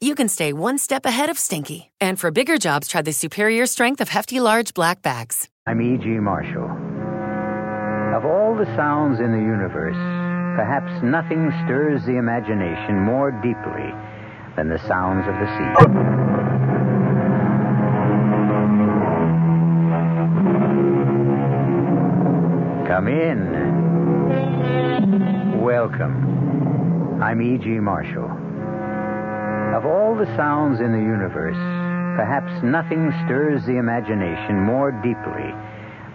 you 0.00 0.14
can 0.14 0.28
stay 0.28 0.52
one 0.54 0.78
step 0.78 1.04
ahead 1.04 1.28
of 1.28 1.38
stinky. 1.38 1.90
And 2.00 2.18
for 2.18 2.30
bigger 2.30 2.56
jobs, 2.56 2.88
try 2.88 3.02
the 3.02 3.12
superior 3.12 3.66
strength 3.66 4.00
of 4.00 4.08
Hefty 4.08 4.40
Large 4.40 4.72
Black 4.72 5.02
Bags. 5.02 5.48
I'm 5.66 5.82
E.G. 5.82 6.08
Marshall. 6.08 6.70
Of 8.16 8.24
all 8.24 8.56
the 8.56 8.64
sounds 8.76 9.20
in 9.20 9.30
the 9.30 9.38
universe, 9.38 9.94
perhaps 10.56 10.90
nothing 11.04 11.52
stirs 11.64 12.02
the 12.06 12.16
imagination 12.16 12.98
more 13.04 13.30
deeply 13.30 13.92
than 14.56 14.70
the 14.70 14.78
sounds 14.88 15.28
of 15.28 15.34
the 15.34 15.46
sea. 15.46 15.74
Come 22.88 23.06
in. 23.06 23.70
Welcome. 25.62 27.22
I'm 27.22 27.42
E.G. 27.42 27.68
Marshall. 27.80 28.49
Of 29.74 29.86
all 29.86 30.16
the 30.16 30.26
sounds 30.36 30.80
in 30.80 30.92
the 30.92 30.98
universe, 30.98 31.56
perhaps 32.16 32.50
nothing 32.62 33.12
stirs 33.24 33.64
the 33.64 33.78
imagination 33.78 34.60
more 34.60 34.90
deeply 34.90 35.54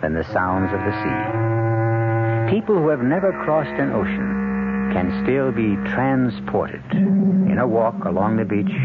than 0.01 0.13
the 0.13 0.25
sounds 0.25 0.71
of 0.73 0.79
the 0.79 0.91
sea. 0.91 2.53
People 2.53 2.75
who 2.75 2.89
have 2.89 3.01
never 3.01 3.31
crossed 3.31 3.79
an 3.79 3.91
ocean 3.91 4.91
can 4.93 5.23
still 5.23 5.51
be 5.51 5.75
transported 5.95 6.83
in 6.91 7.57
a 7.57 7.67
walk 7.67 8.05
along 8.05 8.37
the 8.37 8.45
beach, 8.45 8.75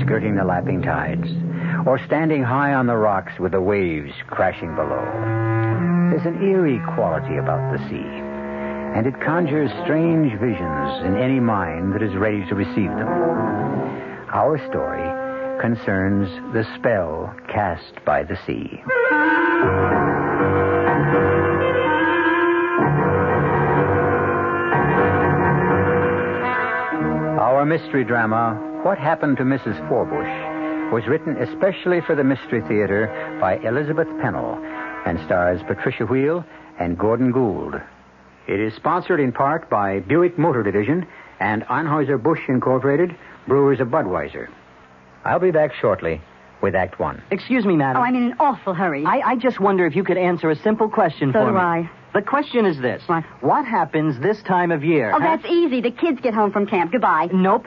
skirting 0.00 0.36
the 0.36 0.44
lapping 0.44 0.82
tides, 0.82 1.28
or 1.86 1.98
standing 2.06 2.42
high 2.42 2.74
on 2.74 2.86
the 2.86 2.96
rocks 2.96 3.38
with 3.38 3.52
the 3.52 3.60
waves 3.60 4.12
crashing 4.26 4.74
below. 4.74 5.04
There's 6.10 6.26
an 6.26 6.42
eerie 6.42 6.80
quality 6.94 7.36
about 7.36 7.72
the 7.72 7.78
sea, 7.88 8.31
and 8.94 9.06
it 9.06 9.20
conjures 9.20 9.70
strange 9.84 10.32
visions 10.38 11.04
in 11.04 11.16
any 11.16 11.40
mind 11.40 11.94
that 11.94 12.02
is 12.02 12.14
ready 12.14 12.44
to 12.46 12.54
receive 12.54 12.90
them. 12.90 13.08
Our 14.32 14.58
story 14.68 15.08
concerns 15.60 16.28
the 16.52 16.64
spell 16.76 17.34
cast 17.48 18.04
by 18.04 18.22
the 18.22 18.36
sea. 18.46 18.82
Our 27.40 27.64
mystery 27.64 28.04
drama, 28.04 28.80
What 28.82 28.98
Happened 28.98 29.36
to 29.38 29.44
Mrs. 29.44 29.78
Forbush, 29.88 30.92
was 30.92 31.06
written 31.06 31.36
especially 31.36 32.00
for 32.00 32.14
the 32.14 32.24
Mystery 32.24 32.60
Theater 32.62 33.38
by 33.40 33.56
Elizabeth 33.58 34.08
Pennell 34.20 34.58
and 35.06 35.18
stars 35.20 35.60
Patricia 35.66 36.04
Wheel 36.04 36.44
and 36.78 36.98
Gordon 36.98 37.32
Gould. 37.32 37.74
It 38.48 38.60
is 38.60 38.74
sponsored 38.74 39.20
in 39.20 39.32
part 39.32 39.70
by 39.70 40.00
Buick 40.00 40.38
Motor 40.38 40.62
Division 40.62 41.06
and 41.40 41.62
Anheuser-Busch 41.64 42.48
Incorporated, 42.48 43.16
brewers 43.46 43.80
of 43.80 43.88
Budweiser. 43.88 44.48
I'll 45.24 45.38
be 45.38 45.50
back 45.50 45.72
shortly 45.80 46.20
with 46.60 46.74
Act 46.74 46.98
One. 46.98 47.22
Excuse 47.30 47.64
me, 47.64 47.76
madam. 47.76 48.02
Oh, 48.02 48.04
I'm 48.04 48.14
in 48.14 48.22
an 48.24 48.34
awful 48.40 48.74
hurry. 48.74 49.04
I, 49.04 49.20
I 49.32 49.36
just 49.36 49.60
wonder 49.60 49.86
if 49.86 49.94
you 49.94 50.04
could 50.04 50.16
answer 50.16 50.50
a 50.50 50.56
simple 50.56 50.88
question 50.88 51.30
So 51.32 51.40
for 51.40 51.46
do 51.46 51.52
me. 51.52 51.58
I. 51.60 51.90
The 52.14 52.22
question 52.22 52.66
is 52.66 52.78
this. 52.78 53.02
What? 53.06 53.24
What 53.40 53.64
happens 53.64 54.20
this 54.20 54.42
time 54.42 54.70
of 54.70 54.84
year? 54.84 55.12
Oh, 55.14 55.20
huh? 55.20 55.36
that's 55.36 55.46
easy. 55.46 55.80
The 55.80 55.90
kids 55.90 56.20
get 56.20 56.34
home 56.34 56.52
from 56.52 56.66
camp. 56.66 56.92
Goodbye. 56.92 57.28
Nope. 57.32 57.66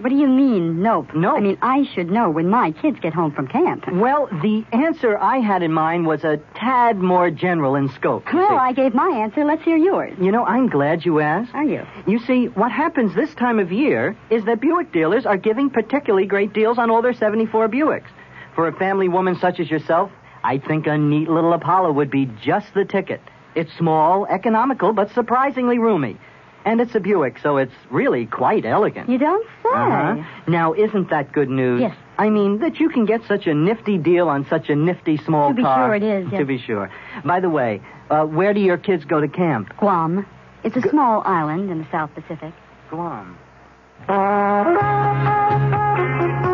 What 0.00 0.10
do 0.10 0.16
you 0.16 0.28
mean, 0.28 0.80
nope? 0.82 1.08
Nope. 1.12 1.36
I 1.38 1.40
mean, 1.40 1.58
I 1.60 1.84
should 1.94 2.08
know 2.08 2.30
when 2.30 2.48
my 2.48 2.70
kids 2.70 2.98
get 3.00 3.12
home 3.12 3.32
from 3.32 3.48
camp. 3.48 3.84
Well, 3.92 4.28
the 4.30 4.64
answer 4.72 5.18
I 5.18 5.38
had 5.38 5.62
in 5.64 5.72
mind 5.72 6.06
was 6.06 6.22
a 6.22 6.36
tad 6.54 6.98
more 6.98 7.30
general 7.30 7.74
in 7.74 7.88
scope. 7.88 8.24
you 8.32 8.38
Well, 8.38 8.48
see. 8.50 8.54
I 8.54 8.72
gave 8.72 8.94
my 8.94 9.08
answer. 9.08 9.44
Let's 9.44 9.64
hear 9.64 9.76
yours. 9.76 10.14
You 10.20 10.30
know, 10.30 10.44
I'm 10.44 10.68
glad 10.68 11.04
you 11.04 11.18
asked. 11.18 11.52
Are 11.52 11.64
you? 11.64 11.84
You 12.06 12.20
see, 12.20 12.46
what 12.46 12.70
happens 12.70 13.12
this 13.16 13.34
time 13.34 13.58
of 13.58 13.72
year 13.72 14.16
is 14.30 14.44
that 14.44 14.60
Buick 14.60 14.92
dealers 14.92 15.26
are 15.26 15.36
giving 15.36 15.68
particularly 15.68 16.26
great 16.26 16.52
deals 16.52 16.78
on 16.78 16.90
all 16.90 17.02
their 17.02 17.12
74 17.14 17.68
Buicks. 17.68 18.06
For 18.54 18.68
a 18.68 18.72
family 18.76 19.08
woman 19.08 19.36
such 19.40 19.58
as 19.58 19.68
yourself, 19.68 20.12
I 20.44 20.58
think 20.58 20.86
a 20.86 20.96
neat 20.96 21.28
little 21.28 21.52
Apollo 21.52 21.92
would 21.92 22.10
be 22.10 22.26
just 22.40 22.72
the 22.72 22.84
ticket. 22.84 23.20
It's 23.56 23.72
small, 23.76 24.26
economical, 24.26 24.92
but 24.92 25.10
surprisingly 25.12 25.78
roomy. 25.78 26.18
And 26.64 26.80
it's 26.80 26.94
a 26.94 27.00
Buick, 27.00 27.38
so 27.38 27.56
it's 27.56 27.72
really 27.90 28.26
quite 28.26 28.64
elegant. 28.66 29.08
You 29.08 29.18
don't 29.18 29.46
say. 29.62 29.70
Uh-huh. 29.70 30.22
Now, 30.46 30.74
isn't 30.74 31.10
that 31.10 31.32
good 31.32 31.48
news? 31.48 31.80
Yes. 31.80 31.96
I 32.18 32.30
mean, 32.30 32.58
that 32.58 32.80
you 32.80 32.88
can 32.88 33.04
get 33.06 33.24
such 33.26 33.46
a 33.46 33.54
nifty 33.54 33.96
deal 33.96 34.28
on 34.28 34.46
such 34.48 34.68
a 34.68 34.74
nifty 34.74 35.16
small 35.18 35.48
car. 35.48 35.50
To 35.50 35.56
be 35.56 35.62
car. 35.62 35.86
sure 35.86 35.94
it 35.94 36.02
is, 36.02 36.28
yes. 36.32 36.40
To 36.40 36.44
be 36.44 36.58
sure. 36.58 36.90
By 37.24 37.40
the 37.40 37.48
way, 37.48 37.80
uh, 38.10 38.24
where 38.24 38.52
do 38.52 38.60
your 38.60 38.76
kids 38.76 39.04
go 39.04 39.20
to 39.20 39.28
camp? 39.28 39.72
Guam. 39.78 40.26
It's 40.64 40.76
a 40.76 40.88
small 40.88 41.22
island 41.24 41.70
in 41.70 41.78
the 41.78 41.86
South 41.90 42.10
Pacific. 42.14 42.52
Guam. 42.90 43.38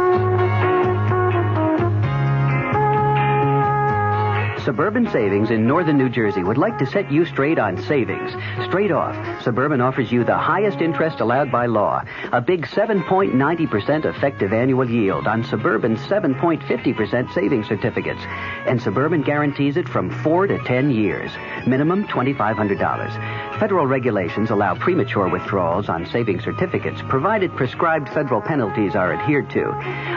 Suburban 4.65 5.07
Savings 5.11 5.51
in 5.51 5.67
northern 5.67 5.99
New 5.99 6.09
Jersey 6.09 6.43
would 6.43 6.57
like 6.57 6.79
to 6.79 6.87
set 6.87 7.13
you 7.13 7.27
straight 7.27 7.59
on 7.59 7.77
savings. 7.83 8.33
Straight 8.67 8.91
off, 8.91 9.15
Suburban 9.43 9.83
offers 9.83 10.11
you 10.11 10.25
the 10.25 10.39
highest 10.39 10.81
interest 10.81 11.21
allowed 11.21 11.53
by 11.53 11.67
law, 11.67 12.03
a 12.33 12.41
big 12.41 12.67
7.90% 12.67 14.07
effective 14.07 14.55
annual 14.55 14.89
yield 14.89 15.27
on 15.27 15.45
Suburban 15.45 15.97
7.50% 15.97 17.35
savings 17.35 17.69
certificates. 17.69 18.23
And 18.67 18.81
Suburban 18.81 19.21
guarantees 19.21 19.77
it 19.77 19.87
from 19.87 20.09
4 20.23 20.47
to 20.47 20.59
10 20.65 20.91
years. 20.91 21.31
Minimum 21.67 22.05
$2,500. 22.05 23.44
Federal 23.59 23.87
regulations 23.87 24.51
allow 24.51 24.75
premature 24.75 25.29
withdrawals 25.29 25.89
on 25.89 26.07
savings 26.07 26.43
certificates, 26.43 27.01
provided 27.09 27.55
prescribed 27.57 28.09
federal 28.09 28.41
penalties 28.41 28.97
are 28.97 29.13
adhered 29.13 29.49
to. 29.51 29.65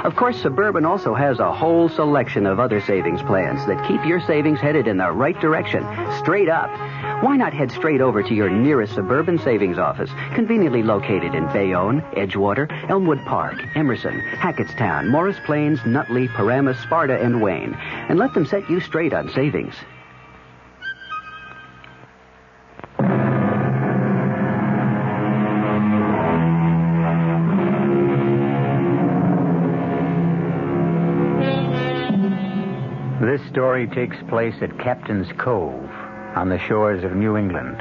Of 0.04 0.16
course, 0.16 0.42
Suburban 0.42 0.86
also 0.86 1.14
has 1.14 1.40
a 1.40 1.54
whole 1.54 1.88
selection 1.88 2.48
of 2.48 2.60
other 2.60 2.82
savings 2.82 3.22
plans 3.22 3.66
that 3.68 3.88
keep 3.88 4.04
your 4.06 4.20
savings 4.22 4.60
headed 4.60 4.88
in 4.88 4.98
the 4.98 5.12
right 5.12 5.40
direction, 5.40 5.86
straight 6.18 6.50
up. 6.50 6.70
Why 7.24 7.38
not 7.38 7.54
head 7.54 7.72
straight 7.72 8.02
over 8.02 8.24
to 8.24 8.34
your 8.34 8.50
nearest 8.50 8.96
Suburban 8.96 9.38
Savings 9.40 9.78
office, 9.78 10.10
conveniently 10.34 10.82
located 10.82 11.36
in 11.36 11.46
Bayonne, 11.54 12.02
Edgewater, 12.16 12.68
Elmwood 12.90 13.24
Park, 13.26 13.56
Emerson, 13.76 14.20
Hackettstown, 14.38 15.10
Morris 15.10 15.38
Plains, 15.46 15.80
Nutley, 15.86 16.28
Paramus, 16.28 16.80
Sparta, 16.80 17.20
and 17.22 17.42
Wayne, 17.42 17.74
and 17.76 18.18
let 18.18 18.34
them 18.34 18.46
set 18.46 18.70
you 18.70 18.80
straight 18.80 19.14
on 19.14 19.30
savings. 19.30 19.76
Story 33.78 34.08
takes 34.08 34.18
place 34.28 34.56
at 34.62 34.80
Captain's 34.80 35.32
Cove 35.38 35.88
on 36.36 36.50
the 36.50 36.58
shores 36.58 37.04
of 37.04 37.12
New 37.12 37.38
England. 37.38 37.78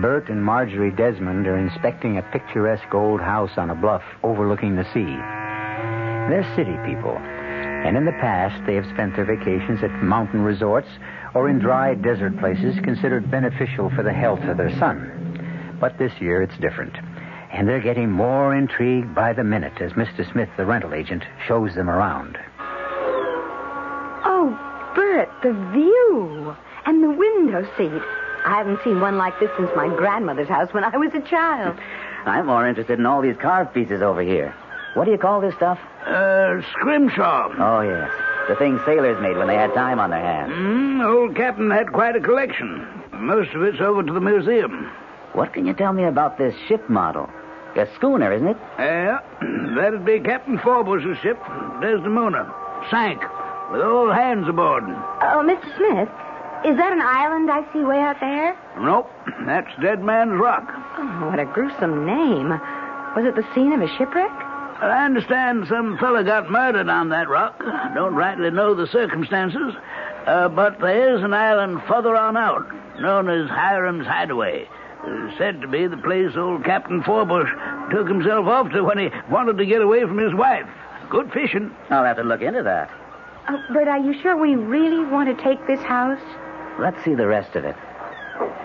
Bert 0.00 0.30
and 0.30 0.42
Marjorie 0.42 0.92
Desmond 0.92 1.46
are 1.46 1.58
inspecting 1.58 2.16
a 2.16 2.22
picturesque 2.32 2.94
old 2.94 3.20
house 3.20 3.50
on 3.58 3.68
a 3.68 3.74
bluff 3.74 4.02
overlooking 4.22 4.76
the 4.76 4.84
sea. 4.94 5.14
They're 6.30 6.50
city 6.56 6.74
people, 6.86 7.18
and 7.18 7.98
in 7.98 8.06
the 8.06 8.12
past 8.12 8.64
they 8.64 8.76
have 8.76 8.86
spent 8.94 9.14
their 9.14 9.26
vacations 9.26 9.82
at 9.82 10.02
mountain 10.02 10.40
resorts 10.40 10.88
or 11.34 11.50
in 11.50 11.58
dry 11.58 11.92
desert 11.96 12.38
places 12.38 12.74
considered 12.82 13.30
beneficial 13.30 13.90
for 13.90 14.02
the 14.02 14.12
health 14.12 14.40
of 14.44 14.56
their 14.56 14.74
son. 14.78 15.76
But 15.78 15.98
this 15.98 16.18
year 16.18 16.40
it's 16.40 16.56
different, 16.56 16.96
and 17.52 17.68
they're 17.68 17.78
getting 17.78 18.10
more 18.10 18.56
intrigued 18.56 19.14
by 19.14 19.34
the 19.34 19.44
minute 19.44 19.82
as 19.82 19.92
Mr. 19.92 20.24
Smith, 20.32 20.48
the 20.56 20.64
rental 20.64 20.94
agent, 20.94 21.24
shows 21.46 21.74
them 21.74 21.90
around. 21.90 22.38
Bert. 24.94 25.28
Bert, 25.28 25.42
the 25.42 25.52
view 25.72 26.56
and 26.86 27.02
the 27.02 27.10
window 27.10 27.62
seat. 27.76 28.02
I 28.44 28.56
haven't 28.58 28.80
seen 28.84 29.00
one 29.00 29.16
like 29.16 29.38
this 29.40 29.50
since 29.56 29.70
my 29.74 29.88
grandmother's 29.88 30.48
house 30.48 30.72
when 30.72 30.84
I 30.84 30.96
was 30.96 31.12
a 31.14 31.20
child. 31.20 31.78
I'm 32.26 32.46
more 32.46 32.66
interested 32.66 32.98
in 32.98 33.06
all 33.06 33.22
these 33.22 33.36
carved 33.36 33.72
pieces 33.74 34.02
over 34.02 34.20
here. 34.22 34.54
What 34.94 35.06
do 35.06 35.10
you 35.10 35.18
call 35.18 35.40
this 35.40 35.54
stuff? 35.54 35.78
Uh, 36.06 36.60
scrimshaw. 36.72 37.50
Oh, 37.58 37.80
yes. 37.80 38.10
The 38.48 38.56
things 38.56 38.80
sailors 38.84 39.20
made 39.22 39.36
when 39.36 39.46
they 39.48 39.54
had 39.54 39.72
time 39.74 39.98
on 39.98 40.10
their 40.10 40.20
hands. 40.20 40.52
Mm, 40.52 41.04
old 41.04 41.34
Captain 41.36 41.70
had 41.70 41.92
quite 41.92 42.16
a 42.16 42.20
collection. 42.20 42.86
Most 43.12 43.50
of 43.54 43.62
it's 43.62 43.80
over 43.80 44.02
to 44.02 44.12
the 44.12 44.20
museum. 44.20 44.90
What 45.32 45.52
can 45.52 45.66
you 45.66 45.72
tell 45.72 45.92
me 45.92 46.04
about 46.04 46.38
this 46.38 46.54
ship 46.68 46.88
model? 46.88 47.28
A 47.76 47.88
schooner, 47.96 48.32
isn't 48.32 48.46
it? 48.46 48.56
Yeah, 48.78 49.18
that'd 49.74 50.04
be 50.04 50.20
Captain 50.20 50.58
Forbush's 50.58 51.18
ship, 51.22 51.38
Desdemona. 51.80 52.52
Sank, 52.90 53.20
with 53.70 53.80
all 53.82 54.12
hands 54.12 54.48
aboard. 54.48 54.84
Oh, 54.84 55.42
Mr. 55.44 55.64
Smith, 55.76 56.08
is 56.64 56.76
that 56.76 56.92
an 56.92 57.00
island 57.02 57.50
I 57.50 57.62
see 57.72 57.80
way 57.84 57.98
out 57.98 58.20
there? 58.20 58.56
Nope, 58.78 59.10
that's 59.46 59.68
Dead 59.80 60.02
Man's 60.02 60.40
Rock. 60.40 60.64
Oh, 60.96 61.28
what 61.30 61.38
a 61.38 61.44
gruesome 61.44 62.06
name. 62.06 62.48
Was 63.16 63.24
it 63.26 63.34
the 63.36 63.46
scene 63.54 63.72
of 63.72 63.80
a 63.82 63.88
shipwreck? 63.96 64.30
I 64.80 65.04
understand 65.04 65.66
some 65.68 65.98
fella 65.98 66.24
got 66.24 66.50
murdered 66.50 66.88
on 66.88 67.10
that 67.10 67.28
rock. 67.28 67.54
I 67.60 67.92
Don't 67.94 68.14
rightly 68.14 68.50
know 68.50 68.74
the 68.74 68.86
circumstances. 68.88 69.74
Uh, 70.26 70.48
but 70.48 70.80
there 70.80 71.16
is 71.16 71.22
an 71.22 71.32
island 71.32 71.82
further 71.86 72.16
on 72.16 72.36
out, 72.36 72.66
known 73.00 73.28
as 73.28 73.48
Hiram's 73.50 74.06
Hideaway. 74.06 74.66
Uh, 75.06 75.36
said 75.38 75.60
to 75.60 75.68
be 75.68 75.86
the 75.86 75.98
place 75.98 76.32
old 76.36 76.64
Captain 76.64 77.02
Forbush 77.02 77.90
took 77.92 78.08
himself 78.08 78.46
off 78.46 78.70
to 78.72 78.82
when 78.82 78.98
he 78.98 79.10
wanted 79.30 79.58
to 79.58 79.66
get 79.66 79.82
away 79.82 80.00
from 80.00 80.18
his 80.18 80.34
wife. 80.34 80.66
Good 81.10 81.30
fishing. 81.32 81.70
I'll 81.90 82.04
have 82.04 82.16
to 82.16 82.22
look 82.24 82.40
into 82.40 82.62
that. 82.62 82.90
Oh, 83.48 83.62
Bert, 83.72 83.88
are 83.88 83.98
you 83.98 84.14
sure 84.22 84.36
we 84.36 84.54
really 84.54 85.04
want 85.04 85.36
to 85.36 85.42
take 85.44 85.66
this 85.66 85.80
house? 85.80 86.20
Let's 86.80 87.02
see 87.04 87.14
the 87.14 87.26
rest 87.26 87.54
of 87.56 87.64
it. 87.64 87.76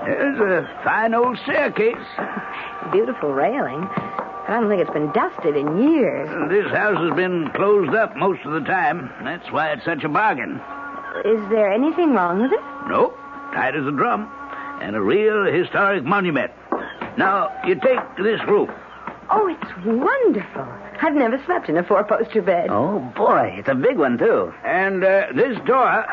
There's 0.06 0.40
a 0.40 0.81
fine 0.84 1.14
old 1.14 1.38
staircase. 1.44 1.96
Beautiful 2.92 3.34
railing. 3.34 3.84
I 3.84 4.58
don't 4.60 4.70
think 4.70 4.81
it's 4.81 4.92
been 4.92 5.12
dusted 5.12 5.56
in 5.56 5.78
years. 5.78 6.28
This 6.50 6.66
house 6.72 6.98
has 6.98 7.16
been 7.16 7.52
closed 7.54 7.94
up 7.94 8.16
most 8.16 8.44
of 8.46 8.54
the 8.54 8.62
time. 8.62 9.12
That's 9.24 9.52
why 9.52 9.72
it's 9.74 9.86
such 9.86 10.04
a 10.04 10.10
bargain. 10.10 10.60
Is 11.26 11.42
there 11.50 11.72
anything 11.72 12.14
wrong 12.14 12.42
with 12.42 12.54
it? 12.54 12.60
Nope. 12.88 13.16
Tight 13.54 13.76
as 13.76 13.86
a 13.86 13.92
drum. 13.92 14.31
And 14.81 14.96
a 14.96 15.02
real 15.02 15.44
historic 15.46 16.04
monument. 16.04 16.52
Now, 17.18 17.50
you 17.68 17.76
take 17.76 18.00
this 18.18 18.40
roof. 18.48 18.70
Oh, 19.30 19.48
it's 19.48 19.86
wonderful. 19.86 20.66
I've 21.01 21.16
never 21.16 21.42
slept 21.46 21.69
in 21.69 21.78
a 21.78 21.84
four-poster 21.84 22.42
bed. 22.42 22.68
Oh, 22.69 23.00
boy. 23.16 23.56
It's 23.57 23.69
a 23.69 23.75
big 23.75 23.98
one, 23.98 24.18
too. 24.18 24.54
And 24.66 25.04
uh, 25.04 25.28
this 25.34 25.57
door 25.66 26.06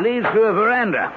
leads 0.00 0.26
to 0.26 0.40
a 0.42 0.52
veranda. 0.52 1.12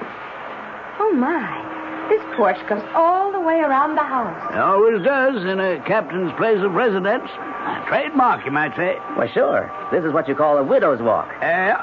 Oh, 1.00 1.12
my. 1.16 1.72
This 2.08 2.20
porch 2.36 2.58
goes 2.68 2.84
all 2.94 3.32
the 3.32 3.40
way 3.40 3.60
around 3.60 3.96
the 3.96 4.02
house. 4.04 4.52
It 4.52 4.58
always 4.58 5.02
does 5.02 5.42
in 5.42 5.58
a 5.58 5.80
captain's 5.86 6.32
place 6.36 6.60
of 6.60 6.72
residence. 6.72 7.24
A 7.24 7.84
trademark, 7.88 8.44
you 8.44 8.50
might 8.50 8.76
say. 8.76 8.98
Well, 9.16 9.28
sure. 9.32 9.72
This 9.90 10.04
is 10.04 10.12
what 10.12 10.28
you 10.28 10.34
call 10.34 10.58
a 10.58 10.62
widow's 10.62 11.00
walk. 11.00 11.32
Yeah. 11.40 11.80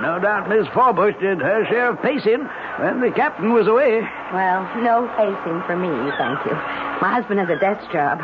No 0.00 0.20
doubt 0.20 0.48
Miss 0.48 0.68
Forbush 0.68 1.18
did 1.18 1.40
her 1.40 1.66
share 1.66 1.90
of 1.90 2.00
pacing 2.02 2.46
when 2.78 3.00
the 3.00 3.10
captain 3.10 3.52
was 3.52 3.66
away. 3.66 4.06
Well, 4.32 4.62
no 4.78 5.10
pacing 5.18 5.60
for 5.66 5.74
me, 5.74 5.90
thank 6.16 6.38
you. 6.46 6.54
My 7.02 7.18
husband 7.18 7.40
has 7.40 7.48
a 7.50 7.58
desk 7.58 7.90
job. 7.90 8.22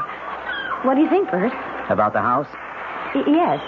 What 0.87 0.95
do 0.95 1.01
you 1.01 1.11
think, 1.11 1.33
Bert? 1.33 1.53
About 1.91 2.13
the 2.13 2.21
house? 2.21 2.49
Y- 3.15 3.25
yes. 3.27 3.61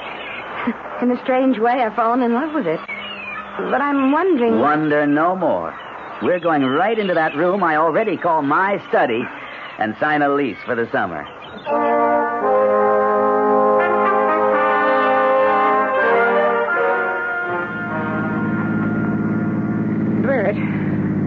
In 1.02 1.10
a 1.10 1.22
strange 1.22 1.58
way, 1.58 1.72
I've 1.82 1.94
fallen 1.94 2.22
in 2.22 2.32
love 2.32 2.54
with 2.54 2.66
it. 2.66 2.80
But 3.70 3.80
I'm 3.80 4.12
wondering. 4.12 4.58
Wonder 4.60 5.06
no 5.06 5.36
more. 5.36 5.74
We're 6.22 6.40
going 6.40 6.62
right 6.64 6.98
into 6.98 7.14
that 7.14 7.34
room 7.36 7.62
I 7.62 7.76
already 7.76 8.16
call 8.16 8.42
my 8.42 8.82
study 8.88 9.22
and 9.78 9.94
sign 10.00 10.22
a 10.22 10.28
lease 10.34 10.56
for 10.64 10.74
the 10.74 10.90
summer. 10.90 11.26
Bert, 20.22 20.56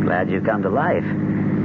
Glad 0.03 0.29
you've 0.29 0.43
come 0.43 0.61
to 0.63 0.69
life. 0.69 1.03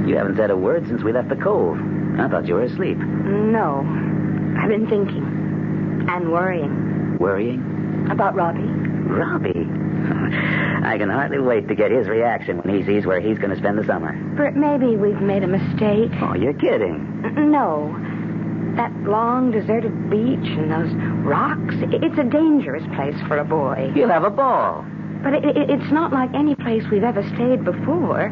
You 0.07 0.15
haven't 0.17 0.37
said 0.37 0.51
a 0.51 0.57
word 0.57 0.87
since 0.87 1.03
we 1.03 1.11
left 1.11 1.29
the 1.29 1.35
cove. 1.35 1.77
I 2.19 2.27
thought 2.29 2.47
you 2.47 2.53
were 2.55 2.63
asleep. 2.63 2.97
no. 2.97 4.04
I've 4.57 4.69
been 4.69 4.87
thinking 4.87 6.07
and 6.09 6.31
worrying 6.31 7.17
Worrying? 7.19 8.07
about 8.11 8.35
Robbie. 8.35 8.61
Robbie. 8.61 9.65
I 10.85 10.97
can 10.99 11.09
hardly 11.09 11.39
wait 11.39 11.67
to 11.67 11.75
get 11.75 11.91
his 11.91 12.07
reaction 12.07 12.57
when 12.59 12.75
he 12.77 12.85
sees 12.85 13.05
where 13.05 13.19
he's 13.19 13.37
going 13.39 13.49
to 13.51 13.57
spend 13.57 13.77
the 13.77 13.85
summer. 13.85 14.13
Bert, 14.35 14.55
maybe 14.55 14.95
we've 14.97 15.21
made 15.21 15.43
a 15.43 15.47
mistake. 15.47 16.11
Oh, 16.21 16.35
you're 16.35 16.53
kidding. 16.53 17.51
No. 17.51 17.89
That 18.75 18.91
long, 19.03 19.51
deserted 19.51 20.09
beach 20.09 20.45
and 20.57 20.69
those 20.71 20.91
rocks, 21.25 21.73
it's 21.79 22.17
a 22.19 22.23
dangerous 22.23 22.83
place 22.95 23.15
for 23.27 23.37
a 23.39 23.45
boy. 23.45 23.91
You'll 23.95 24.09
have 24.09 24.25
a 24.25 24.29
ball. 24.29 24.85
But 25.23 25.33
it, 25.33 25.45
it, 25.45 25.69
it's 25.69 25.91
not 25.91 26.11
like 26.11 26.29
any 26.35 26.53
place 26.55 26.83
we've 26.91 27.03
ever 27.03 27.23
stayed 27.35 27.63
before. 27.63 28.29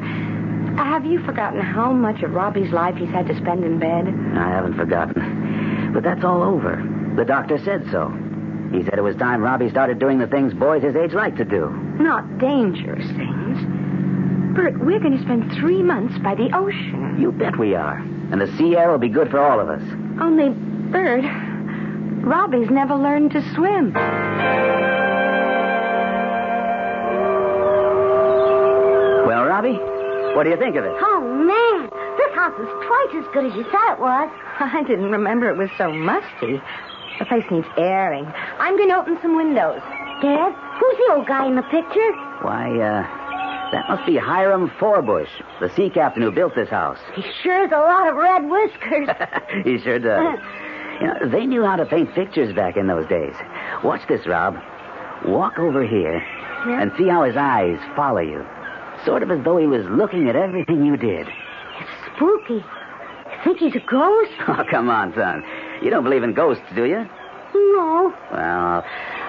Have 0.78 1.06
you 1.06 1.24
forgotten 1.26 1.62
how 1.62 1.92
much 1.94 2.22
of 2.24 2.31
Robbie's 2.34 2.72
life 2.72 2.96
he's 2.96 3.10
had 3.10 3.26
to 3.28 3.36
spend 3.38 3.64
in 3.64 3.80
bed? 3.80 4.08
I 4.38 4.50
haven't 4.50 4.76
forgotten. 4.76 5.43
But 5.94 6.04
that's 6.04 6.24
all 6.24 6.42
over. 6.44 6.81
The 7.16 7.25
doctor 7.25 7.60
said 7.63 7.88
so. 7.92 8.10
He 8.72 8.84
said 8.84 8.98
it 8.98 9.04
was 9.04 9.16
time 9.18 9.42
Robbie 9.42 9.69
started 9.69 10.00
doing 10.00 10.18
the 10.18 10.28
things 10.28 10.54
boys 10.54 10.81
his 10.81 10.95
age 10.95 11.13
like 11.13 11.36
to 11.38 11.45
do. 11.45 11.69
Not 12.00 12.40
dangerous 12.40 13.06
things. 13.06 13.60
Bert, 14.56 14.80
we're 14.80 15.00
going 15.00 15.16
to 15.18 15.24
spend 15.24 15.51
three 15.54 15.84
months 15.84 16.18
by 16.24 16.34
the 16.36 16.50
ocean. 16.56 17.18
You 17.19 17.31
bet 17.31 17.57
we 17.57 17.75
are. 17.75 17.98
And 17.98 18.42
the 18.42 18.48
sea 18.57 18.75
air 18.75 18.92
will 18.92 18.98
be 18.98 19.10
good 19.10 19.30
for 19.30 19.40
all 19.40 19.60
of 19.60 19.69
us. 19.69 19.81
Only, 20.19 20.50
Bert, 20.92 21.24
Robbie's 22.25 22.69
never 22.72 22.95
learned 22.95 23.31
to 23.31 23.42
swim. 23.54 23.94
Well, 29.28 29.45
Robbie, 29.45 29.78
what 30.36 30.44
do 30.44 30.50
you 30.50 30.57
think 30.57 30.75
of 30.75 30.86
it? 30.86 30.94
Oh, 31.00 31.22
man. 31.22 31.90
This 32.18 32.34
house 32.36 32.57
is 32.60 32.69
twice 32.86 33.24
as 33.24 33.34
good 33.34 33.45
as 33.45 33.56
you 33.56 33.63
thought 33.72 33.94
it 33.94 34.00
was. 34.00 34.30
I 34.60 34.84
didn't 34.84 35.12
remember 35.12 35.50
it 35.50 35.58
was 35.58 35.70
so 35.78 35.92
musty. 35.92 36.62
The 37.20 37.26
place 37.26 37.46
needs 37.52 37.68
airing. 37.78 38.26
I'm 38.60 38.76
going 38.78 38.90
to 38.90 38.98
open 38.98 39.18
some 39.22 39.36
windows. 39.36 39.82
Dad, 40.22 40.54
who's 40.80 40.98
the 40.98 41.14
old 41.14 41.28
guy 41.28 41.48
in 41.48 41.56
the 41.56 41.64
picture? 41.64 42.12
Why, 42.42 42.72
uh, 42.80 43.72
that 43.72 43.90
must 43.90 44.06
be 44.06 44.18
Hiram 44.18 44.70
Forbush, 44.80 45.30
the 45.60 45.70
sea 45.76 45.90
captain 45.90 46.22
who 46.24 46.31
built 46.31 46.56
this 46.56 46.69
house. 46.69 47.00
He 47.16 47.24
sure 47.42 47.68
has 47.68 47.72
a 47.72 47.80
lot 47.80 48.07
of 48.07 48.16
red 48.16 48.50
whiskers. 48.50 49.10
he 49.64 49.80
sure 49.80 50.00
does. 50.00 50.40
You 51.02 51.07
know, 51.07 51.30
they 51.30 51.45
knew 51.45 51.64
how 51.64 51.76
to 51.76 51.86
paint 51.86 52.14
pictures 52.14 52.54
back 52.56 52.78
in 52.78 52.88
those 52.88 53.07
days. 53.07 53.36
Watch 53.83 54.02
this, 54.07 54.26
Rob. 54.28 54.57
Walk 55.26 55.57
over 55.57 55.86
here 55.86 56.18
and 56.66 56.92
see 56.98 57.07
how 57.07 57.24
his 57.24 57.36
eyes 57.36 57.80
follow 57.95 58.22
you. 58.22 58.45
Sort 59.06 59.24
of 59.24 59.31
as 59.31 59.44
though 59.44 59.57
he 59.57 59.68
was 59.68 59.86
looking 59.88 60.30
at 60.30 60.36
everything 60.36 60.86
you 60.86 60.95
did. 60.95 61.28
It's 61.28 62.16
spooky. 62.16 62.64
You 63.45 63.54
think 63.54 63.59
he's 63.73 63.81
a 63.81 63.85
ghost? 63.85 64.31
Oh, 64.47 64.64
come 64.69 64.90
on, 64.90 65.14
son. 65.16 65.44
You 65.81 65.90
don't 65.90 66.04
believe 66.04 66.23
in 66.23 66.33
ghosts, 66.33 66.64
do 66.76 66.85
you? 66.85 67.07
No. 67.56 68.14
Well, 68.31 68.40
I'll, 68.42 68.85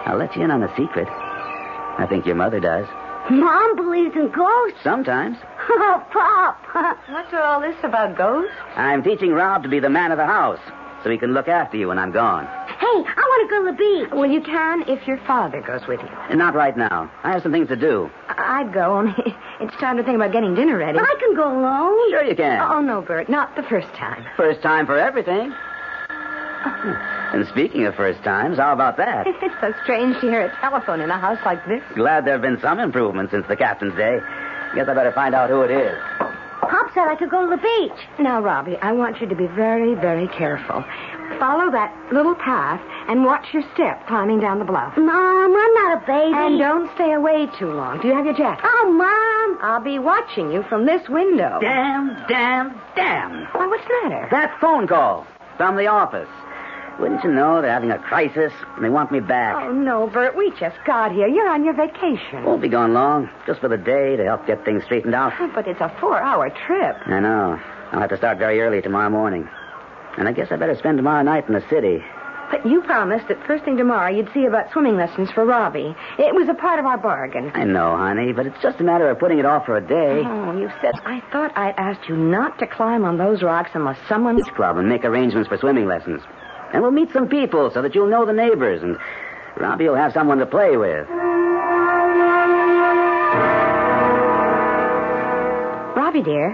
I'll 0.06 0.16
let 0.18 0.34
you 0.36 0.42
in 0.42 0.50
on 0.50 0.62
a 0.62 0.68
secret. 0.76 1.08
I 1.08 2.06
think 2.08 2.26
your 2.26 2.34
mother 2.34 2.60
does. 2.60 2.86
Mom 3.30 3.76
believes 3.76 4.14
in 4.16 4.30
ghosts. 4.30 4.78
Sometimes. 4.82 5.36
Oh, 5.66 6.04
Pop. 6.12 6.58
What's 7.08 7.32
all 7.32 7.58
this 7.60 7.74
about 7.82 8.18
ghosts? 8.18 8.52
I'm 8.76 9.02
teaching 9.02 9.32
Rob 9.32 9.62
to 9.62 9.68
be 9.68 9.80
the 9.80 9.88
man 9.88 10.12
of 10.12 10.18
the 10.18 10.26
house 10.26 10.60
so 11.02 11.08
he 11.10 11.16
can 11.16 11.32
look 11.32 11.48
after 11.48 11.76
you 11.78 11.88
when 11.88 11.98
I'm 11.98 12.12
gone. 12.12 12.46
Hey, 12.84 13.00
I 13.00 13.16
want 13.16 13.48
to 13.48 13.54
go 13.54 13.64
to 13.64 13.70
the 13.72 13.78
beach. 13.78 14.12
Well, 14.12 14.28
you 14.30 14.42
can 14.42 14.82
if 14.88 15.06
your 15.08 15.16
father 15.26 15.62
goes 15.62 15.80
with 15.88 16.00
you. 16.02 16.36
Not 16.36 16.54
right 16.54 16.76
now. 16.76 17.10
I 17.22 17.32
have 17.32 17.42
some 17.42 17.50
things 17.50 17.68
to 17.68 17.76
do. 17.76 18.10
I- 18.28 18.60
I'd 18.60 18.74
go, 18.74 18.98
only 18.98 19.14
it's 19.60 19.74
time 19.80 19.96
to 19.96 20.02
think 20.02 20.16
about 20.16 20.32
getting 20.32 20.54
dinner 20.54 20.76
ready. 20.76 20.98
I 20.98 21.14
can 21.18 21.34
go 21.34 21.48
alone. 21.48 22.10
Sure 22.10 22.22
you 22.22 22.36
can. 22.36 22.60
Oh, 22.60 22.80
no, 22.82 23.00
Bert, 23.00 23.30
not 23.30 23.56
the 23.56 23.62
first 23.62 23.88
time. 23.94 24.26
First 24.36 24.60
time 24.60 24.84
for 24.84 24.98
everything. 24.98 25.50
And 26.66 27.46
speaking 27.48 27.86
of 27.86 27.94
first 27.94 28.22
times, 28.22 28.58
how 28.58 28.72
about 28.74 28.98
that? 28.98 29.26
it's 29.42 29.54
so 29.62 29.72
strange 29.82 30.16
to 30.20 30.28
hear 30.28 30.42
a 30.46 30.56
telephone 30.60 31.00
in 31.00 31.10
a 31.10 31.18
house 31.18 31.38
like 31.46 31.64
this. 31.66 31.82
Glad 31.94 32.26
there 32.26 32.34
have 32.34 32.42
been 32.42 32.60
some 32.60 32.78
improvements 32.80 33.32
since 33.32 33.46
the 33.48 33.56
captain's 33.56 33.94
day. 33.96 34.18
Guess 34.74 34.88
I 34.88 34.94
better 34.94 35.12
find 35.12 35.34
out 35.34 35.48
who 35.48 35.62
it 35.62 35.70
is. 35.70 35.96
Pop 36.70 36.92
said 36.94 37.08
I 37.08 37.16
could 37.16 37.30
go 37.30 37.48
to 37.48 37.56
the 37.56 37.62
beach. 37.62 37.98
Now, 38.18 38.40
Robbie, 38.40 38.76
I 38.76 38.92
want 38.92 39.20
you 39.20 39.26
to 39.28 39.34
be 39.34 39.46
very, 39.48 39.94
very 39.94 40.28
careful. 40.28 40.84
Follow 41.38 41.70
that 41.72 41.92
little 42.12 42.34
path 42.34 42.80
and 43.08 43.24
watch 43.24 43.46
your 43.52 43.62
step 43.74 44.06
climbing 44.06 44.40
down 44.40 44.58
the 44.58 44.64
bluff. 44.64 44.96
Mom, 44.96 45.56
I'm 45.56 45.74
not 45.74 46.02
a 46.02 46.06
baby. 46.06 46.34
And 46.34 46.58
don't 46.58 46.90
stay 46.94 47.12
away 47.12 47.48
too 47.58 47.72
long. 47.72 48.00
Do 48.00 48.08
you 48.08 48.14
have 48.14 48.24
your 48.24 48.34
jacket? 48.34 48.64
Oh, 48.64 48.92
Mom. 48.92 49.58
I'll 49.62 49.82
be 49.82 49.98
watching 49.98 50.52
you 50.52 50.62
from 50.68 50.86
this 50.86 51.08
window. 51.08 51.58
Damn, 51.60 52.24
damn, 52.28 52.80
damn. 52.94 53.46
Why, 53.52 53.66
what's 53.66 53.84
the 53.84 54.08
matter? 54.08 54.28
That 54.30 54.58
phone 54.60 54.86
call 54.86 55.26
from 55.56 55.76
the 55.76 55.86
office. 55.86 56.28
Wouldn't 57.00 57.24
you 57.24 57.32
know 57.32 57.60
they're 57.60 57.72
having 57.72 57.90
a 57.90 57.98
crisis 57.98 58.52
and 58.76 58.84
they 58.84 58.88
want 58.88 59.10
me 59.10 59.20
back? 59.20 59.56
Oh, 59.56 59.72
no, 59.72 60.06
Bert. 60.06 60.36
We 60.36 60.50
just 60.58 60.76
got 60.86 61.10
here. 61.12 61.26
You're 61.26 61.48
on 61.48 61.64
your 61.64 61.74
vacation. 61.74 62.44
Won't 62.44 62.62
be 62.62 62.68
gone 62.68 62.94
long, 62.94 63.28
just 63.46 63.60
for 63.60 63.68
the 63.68 63.76
day 63.76 64.16
to 64.16 64.24
help 64.24 64.46
get 64.46 64.64
things 64.64 64.84
straightened 64.84 65.14
out. 65.14 65.32
But 65.54 65.66
it's 65.68 65.80
a 65.80 65.94
four-hour 66.00 66.50
trip. 66.66 66.96
I 67.06 67.20
know. 67.20 67.60
I'll 67.92 68.00
have 68.00 68.10
to 68.10 68.16
start 68.16 68.38
very 68.38 68.60
early 68.60 68.80
tomorrow 68.82 69.10
morning. 69.10 69.48
And 70.18 70.28
I 70.28 70.32
guess 70.32 70.48
I 70.50 70.56
better 70.56 70.76
spend 70.76 70.98
tomorrow 70.98 71.22
night 71.22 71.46
in 71.48 71.54
the 71.54 71.64
city. 71.68 72.02
But 72.50 72.66
you 72.66 72.82
promised 72.82 73.28
that 73.28 73.44
first 73.46 73.64
thing 73.64 73.76
tomorrow 73.76 74.10
you'd 74.10 74.30
see 74.32 74.44
about 74.46 74.70
swimming 74.72 74.96
lessons 74.96 75.30
for 75.32 75.44
Robbie. 75.44 75.94
It 76.18 76.34
was 76.34 76.48
a 76.48 76.54
part 76.54 76.78
of 76.78 76.86
our 76.86 76.98
bargain. 76.98 77.50
I 77.54 77.64
know, 77.64 77.96
honey, 77.96 78.32
but 78.32 78.46
it's 78.46 78.60
just 78.62 78.80
a 78.80 78.84
matter 78.84 79.08
of 79.08 79.18
putting 79.18 79.38
it 79.38 79.46
off 79.46 79.66
for 79.66 79.76
a 79.76 79.80
day. 79.80 80.22
Oh, 80.24 80.56
you 80.56 80.70
said 80.80 80.94
I 81.04 81.20
thought 81.32 81.56
I'd 81.56 81.74
asked 81.76 82.08
you 82.08 82.16
not 82.16 82.58
to 82.60 82.66
climb 82.66 83.04
on 83.04 83.16
those 83.18 83.42
rocks 83.42 83.70
unless 83.74 83.98
someone. 84.08 84.36
Beach 84.36 84.54
club 84.54 84.76
and 84.76 84.88
make 84.88 85.04
arrangements 85.04 85.48
for 85.48 85.56
swimming 85.58 85.86
lessons. 85.86 86.20
And 86.72 86.82
we'll 86.82 86.90
meet 86.90 87.12
some 87.12 87.28
people 87.28 87.70
so 87.72 87.82
that 87.82 87.94
you'll 87.94 88.08
know 88.08 88.24
the 88.24 88.32
neighbors 88.32 88.82
and 88.82 88.98
Robbie 89.56 89.88
will 89.88 89.94
have 89.94 90.12
someone 90.12 90.38
to 90.38 90.46
play 90.46 90.76
with. 90.76 91.06
Robbie, 95.96 96.22
dear, 96.22 96.50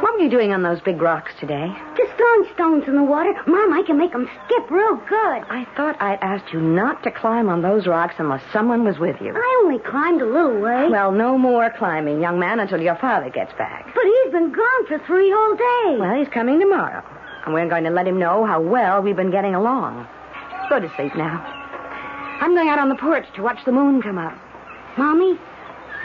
what 0.00 0.14
were 0.14 0.20
you 0.20 0.30
doing 0.30 0.52
on 0.52 0.62
those 0.62 0.80
big 0.80 1.02
rocks 1.02 1.32
today? 1.40 1.66
Just 1.96 2.12
throwing 2.16 2.44
stones 2.54 2.84
in 2.86 2.94
the 2.94 3.02
water. 3.02 3.34
Mom, 3.46 3.72
I 3.72 3.82
can 3.84 3.98
make 3.98 4.12
them 4.12 4.28
skip 4.44 4.70
real 4.70 4.96
good. 5.08 5.42
I 5.50 5.66
thought 5.76 6.00
I'd 6.00 6.20
asked 6.22 6.52
you 6.52 6.60
not 6.60 7.02
to 7.02 7.10
climb 7.10 7.48
on 7.48 7.62
those 7.62 7.86
rocks 7.86 8.14
unless 8.18 8.42
someone 8.52 8.84
was 8.84 8.98
with 8.98 9.20
you. 9.20 9.32
I 9.34 9.62
only 9.64 9.80
climbed 9.80 10.22
a 10.22 10.26
little 10.26 10.60
way. 10.60 10.88
Well, 10.88 11.10
no 11.10 11.36
more 11.36 11.70
climbing, 11.76 12.20
young 12.20 12.38
man, 12.38 12.60
until 12.60 12.80
your 12.80 12.96
father 12.96 13.30
gets 13.30 13.52
back. 13.58 13.86
But 13.92 14.04
he's 14.04 14.32
been 14.32 14.52
gone 14.52 14.86
for 14.86 14.98
three 15.06 15.32
whole 15.34 15.56
days. 15.56 16.00
Well, 16.00 16.14
he's 16.18 16.28
coming 16.32 16.60
tomorrow. 16.60 17.02
And 17.48 17.54
we're 17.54 17.66
going 17.66 17.84
to 17.84 17.90
let 17.90 18.06
him 18.06 18.18
know 18.18 18.44
how 18.44 18.60
well 18.60 19.00
we've 19.00 19.16
been 19.16 19.30
getting 19.30 19.54
along. 19.54 20.06
Go 20.68 20.78
to 20.78 20.92
sleep 20.96 21.16
now. 21.16 21.40
I'm 22.42 22.54
going 22.54 22.68
out 22.68 22.78
on 22.78 22.90
the 22.90 22.94
porch 22.94 23.24
to 23.36 23.42
watch 23.42 23.64
the 23.64 23.72
moon 23.72 24.02
come 24.02 24.18
up. 24.18 24.36
Mommy, 24.98 25.38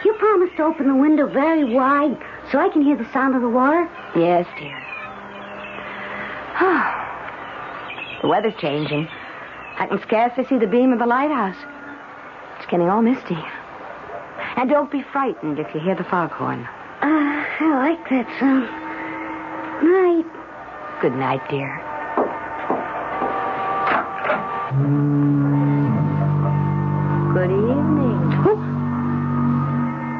you 0.06 0.14
promised 0.14 0.56
to 0.56 0.64
open 0.64 0.88
the 0.88 0.96
window 0.96 1.28
very 1.28 1.66
wide 1.66 2.18
so 2.50 2.60
I 2.60 2.70
can 2.70 2.82
hear 2.82 2.96
the 2.96 3.12
sound 3.12 3.36
of 3.36 3.42
the 3.42 3.50
water? 3.50 3.90
Yes, 4.16 4.48
dear. 4.58 4.80
the 8.22 8.30
weather's 8.30 8.56
changing. 8.62 9.10
I 9.78 9.88
can 9.88 10.00
scarcely 10.04 10.46
see 10.48 10.58
the 10.58 10.68
beam 10.68 10.94
of 10.94 11.00
the 11.00 11.06
lighthouse. 11.06 11.58
It's 12.56 12.72
getting 12.72 12.88
all 12.88 13.02
misty. 13.02 13.38
And 14.56 14.70
don't 14.70 14.90
be 14.90 15.04
frightened 15.12 15.60
if 15.60 15.76
you 15.76 15.82
hear 15.82 15.96
the 15.96 16.06
foghorn. 16.06 16.62
Uh, 17.02 17.44
I 17.60 17.92
like 17.92 18.10
that 18.10 18.28
sound. 18.40 18.64
Night. 19.84 20.43
Good 21.04 21.16
night, 21.16 21.42
dear. 21.50 21.68
Good 27.34 27.52
evening. 27.52 28.22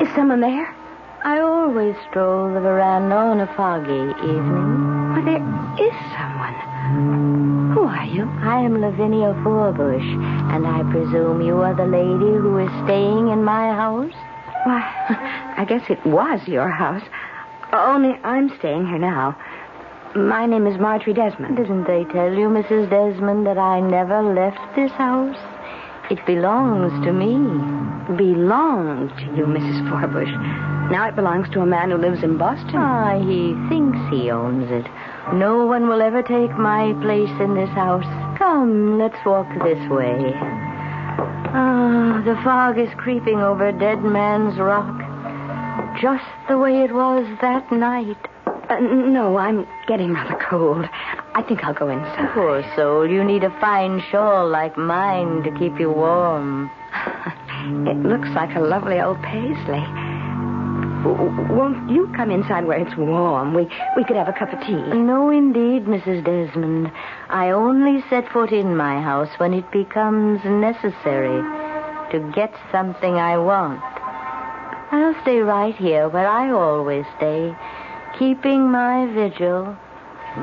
Is 0.02 0.14
someone 0.14 0.42
there? 0.42 0.76
I 1.24 1.40
always 1.40 1.96
stroll 2.10 2.54
the 2.54 2.60
veranda 2.60 3.16
on 3.16 3.40
a 3.40 3.48
foggy 3.56 4.12
evening. 4.28 5.14
Well, 5.14 5.24
there 5.24 5.88
is 5.88 5.96
someone. 6.20 7.72
Who 7.74 7.84
are 7.84 8.06
you? 8.06 8.30
I 8.42 8.60
am 8.60 8.82
Lavinia 8.82 9.34
Forbush, 9.42 10.04
and 10.54 10.68
I 10.68 10.84
presume 10.92 11.40
you 11.40 11.62
are 11.62 11.74
the 11.74 11.86
lady 11.86 12.36
who 12.36 12.58
is 12.58 12.70
staying 12.84 13.30
in 13.30 13.46
my 13.46 13.72
house? 13.72 14.12
Why, 14.66 14.84
I 15.58 15.64
guess 15.64 15.90
it 15.90 16.06
was 16.06 16.46
your 16.46 16.68
house. 16.68 17.04
Only 17.72 18.20
I'm 18.26 18.50
staying 18.60 18.86
here 18.88 19.00
now. 19.00 19.38
My 20.16 20.46
name 20.46 20.68
is 20.68 20.80
Marjorie 20.80 21.16
Desmond. 21.16 21.58
Didn't 21.58 21.86
they 21.86 22.04
tell 22.06 22.32
you, 22.32 22.48
Mrs. 22.48 22.88
Desmond, 22.88 23.48
that 23.48 23.58
I 23.58 23.80
never 23.80 24.22
left 24.22 24.60
this 24.76 24.92
house? 24.92 25.36
It 26.12 26.24
belongs 26.28 26.94
to 27.04 27.12
me. 27.12 27.34
Belonged 28.16 29.10
to 29.10 29.26
you, 29.36 29.48
Mrs. 29.48 29.90
Forbush. 29.90 30.92
Now 30.92 31.08
it 31.08 31.16
belongs 31.16 31.50
to 31.50 31.62
a 31.62 31.66
man 31.66 31.90
who 31.90 31.98
lives 31.98 32.22
in 32.22 32.38
Boston. 32.38 32.76
Ah, 32.76 33.18
he 33.18 33.56
thinks 33.70 33.98
he 34.12 34.30
owns 34.30 34.70
it. 34.70 34.86
No 35.34 35.66
one 35.66 35.88
will 35.88 36.04
ever 36.04 36.22
take 36.22 36.52
my 36.60 36.94
place 37.02 37.34
in 37.42 37.56
this 37.56 37.72
house. 37.72 38.06
Come, 38.38 39.00
let's 39.00 39.18
walk 39.26 39.48
this 39.64 39.90
way. 39.90 40.32
Ah, 41.56 42.22
the 42.24 42.40
fog 42.44 42.78
is 42.78 42.94
creeping 42.98 43.40
over 43.40 43.72
Dead 43.72 44.04
Man's 44.04 44.60
Rock. 44.60 44.94
Just 46.00 46.30
the 46.48 46.60
way 46.60 46.84
it 46.84 46.94
was 46.94 47.26
that 47.42 47.72
night. 47.72 48.18
Uh, 48.70 48.80
no, 48.80 49.38
I'm 49.38 49.68
getting 49.88 50.14
rather 50.14 50.38
cold. 50.50 50.86
I 51.36 51.42
think 51.44 51.64
I'll 51.64 51.74
go 51.74 51.90
inside. 51.90 52.32
Poor 52.34 52.64
soul, 52.76 53.10
you 53.10 53.24
need 53.24 53.44
a 53.44 53.50
fine 53.60 54.02
shawl 54.10 54.50
like 54.50 54.78
mine 54.78 55.44
to 55.44 55.52
keep 55.60 55.80
you 55.80 55.92
warm. 55.92 56.72
it 57.88 57.98
looks 57.98 58.30
like 58.30 58.56
a 58.56 58.62
lovely 58.62 59.00
old 59.02 59.22
paisley. 59.22 59.84
Won't 61.04 61.92
you 61.92 62.10
come 62.16 62.32
inside 62.32 62.66
where 62.66 62.80
it's 62.80 62.96
warm? 62.96 63.54
We 63.54 63.68
we 63.98 64.06
could 64.06 64.16
have 64.16 64.30
a 64.30 64.34
cup 64.34 64.54
of 64.54 64.60
tea. 64.62 64.82
No, 64.96 65.30
indeed, 65.30 65.86
Mrs. 65.86 66.24
Desmond. 66.24 66.90
I 67.30 67.50
only 67.52 68.02
set 68.10 68.32
foot 68.32 68.54
in 68.54 68.78
my 68.78 69.02
house 69.02 69.30
when 69.38 69.54
it 69.54 69.70
becomes 69.72 70.40
necessary 70.46 71.44
to 72.12 72.32
get 72.34 72.54
something 72.72 73.16
I 73.16 73.38
want. 73.38 73.82
I'll 74.94 75.20
stay 75.24 75.40
right 75.40 75.76
here 75.76 76.08
where 76.08 76.28
I 76.28 76.52
always 76.52 77.06
stay, 77.18 77.54
keeping 78.18 78.72
my 78.72 79.06
vigil. 79.14 79.78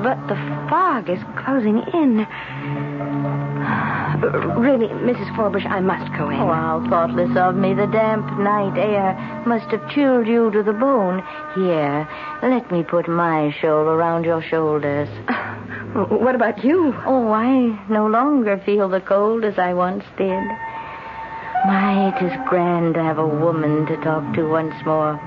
But 0.02 0.28
the 0.28 0.36
fog 0.68 1.10
is 1.10 1.20
closing 1.36 1.82
in. 1.92 2.26
Really, 4.20 4.88
Mrs. 4.88 5.34
Forbush, 5.34 5.64
I 5.64 5.80
must 5.80 6.12
go 6.18 6.28
in. 6.28 6.38
Oh, 6.38 6.52
how 6.52 6.86
thoughtless 6.90 7.34
of 7.36 7.56
me. 7.56 7.72
The 7.72 7.86
damp 7.86 8.26
night 8.38 8.76
air 8.76 9.14
must 9.46 9.70
have 9.70 9.88
chilled 9.90 10.26
you 10.26 10.50
to 10.50 10.62
the 10.62 10.74
bone. 10.74 11.22
Here, 11.54 12.06
let 12.42 12.70
me 12.70 12.82
put 12.82 13.08
my 13.08 13.54
shawl 13.60 13.88
around 13.88 14.24
your 14.24 14.42
shoulders. 14.42 15.08
What 15.92 16.36
about 16.36 16.62
you? 16.62 16.94
Oh, 17.04 17.32
I 17.32 17.82
no 17.88 18.06
longer 18.06 18.58
feel 18.64 18.88
the 18.88 19.00
cold 19.00 19.44
as 19.44 19.58
I 19.58 19.74
once 19.74 20.04
did. 20.16 20.44
My, 21.66 22.14
it 22.14 22.24
is 22.24 22.32
grand 22.48 22.94
to 22.94 23.02
have 23.02 23.18
a 23.18 23.26
woman 23.26 23.86
to 23.86 23.96
talk 23.96 24.34
to 24.34 24.48
once 24.48 24.74
more. 24.84 25.18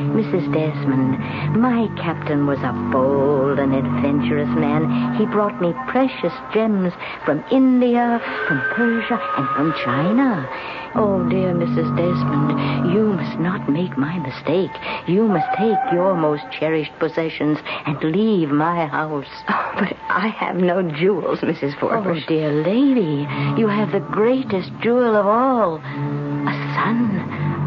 Mrs. 0.00 0.52
Desmond, 0.52 1.18
my 1.60 1.88
captain 1.96 2.46
was 2.46 2.58
a 2.60 2.72
bold 2.92 3.58
and 3.58 3.74
adventurous 3.74 4.48
man. 4.48 5.16
He 5.16 5.26
brought 5.26 5.60
me 5.60 5.74
precious 5.88 6.32
gems 6.54 6.92
from 7.24 7.44
India, 7.50 8.20
from 8.46 8.60
Persia, 8.74 9.20
and 9.36 9.48
from 9.50 9.74
China. 9.84 10.48
Oh, 10.94 11.28
dear 11.28 11.54
Mrs. 11.54 11.94
Desmond, 11.96 12.92
you 12.92 13.12
must 13.12 13.38
not 13.38 13.68
make 13.70 13.96
my 13.96 14.18
mistake. 14.18 14.72
You 15.06 15.28
must 15.28 15.46
take 15.56 15.78
your 15.92 16.16
most 16.16 16.42
cherished 16.50 16.92
possessions 16.98 17.58
and 17.86 18.02
leave 18.02 18.50
my 18.50 18.86
house. 18.86 19.26
Oh, 19.72 19.86
but 19.86 19.96
I 20.08 20.28
have 20.28 20.56
no 20.56 20.82
jewels, 20.82 21.38
Mrs. 21.40 21.78
Forbush. 21.78 22.24
Oh, 22.24 22.28
dear 22.28 22.50
lady, 22.50 23.24
you 23.56 23.68
have 23.68 23.92
the 23.92 24.00
greatest 24.00 24.70
jewel 24.82 25.14
of 25.14 25.26
all 25.26 25.76
a 25.76 26.74
son. 26.74 27.59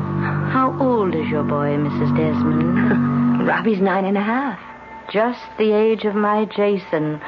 How 0.53 0.77
old 0.79 1.15
is 1.15 1.27
your 1.29 1.41
boy, 1.41 1.75
Mrs. 1.77 2.15
Desmond? 2.15 3.47
Robbie's 3.47 3.81
nine 3.81 4.05
and 4.05 4.15
a 4.15 4.21
half. 4.21 4.59
Just 5.11 5.41
the 5.57 5.71
age 5.71 6.05
of 6.05 6.13
my 6.13 6.45
Jason. 6.45 7.19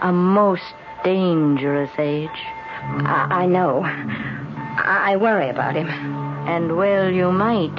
A 0.00 0.12
most 0.12 0.74
dangerous 1.02 1.90
age. 1.98 2.28
I, 2.30 3.42
I 3.42 3.46
know. 3.46 3.82
I, 3.82 5.14
I 5.14 5.16
worry 5.16 5.50
about 5.50 5.74
him. 5.74 5.88
And 5.88 6.76
well, 6.76 7.10
you 7.10 7.32
might. 7.32 7.74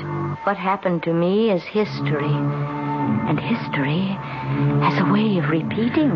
What 0.46 0.58
happened 0.58 1.04
to 1.04 1.14
me 1.14 1.50
is 1.50 1.64
history. 1.64 2.36
And 3.30 3.40
history 3.40 4.18
has 4.82 4.98
a 5.00 5.12
way 5.12 5.38
of 5.38 5.50
repeating. 5.50 6.10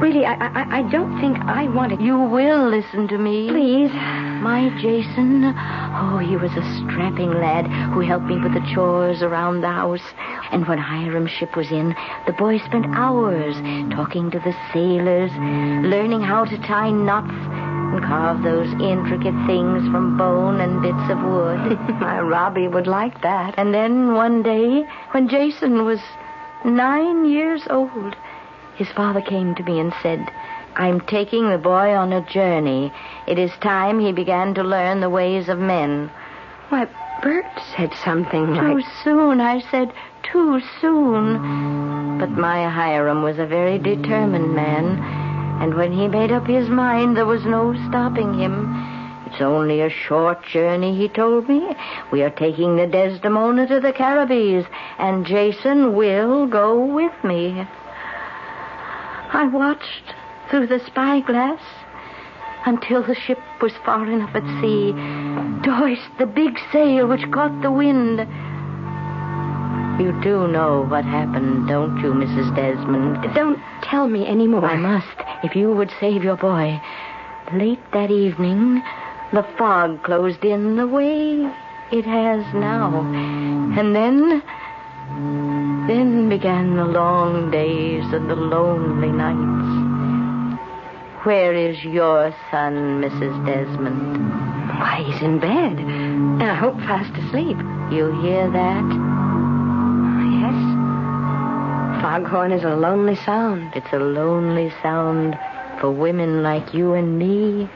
Really, 0.00 0.24
I, 0.24 0.34
I, 0.34 0.78
I 0.78 0.82
don't 0.90 1.20
think 1.20 1.36
I 1.44 1.68
want 1.68 1.98
to. 1.98 2.04
You 2.04 2.18
will 2.18 2.68
listen 2.68 3.08
to 3.08 3.18
me. 3.18 3.48
Please. 3.48 3.90
My 4.44 4.68
Jason, 4.80 5.44
oh, 5.46 6.18
he 6.18 6.36
was 6.36 6.52
a 6.52 6.64
strapping 6.80 7.32
lad 7.32 7.66
who 7.92 8.00
helped 8.00 8.26
me 8.26 8.38
with 8.38 8.52
the 8.52 8.66
chores 8.74 9.22
around 9.22 9.60
the 9.60 9.70
house. 9.70 10.04
And 10.52 10.66
when 10.68 10.78
Hiram's 10.78 11.30
ship 11.30 11.56
was 11.56 11.70
in, 11.70 11.94
the 12.26 12.32
boy 12.32 12.58
spent 12.58 12.86
hours 12.94 13.54
talking 13.94 14.30
to 14.30 14.38
the 14.38 14.54
sailors, 14.72 15.30
learning 15.86 16.20
how 16.20 16.44
to 16.44 16.58
tie 16.58 16.90
knots 16.90 17.30
and 17.30 18.02
carve 18.02 18.42
those 18.42 18.68
intricate 18.82 19.34
things 19.46 19.86
from 19.92 20.18
bone 20.18 20.60
and 20.60 20.82
bits 20.82 21.10
of 21.10 21.18
wood. 21.22 21.78
My 22.00 22.20
Robbie 22.20 22.68
would 22.68 22.86
like 22.86 23.22
that. 23.22 23.54
And 23.56 23.72
then 23.72 24.14
one 24.14 24.42
day, 24.42 24.84
when 25.12 25.28
Jason 25.28 25.84
was 25.84 26.00
nine 26.64 27.24
years 27.24 27.62
old, 27.70 28.16
his 28.76 28.90
father 28.92 29.20
came 29.20 29.54
to 29.54 29.62
me 29.62 29.78
and 29.78 29.92
said, 30.02 30.26
I'm 30.76 31.00
taking 31.00 31.48
the 31.48 31.58
boy 31.58 31.94
on 31.94 32.12
a 32.12 32.26
journey. 32.28 32.92
It 33.28 33.38
is 33.38 33.52
time 33.62 34.00
he 34.00 34.12
began 34.12 34.54
to 34.54 34.64
learn 34.64 35.00
the 35.00 35.10
ways 35.10 35.48
of 35.48 35.58
men. 35.58 36.10
Why, 36.68 36.88
Bert 37.22 37.46
said 37.76 37.92
something 38.04 38.46
Too 38.46 38.76
like... 38.78 38.84
soon, 39.04 39.40
I 39.40 39.60
said, 39.70 39.92
too 40.24 40.60
soon. 40.80 42.18
But 42.18 42.30
my 42.30 42.68
Hiram 42.68 43.22
was 43.22 43.38
a 43.38 43.46
very 43.46 43.78
determined 43.78 44.54
man. 44.54 44.98
And 45.62 45.74
when 45.74 45.92
he 45.92 46.08
made 46.08 46.32
up 46.32 46.46
his 46.46 46.68
mind, 46.68 47.16
there 47.16 47.26
was 47.26 47.44
no 47.44 47.72
stopping 47.88 48.34
him. 48.38 48.83
It's 49.34 49.42
only 49.42 49.80
a 49.80 49.90
short 49.90 50.46
journey, 50.46 50.96
he 50.96 51.08
told 51.08 51.48
me. 51.48 51.74
We 52.12 52.22
are 52.22 52.30
taking 52.30 52.76
the 52.76 52.86
Desdemona 52.86 53.66
to 53.66 53.80
the 53.80 53.92
Caribbees, 53.92 54.64
and 54.96 55.26
Jason 55.26 55.96
will 55.96 56.46
go 56.46 56.84
with 56.84 57.12
me. 57.24 57.66
I 59.32 59.50
watched 59.52 60.14
through 60.48 60.68
the 60.68 60.78
spyglass 60.86 61.60
until 62.64 63.02
the 63.02 63.16
ship 63.16 63.40
was 63.60 63.72
far 63.84 64.06
enough 64.06 64.30
at 64.36 64.44
sea 64.60 64.92
to 65.64 65.74
hoist 65.74 66.16
the 66.20 66.26
big 66.26 66.56
sail 66.70 67.08
which 67.08 67.28
caught 67.32 67.60
the 67.60 67.72
wind. 67.72 68.20
You 70.00 70.12
do 70.22 70.46
know 70.46 70.86
what 70.86 71.04
happened, 71.04 71.66
don't 71.66 71.98
you, 71.98 72.12
Mrs. 72.12 72.54
Desmond? 72.54 73.34
Don't 73.34 73.58
tell 73.82 74.06
me 74.06 74.28
any 74.28 74.46
more. 74.46 74.64
I 74.64 74.76
must, 74.76 75.18
if 75.42 75.56
you 75.56 75.72
would 75.72 75.90
save 75.98 76.22
your 76.22 76.36
boy. 76.36 76.80
Late 77.52 77.82
that 77.92 78.12
evening, 78.12 78.80
the 79.34 79.42
fog 79.58 80.02
closed 80.04 80.44
in 80.44 80.76
the 80.76 80.86
way 80.86 81.52
it 81.90 82.04
has 82.04 82.44
now. 82.54 83.00
And 83.76 83.94
then. 83.94 84.42
Then 85.88 86.28
began 86.28 86.76
the 86.76 86.84
long 86.84 87.50
days 87.50 88.04
and 88.12 88.30
the 88.30 88.36
lonely 88.36 89.10
nights. 89.10 90.60
Where 91.24 91.52
is 91.52 91.82
your 91.84 92.34
son, 92.50 93.02
Mrs. 93.02 93.46
Desmond? 93.46 94.18
Why, 94.78 95.02
he's 95.06 95.20
in 95.20 95.40
bed. 95.40 95.78
And 95.78 96.42
I 96.42 96.54
hope 96.54 96.78
fast 96.78 97.12
asleep. 97.18 97.58
You 97.92 98.12
hear 98.22 98.50
that? 98.50 98.84
Ah, 98.84 100.22
yes. 100.40 102.02
Foghorn 102.02 102.52
is 102.52 102.64
a 102.64 102.76
lonely 102.76 103.16
sound. 103.16 103.72
It's 103.74 103.92
a 103.92 103.98
lonely 103.98 104.72
sound 104.82 105.36
for 105.80 105.90
women 105.90 106.42
like 106.42 106.72
you 106.72 106.94
and 106.94 107.18
me 107.18 107.68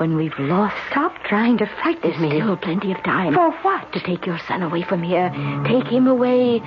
when 0.00 0.16
we've 0.16 0.38
lost. 0.38 0.74
Stop 0.90 1.12
trying 1.24 1.58
to 1.58 1.66
frighten 1.82 2.10
There's 2.10 2.18
me. 2.18 2.40
still 2.40 2.56
plenty 2.56 2.90
of 2.90 2.96
time. 3.04 3.34
For 3.34 3.50
what? 3.60 3.92
To 3.92 4.00
take 4.00 4.24
your 4.24 4.38
son 4.48 4.62
away 4.62 4.82
from 4.82 5.02
here. 5.02 5.28
Take 5.66 5.86
him 5.86 6.06
away 6.06 6.60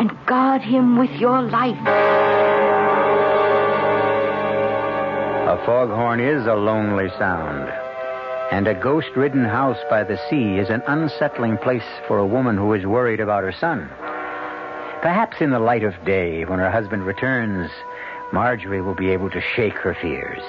and 0.00 0.10
guard 0.26 0.62
him 0.62 0.98
with 0.98 1.10
your 1.12 1.40
life. 1.42 1.78
A 5.46 5.64
foghorn 5.64 6.18
is 6.18 6.44
a 6.46 6.54
lonely 6.54 7.08
sound. 7.20 7.70
And 8.50 8.66
a 8.66 8.74
ghost 8.74 9.10
ridden 9.16 9.44
house 9.44 9.78
by 9.88 10.02
the 10.02 10.18
sea 10.28 10.58
is 10.58 10.68
an 10.68 10.82
unsettling 10.88 11.58
place 11.58 11.86
for 12.08 12.18
a 12.18 12.26
woman 12.26 12.56
who 12.56 12.72
is 12.74 12.84
worried 12.84 13.20
about 13.20 13.44
her 13.44 13.52
son. 13.52 13.88
Perhaps 15.02 15.36
in 15.40 15.50
the 15.50 15.60
light 15.60 15.84
of 15.84 15.94
day, 16.04 16.44
when 16.44 16.58
her 16.58 16.70
husband 16.70 17.06
returns, 17.06 17.70
Marjorie 18.32 18.82
will 18.82 18.96
be 18.96 19.10
able 19.10 19.30
to 19.30 19.40
shake 19.54 19.74
her 19.74 19.96
fears. 20.02 20.42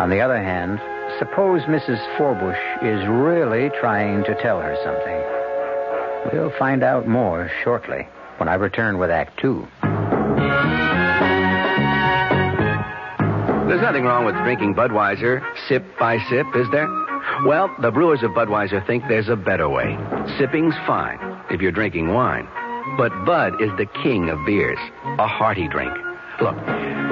On 0.00 0.10
the 0.10 0.20
other 0.20 0.40
hand, 0.40 0.80
suppose 1.18 1.62
Mrs. 1.62 1.98
Forbush 2.16 2.82
is 2.82 3.08
really 3.08 3.70
trying 3.80 4.24
to 4.24 4.34
tell 4.42 4.60
her 4.60 4.76
something. 4.84 5.38
We'll 6.32 6.52
find 6.58 6.82
out 6.82 7.06
more 7.06 7.50
shortly 7.62 8.06
when 8.38 8.48
I 8.48 8.54
return 8.54 8.98
with 8.98 9.10
Act 9.10 9.38
Two. 9.38 9.66
There's 13.68 13.82
nothing 13.82 14.04
wrong 14.04 14.24
with 14.24 14.34
drinking 14.36 14.74
Budweiser 14.74 15.42
sip 15.68 15.84
by 15.98 16.18
sip, 16.30 16.46
is 16.56 16.66
there? 16.72 16.88
Well, 17.44 17.70
the 17.80 17.90
brewers 17.90 18.22
of 18.22 18.30
Budweiser 18.30 18.84
think 18.86 19.04
there's 19.08 19.28
a 19.28 19.36
better 19.36 19.68
way. 19.68 19.96
Sipping's 20.38 20.74
fine 20.86 21.18
if 21.50 21.60
you're 21.60 21.72
drinking 21.72 22.08
wine. 22.08 22.48
But 22.96 23.12
Bud 23.26 23.60
is 23.60 23.70
the 23.76 23.86
king 24.02 24.30
of 24.30 24.38
beers, 24.46 24.78
a 25.18 25.26
hearty 25.26 25.68
drink. 25.68 25.92
Look, 26.40 26.56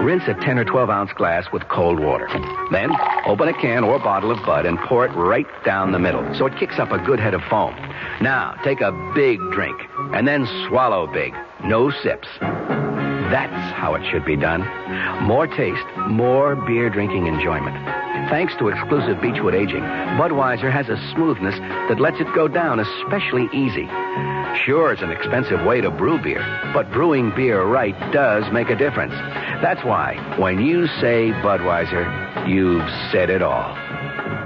rinse 0.04 0.22
a 0.28 0.34
10 0.34 0.58
or 0.58 0.64
12 0.64 0.88
ounce 0.88 1.12
glass 1.12 1.46
with 1.52 1.66
cold 1.68 1.98
water. 1.98 2.28
Then 2.70 2.90
open 3.26 3.48
a 3.48 3.54
can 3.54 3.82
or 3.82 3.98
bottle 3.98 4.30
of 4.30 4.38
Bud 4.46 4.66
and 4.66 4.78
pour 4.78 5.04
it 5.04 5.10
right 5.16 5.46
down 5.64 5.90
the 5.90 5.98
middle 5.98 6.34
so 6.34 6.46
it 6.46 6.56
kicks 6.58 6.78
up 6.78 6.92
a 6.92 6.98
good 6.98 7.18
head 7.18 7.34
of 7.34 7.42
foam. 7.50 7.74
Now, 8.20 8.54
take 8.62 8.80
a 8.80 8.92
big 9.14 9.40
drink 9.52 9.76
and 10.14 10.28
then 10.28 10.46
swallow 10.68 11.06
big. 11.06 11.34
No 11.64 11.90
sips. 11.90 12.28
That's 12.40 13.74
how 13.74 13.96
it 13.96 14.08
should 14.10 14.24
be 14.24 14.36
done. 14.36 14.60
More 15.24 15.48
taste, 15.48 15.84
more 16.08 16.54
beer 16.54 16.88
drinking 16.88 17.26
enjoyment. 17.26 17.74
Thanks 18.30 18.54
to 18.58 18.68
exclusive 18.68 19.20
Beechwood 19.20 19.54
aging, 19.54 19.82
Budweiser 20.18 20.72
has 20.72 20.88
a 20.88 20.96
smoothness 21.14 21.58
that 21.88 22.00
lets 22.00 22.20
it 22.20 22.26
go 22.34 22.48
down 22.48 22.80
especially 22.80 23.48
easy. 23.52 23.86
Sure, 24.64 24.92
it's 24.92 25.02
an 25.02 25.10
expensive 25.10 25.64
way 25.64 25.80
to 25.80 25.90
brew 25.90 26.20
beer, 26.20 26.42
but 26.74 26.90
brewing 26.90 27.30
beer 27.36 27.62
right 27.62 27.94
does 28.12 28.50
make 28.52 28.68
a 28.68 28.76
difference. 28.76 29.12
That's 29.62 29.84
why 29.84 30.16
when 30.38 30.60
you 30.60 30.86
say 31.00 31.30
Budweiser, 31.42 32.48
you've 32.48 32.88
said 33.12 33.30
it 33.30 33.42
all. 33.42 33.76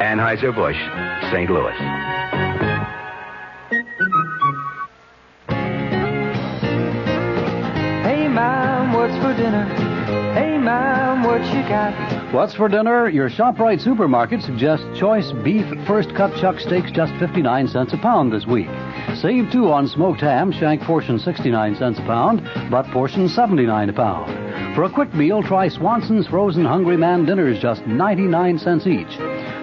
Anheuser-Busch, 0.01 0.77
St. 1.31 1.51
Louis. 1.51 1.77
Hey, 8.05 8.29
Mom, 8.29 8.93
what's 8.93 9.15
for 9.17 9.35
dinner? 9.35 9.65
Hey, 10.35 10.59
Mom, 10.59 11.23
what 11.23 11.43
you 11.55 11.63
got? 11.69 12.20
What's 12.33 12.55
for 12.55 12.69
dinner? 12.69 13.09
Your 13.09 13.29
ShopRite 13.29 13.81
supermarket 13.81 14.40
suggests 14.43 14.87
choice 14.97 15.33
beef 15.43 15.66
first 15.85 16.14
cut 16.14 16.33
chuck 16.40 16.61
steaks 16.61 16.93
just 16.93 17.12
59 17.14 17.66
cents 17.66 17.93
a 17.93 17.97
pound 17.97 18.33
this 18.33 18.47
week. 18.47 18.69
Save 19.16 19.51
two 19.51 19.73
on 19.73 19.88
smoked 19.88 20.21
ham, 20.21 20.53
shank 20.53 20.81
portion 20.83 21.19
69 21.19 21.75
cents 21.75 21.99
a 21.99 22.03
pound, 22.03 22.49
butt 22.71 22.87
portion 22.93 23.29
79 23.29 23.88
a 23.88 23.93
pound. 23.93 24.77
For 24.77 24.85
a 24.85 24.93
quick 24.93 25.12
meal, 25.12 25.43
try 25.43 25.66
Swanson's 25.66 26.29
frozen 26.29 26.64
Hungry 26.64 26.97
Man 26.97 27.25
dinners 27.25 27.59
just 27.59 27.85
99 27.85 28.59
cents 28.61 28.87
each. 28.87 29.16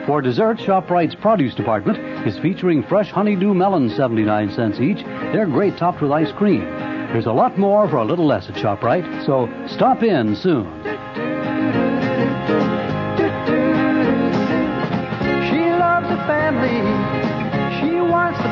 For 0.06 0.22
dessert, 0.22 0.58
ShopRite's 0.58 1.16
produce 1.16 1.56
department 1.56 2.28
is 2.28 2.38
featuring 2.40 2.84
fresh 2.84 3.12
honeydew 3.12 3.54
melons 3.54 3.96
79 3.96 4.52
cents 4.52 4.82
each. 4.82 5.06
They're 5.06 5.46
great 5.46 5.78
topped 5.78 6.02
with 6.02 6.12
ice 6.12 6.34
cream. 6.34 6.66
There's 7.14 7.28
a 7.28 7.32
lot 7.32 7.58
more 7.58 7.88
for 7.88 7.98
a 7.98 8.06
little 8.06 8.28
less 8.28 8.50
at 8.50 8.56
ShopRite, 8.56 9.26
so 9.26 9.48
stop 9.74 10.04
in 10.04 10.36
soon. 10.36 10.97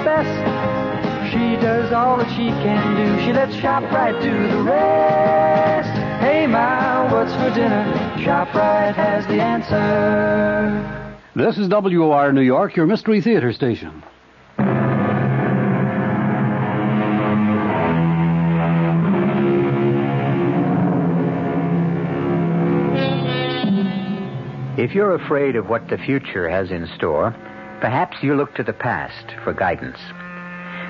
Best. 0.06 1.34
She 1.34 1.58
does 1.60 1.92
all 1.92 2.18
that 2.18 2.30
she 2.30 2.48
can 2.64 2.96
do. 2.96 3.26
She 3.26 3.34
lets 3.34 3.56
ShopRite 3.56 4.22
do 4.22 4.48
the 4.56 4.62
rest. 4.62 5.90
Hey, 6.22 6.46
Ma, 6.46 7.12
what's 7.12 7.34
for 7.34 7.50
dinner? 7.56 7.92
ShopRite 8.18 8.94
has 8.94 9.26
the 9.26 9.42
answer. 9.42 11.02
This 11.36 11.58
is 11.58 11.68
WOR 11.68 12.32
New 12.32 12.42
York, 12.42 12.76
your 12.76 12.86
Mystery 12.86 13.20
Theater 13.20 13.52
station. 13.52 14.04
If 24.78 24.94
you're 24.94 25.16
afraid 25.16 25.56
of 25.56 25.68
what 25.68 25.90
the 25.90 25.98
future 25.98 26.48
has 26.48 26.70
in 26.70 26.88
store, 26.96 27.36
perhaps 27.86 28.18
you 28.24 28.34
look 28.34 28.56
to 28.56 28.64
the 28.64 28.74
past 28.74 29.32
for 29.44 29.54
guidance. 29.54 30.00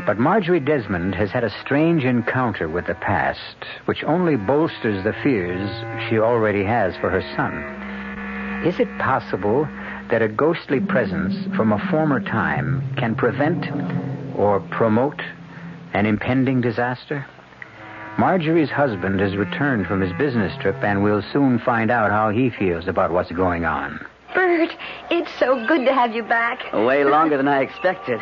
But 0.05 0.17
Marjorie 0.17 0.61
Desmond 0.61 1.13
has 1.15 1.29
had 1.29 1.43
a 1.43 1.53
strange 1.59 2.05
encounter 2.05 2.69
with 2.69 2.87
the 2.87 2.95
past, 2.95 3.57
which 3.83 4.01
only 4.05 4.37
bolsters 4.37 5.03
the 5.03 5.11
fears 5.21 5.69
she 6.07 6.19
already 6.19 6.63
has 6.63 6.95
for 6.95 7.09
her 7.09 7.21
son. 7.35 8.63
Is 8.65 8.79
it 8.79 8.87
possible 8.97 9.67
that 10.09 10.21
a 10.21 10.29
ghostly 10.29 10.79
presence 10.79 11.35
from 11.57 11.73
a 11.73 11.85
former 11.91 12.21
time 12.21 12.95
can 12.95 13.13
prevent 13.13 13.65
or 14.33 14.61
promote 14.71 15.21
an 15.91 16.05
impending 16.05 16.61
disaster? 16.61 17.25
Marjorie's 18.17 18.71
husband 18.71 19.19
has 19.19 19.35
returned 19.35 19.85
from 19.87 19.99
his 19.99 20.13
business 20.17 20.57
trip, 20.61 20.81
and 20.81 21.03
we'll 21.03 21.25
soon 21.33 21.59
find 21.59 21.91
out 21.91 22.11
how 22.11 22.29
he 22.29 22.49
feels 22.49 22.87
about 22.87 23.11
what's 23.11 23.33
going 23.33 23.65
on. 23.65 23.99
Bert, 24.35 24.69
it's 25.09 25.31
so 25.39 25.65
good 25.65 25.85
to 25.85 25.93
have 25.93 26.13
you 26.13 26.21
back. 26.21 26.71
Way 26.73 27.05
longer 27.05 27.37
than 27.37 27.47
I 27.47 27.61
expected. 27.61 28.19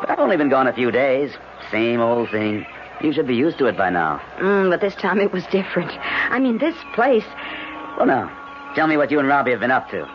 But 0.00 0.10
I've 0.10 0.18
only 0.18 0.36
been 0.36 0.50
gone 0.50 0.66
a 0.68 0.72
few 0.72 0.90
days. 0.90 1.32
Same 1.70 2.00
old 2.00 2.30
thing. 2.30 2.66
You 3.02 3.12
should 3.12 3.26
be 3.26 3.34
used 3.34 3.58
to 3.58 3.66
it 3.66 3.76
by 3.76 3.88
now. 3.90 4.20
Mm, 4.38 4.70
but 4.70 4.80
this 4.80 4.94
time 4.94 5.18
it 5.18 5.32
was 5.32 5.44
different. 5.46 5.90
I 6.30 6.38
mean, 6.38 6.58
this 6.58 6.76
place. 6.94 7.24
Well, 7.96 8.06
now, 8.06 8.30
tell 8.74 8.86
me 8.86 8.96
what 8.98 9.10
you 9.10 9.18
and 9.18 9.26
Robbie 9.26 9.52
have 9.52 9.60
been 9.60 9.70
up 9.70 9.88
to. 9.90 10.06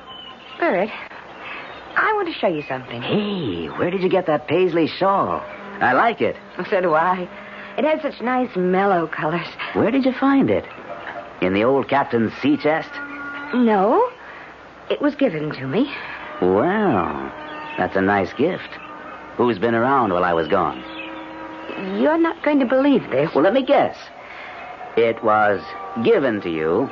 Bert, 0.60 0.90
I 1.98 2.14
want 2.14 2.28
to 2.28 2.34
show 2.40 2.48
you 2.48 2.62
something. 2.68 3.02
Hey, 3.02 3.68
where 3.78 3.90
did 3.90 4.02
you 4.02 4.10
get 4.10 4.28
that 4.28 4.48
paisley 4.48 4.88
shawl? 4.88 5.42
I 5.82 5.94
like 5.94 6.22
it. 6.22 6.36
So 6.70 6.82
do 6.82 6.94
I. 6.94 7.28
It 7.78 7.84
has 7.84 8.02
such 8.02 8.22
nice 8.22 8.56
mellow 8.56 9.08
colors. 9.08 9.48
Where 9.74 9.92
did 9.92 10.06
you 10.06 10.14
find 10.14 10.50
it? 10.50 10.64
In 11.42 11.54
the 11.54 11.64
old 11.66 11.90
captain's 11.90 12.32
sea 12.42 12.56
chest? 12.56 12.90
No, 13.54 14.10
it 14.90 15.02
was 15.02 15.16
given 15.16 15.52
to 15.52 15.68
me. 15.68 15.92
Well, 16.42 17.32
that's 17.78 17.96
a 17.96 18.02
nice 18.02 18.34
gift. 18.34 18.70
Who's 19.38 19.60
been 19.60 19.76
around 19.76 20.14
while 20.14 20.24
I 20.24 20.34
was 20.34 20.48
gone? 20.48 20.84
You're 22.00 22.18
not 22.18 22.42
going 22.44 22.60
to 22.60 22.66
believe 22.66 23.10
this. 23.10 23.34
Well, 23.34 23.44
let 23.44 23.54
me 23.54 23.64
guess. 23.64 23.98
It 24.98 25.22
was 25.24 25.62
given 26.04 26.40
to 26.42 26.50
you 26.50 26.90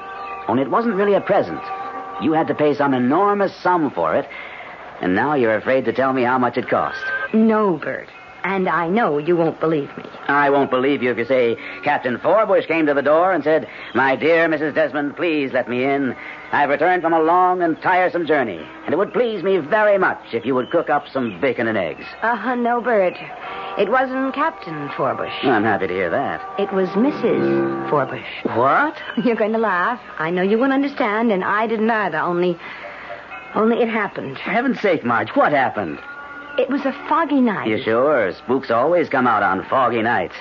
Only 0.47 0.63
it 0.63 0.71
wasn't 0.71 0.95
really 0.95 1.13
a 1.13 1.21
present. 1.21 1.61
You 2.21 2.33
had 2.33 2.47
to 2.47 2.55
pay 2.55 2.73
some 2.73 2.93
enormous 2.93 3.55
sum 3.55 3.91
for 3.91 4.15
it, 4.15 4.27
and 5.01 5.15
now 5.15 5.35
you're 5.35 5.55
afraid 5.55 5.85
to 5.85 5.93
tell 5.93 6.13
me 6.13 6.23
how 6.23 6.37
much 6.37 6.57
it 6.57 6.67
cost. 6.69 7.03
No, 7.33 7.77
Bert. 7.77 8.09
And 8.43 8.67
I 8.67 8.89
know 8.89 9.17
you 9.17 9.37
won't 9.37 9.59
believe 9.59 9.95
me. 9.97 10.03
I 10.27 10.49
won't 10.49 10.69
believe 10.69 11.01
you 11.01 11.11
if 11.11 11.17
you 11.17 11.25
say 11.25 11.57
Captain 11.83 12.17
Forbush 12.17 12.67
came 12.67 12.85
to 12.87 12.93
the 12.93 13.01
door 13.01 13.31
and 13.31 13.43
said, 13.43 13.67
My 13.95 14.15
dear 14.15 14.49
Mrs. 14.49 14.75
Desmond, 14.75 15.15
please 15.15 15.53
let 15.53 15.69
me 15.69 15.83
in. 15.85 16.15
I've 16.51 16.69
returned 16.69 17.01
from 17.01 17.13
a 17.13 17.21
long 17.21 17.63
and 17.63 17.81
tiresome 17.81 18.27
journey, 18.27 18.59
and 18.85 18.93
it 18.93 18.97
would 18.97 19.13
please 19.13 19.43
me 19.43 19.57
very 19.57 19.97
much 19.97 20.33
if 20.33 20.45
you 20.45 20.55
would 20.55 20.71
cook 20.71 20.89
up 20.89 21.07
some 21.07 21.39
bacon 21.39 21.67
and 21.67 21.77
eggs. 21.77 22.05
Uh, 22.21 22.35
huh, 22.35 22.55
no, 22.55 22.81
Bert. 22.81 23.15
It 23.79 23.89
wasn't 23.89 24.35
Captain 24.35 24.89
Forbush. 24.89 25.43
I'm 25.45 25.63
happy 25.63 25.87
to 25.87 25.93
hear 25.93 26.09
that. 26.11 26.59
It 26.59 26.71
was 26.73 26.89
Mrs. 26.89 27.89
Forbush. 27.89 28.55
What? 28.55 28.95
You're 29.25 29.35
going 29.35 29.53
to 29.53 29.57
laugh. 29.57 29.99
I 30.19 30.29
know 30.29 30.43
you 30.43 30.59
won't 30.59 30.73
understand, 30.73 31.31
and 31.31 31.43
I 31.43 31.65
didn't 31.65 31.89
either, 31.89 32.19
only. 32.19 32.59
Only 33.55 33.81
it 33.81 33.89
happened. 33.89 34.37
For 34.37 34.49
heaven's 34.49 34.79
sake, 34.81 35.03
Marge, 35.03 35.29
what 35.35 35.51
happened? 35.51 35.99
It 36.57 36.69
was 36.69 36.81
a 36.85 36.91
foggy 37.09 37.41
night. 37.41 37.67
You 37.67 37.81
sure? 37.83 38.31
Spooks 38.33 38.69
always 38.71 39.09
come 39.09 39.25
out 39.27 39.41
on 39.43 39.65
foggy 39.69 40.01
nights. 40.01 40.35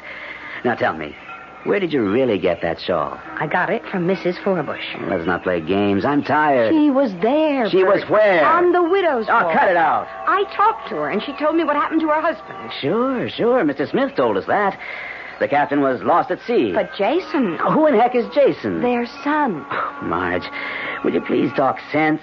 Now 0.64 0.74
tell 0.74 0.92
me, 0.94 1.16
where 1.64 1.80
did 1.80 1.92
you 1.92 2.02
really 2.10 2.38
get 2.38 2.60
that 2.62 2.80
shawl? 2.80 3.18
I 3.38 3.46
got 3.46 3.70
it 3.70 3.82
from 3.90 4.06
Mrs. 4.06 4.34
Forbush. 4.42 5.08
Let's 5.08 5.26
not 5.26 5.42
play 5.42 5.60
games. 5.60 6.04
I'm 6.04 6.22
tired. 6.22 6.72
She 6.72 6.90
was 6.90 7.12
there. 7.22 7.70
She 7.70 7.82
Bert. 7.82 8.00
was 8.00 8.10
where? 8.10 8.44
On 8.44 8.72
the 8.72 8.82
widow's 8.82 9.26
Oh, 9.28 9.50
cut 9.54 9.68
it 9.70 9.76
out. 9.76 10.06
I 10.26 10.44
talked 10.54 10.88
to 10.90 10.96
her, 10.96 11.08
and 11.08 11.22
she 11.22 11.32
told 11.38 11.56
me 11.56 11.64
what 11.64 11.76
happened 11.76 12.00
to 12.02 12.08
her 12.08 12.20
husband. 12.20 12.72
Sure, 12.80 13.28
sure. 13.30 13.64
Mr. 13.64 13.88
Smith 13.90 14.14
told 14.14 14.36
us 14.36 14.46
that. 14.46 14.78
The 15.40 15.48
captain 15.48 15.80
was 15.80 16.02
lost 16.02 16.30
at 16.30 16.40
sea. 16.46 16.72
But 16.72 16.90
Jason. 16.96 17.56
Who 17.58 17.86
in 17.86 17.94
heck 17.98 18.14
is 18.14 18.26
Jason? 18.34 18.80
Their 18.82 19.06
son. 19.24 19.64
Marge, 20.02 20.44
will 21.04 21.12
you 21.14 21.20
please 21.22 21.50
talk 21.56 21.78
sense? 21.90 22.20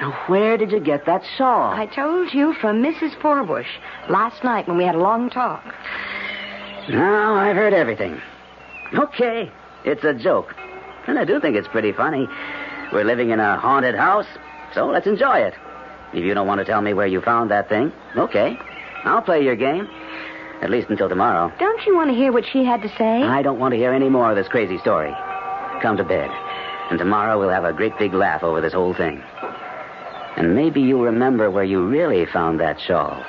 Now, 0.00 0.16
where 0.28 0.56
did 0.56 0.70
you 0.70 0.80
get 0.80 1.06
that 1.06 1.22
saw? 1.36 1.72
I 1.72 1.86
told 1.86 2.32
you 2.32 2.54
from 2.60 2.82
Mrs. 2.82 3.16
Forbush 3.20 3.66
last 4.08 4.44
night 4.44 4.68
when 4.68 4.76
we 4.76 4.84
had 4.84 4.94
a 4.94 5.00
long 5.00 5.28
talk. 5.28 5.64
Now, 6.88 7.34
I've 7.34 7.56
heard 7.56 7.74
everything. 7.74 8.20
Okay, 8.94 9.50
it's 9.84 10.04
a 10.04 10.14
joke. 10.14 10.54
And 11.06 11.18
I 11.18 11.24
do 11.24 11.40
think 11.40 11.56
it's 11.56 11.68
pretty 11.68 11.92
funny. 11.92 12.28
We're 12.92 13.04
living 13.04 13.30
in 13.30 13.40
a 13.40 13.58
haunted 13.58 13.96
house, 13.96 14.26
so 14.72 14.86
let's 14.86 15.06
enjoy 15.06 15.38
it. 15.38 15.54
If 16.14 16.24
you 16.24 16.32
don't 16.32 16.46
want 16.46 16.60
to 16.60 16.64
tell 16.64 16.80
me 16.80 16.94
where 16.94 17.06
you 17.06 17.20
found 17.20 17.50
that 17.50 17.68
thing, 17.68 17.92
okay. 18.16 18.56
I'll 19.04 19.22
play 19.22 19.42
your 19.42 19.56
game. 19.56 19.88
At 20.62 20.70
least 20.70 20.88
until 20.90 21.08
tomorrow. 21.08 21.52
Don't 21.58 21.86
you 21.86 21.94
want 21.94 22.10
to 22.10 22.16
hear 22.16 22.32
what 22.32 22.44
she 22.52 22.64
had 22.64 22.82
to 22.82 22.88
say? 22.96 23.22
I 23.22 23.42
don't 23.42 23.58
want 23.58 23.72
to 23.72 23.78
hear 23.78 23.92
any 23.92 24.08
more 24.08 24.30
of 24.30 24.36
this 24.36 24.48
crazy 24.48 24.78
story. 24.78 25.12
Come 25.82 25.96
to 25.96 26.04
bed. 26.04 26.30
And 26.90 26.98
tomorrow 26.98 27.38
we'll 27.38 27.50
have 27.50 27.64
a 27.64 27.72
great 27.72 27.96
big 27.98 28.14
laugh 28.14 28.42
over 28.42 28.60
this 28.60 28.72
whole 28.72 28.94
thing. 28.94 29.22
And 30.38 30.54
maybe 30.54 30.80
you'll 30.80 31.02
remember 31.02 31.50
where 31.50 31.64
you 31.64 31.84
really 31.84 32.24
found 32.24 32.60
that 32.60 32.80
shawl. 32.80 33.24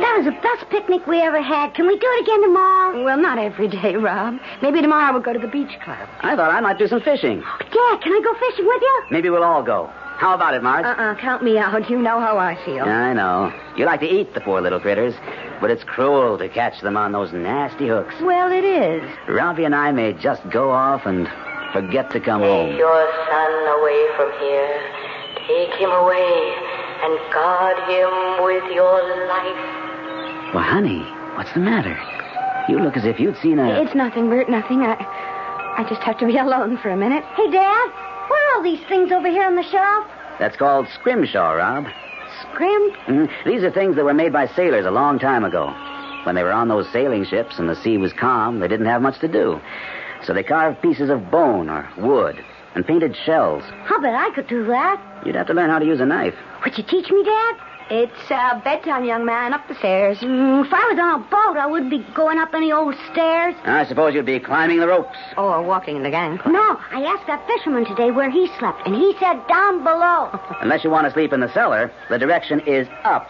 That 0.00 0.14
was 0.18 0.26
the 0.26 0.38
best 0.42 0.68
picnic 0.70 1.06
we 1.06 1.22
ever 1.22 1.40
had. 1.40 1.72
Can 1.74 1.86
we 1.86 1.98
do 1.98 2.06
it 2.06 2.22
again 2.22 2.42
tomorrow? 2.42 3.02
Well, 3.02 3.16
not 3.16 3.38
every 3.38 3.68
day, 3.68 3.96
Rob. 3.96 4.38
Maybe 4.60 4.82
tomorrow 4.82 5.12
we'll 5.14 5.22
go 5.22 5.32
to 5.32 5.38
the 5.38 5.48
beach 5.48 5.78
club. 5.82 6.06
I 6.20 6.36
thought 6.36 6.50
I 6.50 6.60
might 6.60 6.78
do 6.78 6.86
some 6.86 7.00
fishing. 7.00 7.40
Dad, 7.40 8.00
can 8.02 8.12
I 8.12 8.20
go 8.22 8.34
fishing 8.34 8.66
with 8.66 8.82
you? 8.82 9.02
Maybe 9.10 9.30
we'll 9.30 9.42
all 9.44 9.62
go. 9.62 9.90
How 10.20 10.34
about 10.34 10.52
it, 10.52 10.62
Marge? 10.62 10.84
Uh-uh, 10.84 11.14
count 11.14 11.42
me 11.42 11.56
out. 11.56 11.80
You 11.90 11.98
know 11.98 12.20
how 12.20 12.36
I 12.36 12.54
feel. 12.66 12.84
I 12.84 13.14
know. 13.14 13.50
You 13.74 13.86
like 13.86 14.00
to 14.00 14.06
eat 14.06 14.34
the 14.34 14.40
poor 14.42 14.60
little 14.60 14.78
critters, 14.78 15.14
but 15.62 15.70
it's 15.70 15.82
cruel 15.82 16.36
to 16.36 16.46
catch 16.48 16.82
them 16.82 16.94
on 16.96 17.12
those 17.12 17.32
nasty 17.32 17.88
hooks. 17.88 18.14
Well, 18.20 18.52
it 18.52 18.62
is. 18.64 19.02
Robbie 19.26 19.64
and 19.64 19.74
I 19.74 19.92
may 19.92 20.12
just 20.12 20.48
go 20.50 20.70
off 20.70 21.06
and 21.06 21.26
forget 21.72 22.10
to 22.10 22.20
come 22.20 22.42
home. 22.42 22.68
Take 22.70 22.78
your 22.78 23.08
son 23.30 23.52
away 23.80 24.00
from 24.16 24.30
here. 24.44 24.92
Take 25.48 25.72
him 25.80 25.90
away 25.90 26.54
and 27.02 27.32
guard 27.32 27.78
him 27.88 28.44
with 28.44 28.70
your 28.76 29.00
life. 29.26 30.54
Well, 30.54 30.62
honey, 30.62 31.00
what's 31.36 31.52
the 31.54 31.60
matter? 31.60 31.96
You 32.68 32.78
look 32.78 32.96
as 32.98 33.06
if 33.06 33.18
you'd 33.18 33.38
seen 33.38 33.58
a. 33.58 33.82
It's 33.82 33.94
nothing, 33.94 34.28
Bert, 34.28 34.50
nothing. 34.50 34.82
I, 34.82 34.94
I 35.78 35.86
just 35.88 36.02
have 36.02 36.18
to 36.18 36.26
be 36.26 36.36
alone 36.44 36.76
for 36.76 36.90
a 36.90 36.96
minute. 36.96 37.24
Hey, 37.34 37.50
Dad, 37.50 37.88
what 38.30 38.40
are 38.40 38.56
all 38.56 38.62
these 38.62 38.86
things 38.88 39.10
over 39.12 39.28
here 39.28 39.44
on 39.44 39.56
the 39.56 39.64
shelf? 39.64 40.06
That's 40.38 40.56
called 40.56 40.86
scrimshaw, 40.94 41.50
Rob. 41.52 41.86
Scrim? 42.40 42.90
Mhm. 43.06 43.28
These 43.44 43.64
are 43.64 43.70
things 43.70 43.96
that 43.96 44.04
were 44.04 44.14
made 44.14 44.32
by 44.32 44.46
sailors 44.46 44.86
a 44.86 44.90
long 44.90 45.18
time 45.18 45.44
ago. 45.44 45.74
When 46.24 46.34
they 46.34 46.42
were 46.42 46.52
on 46.52 46.68
those 46.68 46.88
sailing 46.90 47.24
ships 47.24 47.58
and 47.58 47.68
the 47.68 47.74
sea 47.74 47.98
was 47.98 48.12
calm, 48.12 48.60
they 48.60 48.68
didn't 48.68 48.86
have 48.86 49.02
much 49.02 49.18
to 49.20 49.28
do. 49.28 49.60
So 50.22 50.32
they 50.32 50.42
carved 50.42 50.80
pieces 50.80 51.10
of 51.10 51.30
bone 51.30 51.68
or 51.68 51.88
wood 51.96 52.36
and 52.74 52.86
painted 52.86 53.16
shells. 53.16 53.64
I'll 53.88 54.00
bet 54.00 54.14
I 54.14 54.30
could 54.30 54.46
do 54.46 54.64
that. 54.66 55.00
You'd 55.24 55.34
have 55.34 55.48
to 55.48 55.54
learn 55.54 55.70
how 55.70 55.78
to 55.78 55.84
use 55.86 56.00
a 56.00 56.06
knife. 56.06 56.34
Would 56.64 56.78
you 56.78 56.84
teach 56.84 57.10
me, 57.10 57.24
Dad? 57.24 57.56
It's 57.92 58.30
uh, 58.30 58.60
bedtime, 58.62 59.04
young 59.04 59.24
man. 59.24 59.52
Up 59.52 59.66
the 59.66 59.74
stairs. 59.74 60.18
Mm, 60.18 60.64
if 60.64 60.72
I 60.72 60.88
was 60.90 60.98
on 60.98 61.20
a 61.20 61.24
boat, 61.24 61.58
I 61.58 61.66
wouldn't 61.66 61.90
be 61.90 62.06
going 62.14 62.38
up 62.38 62.54
any 62.54 62.70
old 62.70 62.94
stairs. 63.10 63.56
I 63.64 63.84
suppose 63.84 64.14
you'd 64.14 64.26
be 64.26 64.38
climbing 64.38 64.78
the 64.78 64.86
ropes. 64.86 65.18
Or 65.36 65.60
walking 65.62 65.96
in 65.96 66.04
the 66.04 66.10
gang. 66.10 66.38
No, 66.46 66.78
I 66.92 67.02
asked 67.02 67.26
that 67.26 67.44
fisherman 67.48 67.84
today 67.86 68.12
where 68.12 68.30
he 68.30 68.46
slept, 68.58 68.86
and 68.86 68.94
he 68.94 69.12
said 69.18 69.44
down 69.48 69.82
below. 69.82 70.30
Unless 70.60 70.84
you 70.84 70.90
want 70.90 71.06
to 71.08 71.12
sleep 71.12 71.32
in 71.32 71.40
the 71.40 71.52
cellar, 71.52 71.90
the 72.08 72.18
direction 72.18 72.60
is 72.60 72.86
up. 73.02 73.28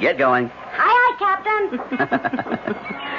Get 0.00 0.18
going. 0.18 0.50
Aye, 0.50 1.16
aye, 1.16 1.16
Captain. 1.18 2.86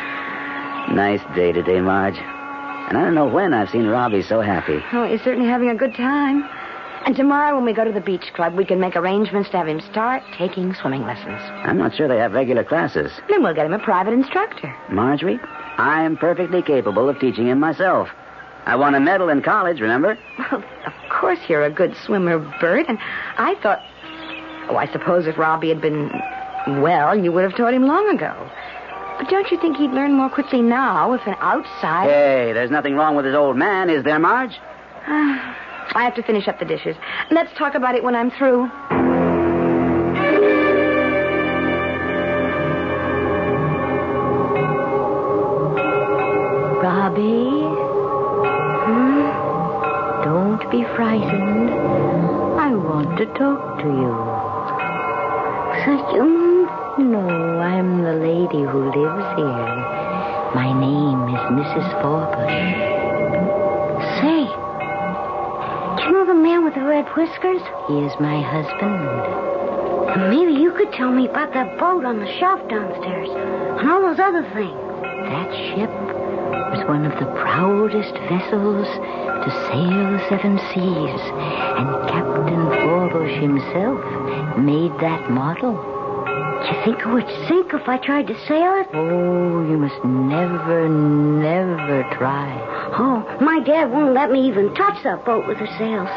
Nice 0.92 1.22
day 1.36 1.54
today, 1.54 1.80
Marge. 1.80 2.18
And 2.18 2.98
I 2.98 3.02
don't 3.06 3.16
know 3.16 3.28
when 3.28 3.54
I've 3.54 3.70
seen 3.70 3.88
Robbie 3.88 4.24
so 4.24 4.42
happy. 4.42 4.84
Oh, 4.92 5.06
he's 5.06 5.22
certainly 5.22 5.48
having 5.48 5.70
a 5.70 5.76
good 5.76 5.96
time. 5.96 6.44
And 7.06 7.16
tomorrow, 7.16 7.56
when 7.56 7.66
we 7.66 7.74
go 7.74 7.84
to 7.84 7.92
the 7.92 8.00
beach 8.02 8.32
club, 8.36 8.54
we 8.54 8.64
can 8.64 8.80
make 8.80 8.96
arrangements 8.96 9.50
to 9.50 9.58
have 9.58 9.68
him 9.68 9.82
start 9.82 10.24
taking 10.38 10.74
swimming 10.76 11.04
lessons. 11.04 11.40
I'm 11.66 11.78
not 11.78 11.96
sure 11.96 12.08
they 12.08 12.18
have 12.18 12.34
regular 12.34 12.64
classes. 12.64 13.12
Then 13.28 13.44
we'll 13.44 13.56
get 13.56 13.66
him 13.66 13.74
a 13.74 13.80
private 13.80 14.14
instructor. 14.14 14.74
Marjorie, 14.90 15.40
I 15.78 16.04
am 16.04 16.16
perfectly 16.16 16.62
capable 16.62 17.10
of 17.10 17.20
teaching 17.20 17.48
him 17.48 17.60
myself. 17.60 18.10
I 18.66 18.76
won 18.76 18.94
a 18.94 19.00
medal 19.00 19.30
in 19.30 19.42
college, 19.42 19.82
remember? 19.82 20.18
Well, 20.38 20.64
of 20.86 20.94
course 21.10 21.40
you're 21.50 21.64
a 21.64 21.72
good 21.72 21.96
swimmer, 22.06 22.38
Bert. 22.62 22.86
And 22.88 23.00
I 23.38 23.56
thought, 23.62 23.80
oh, 24.70 24.76
I 24.78 24.92
suppose 24.92 25.26
if 25.26 25.38
Robbie 25.38 25.70
had 25.70 25.82
been 25.82 26.12
well, 26.82 27.18
you 27.18 27.32
would 27.32 27.44
have 27.44 27.56
taught 27.56 27.74
him 27.74 27.88
long 27.88 28.08
ago. 28.10 28.50
But 29.18 29.30
don't 29.30 29.50
you 29.52 29.60
think 29.60 29.78
he'd 29.78 29.92
learn 29.92 30.14
more 30.14 30.30
quickly 30.30 30.62
now 30.62 31.14
if 31.14 31.26
an 31.26 31.36
outside? 31.40 32.10
Hey, 32.10 32.54
there's 32.54 32.72
nothing 32.72 32.96
wrong 32.96 33.16
with 33.16 33.26
his 33.26 33.36
old 33.36 33.58
man, 33.58 33.90
is 33.90 34.04
there, 34.04 34.20
Marge? 34.20 34.60
Ah, 35.08 35.58
I 35.94 36.04
have 36.04 36.16
to 36.16 36.24
finish 36.24 36.48
up 36.48 36.60
the 36.60 36.66
dishes. 36.66 36.96
Let's 37.32 37.52
talk 37.58 37.76
about 37.76 37.96
it 37.96 38.04
when 38.04 38.16
I'm 38.16 38.32
through. 38.32 38.70
Robbie? 46.82 47.68
Hmm? 48.88 49.22
Don't 50.24 50.72
be 50.72 50.84
frightened. 50.96 51.70
I 52.60 52.74
want 52.74 53.18
to 53.18 53.26
talk 53.38 53.80
to 53.80 53.88
you. 53.88 54.42
No, 57.00 57.60
I'm 57.60 58.04
the 58.04 58.14
lady 58.14 58.64
who 58.64 58.86
lives 58.86 59.26
here. 59.38 59.76
My 60.54 60.72
name 60.80 61.34
is 61.34 61.42
Mrs. 61.52 62.02
Forbush. 62.02 62.91
With 66.72 66.80
the 66.82 66.88
red 66.88 67.08
whiskers? 67.18 67.62
He 67.88 68.00
is 68.00 68.14
my 68.20 68.40
husband. 68.42 70.30
Maybe 70.30 70.54
you 70.54 70.72
could 70.72 70.92
tell 70.94 71.12
me 71.12 71.28
about 71.28 71.54
that 71.54 71.78
boat 71.78 72.06
on 72.06 72.20
the 72.20 72.40
shelf 72.40 72.60
downstairs 72.70 73.30
and 73.30 73.90
all 73.90 74.02
those 74.02 74.20
other 74.20 74.44
things. 74.54 74.78
That 75.32 75.52
ship 75.52 75.92
was 76.72 76.88
one 76.88 77.06
of 77.06 77.18
the 77.20 77.26
proudest 77.44 78.14
vessels 78.30 78.88
to 78.88 79.50
sail 79.68 80.12
the 80.16 80.24
seven 80.30 80.60
seas, 80.72 81.22
and 81.76 81.88
Captain 82.08 82.64
Forbush 82.84 83.42
himself 83.42 84.58
made 84.58 84.92
that 85.02 85.30
model. 85.30 85.76
Do 85.76 86.68
you 86.68 86.84
think 86.86 87.00
it 87.00 87.08
would 87.08 87.28
sink 87.48 87.74
if 87.74 87.90
I 87.90 87.98
tried 87.98 88.28
to 88.28 88.48
sail 88.48 88.80
it? 88.80 88.88
Oh, 88.94 89.66
you 89.68 89.78
must 89.78 90.04
never, 90.06 90.88
never 90.88 92.04
try. 92.16 92.48
Oh, 92.98 93.26
my 93.42 93.60
dad 93.60 93.92
won't 93.92 94.14
let 94.14 94.32
me 94.32 94.48
even 94.48 94.74
touch 94.76 95.04
that 95.04 95.26
boat 95.26 95.48
with 95.48 95.58
the 95.58 95.68
sails. 95.78 96.10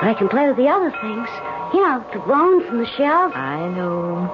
But 0.00 0.08
I 0.08 0.14
can 0.14 0.28
play 0.28 0.46
with 0.46 0.56
the 0.56 0.68
other 0.68 0.90
things. 0.90 1.28
You 1.72 1.80
know, 1.82 2.04
the 2.12 2.20
bones 2.20 2.64
and 2.68 2.80
the 2.80 2.86
shells. 2.96 3.32
I 3.34 3.66
know. 3.68 4.30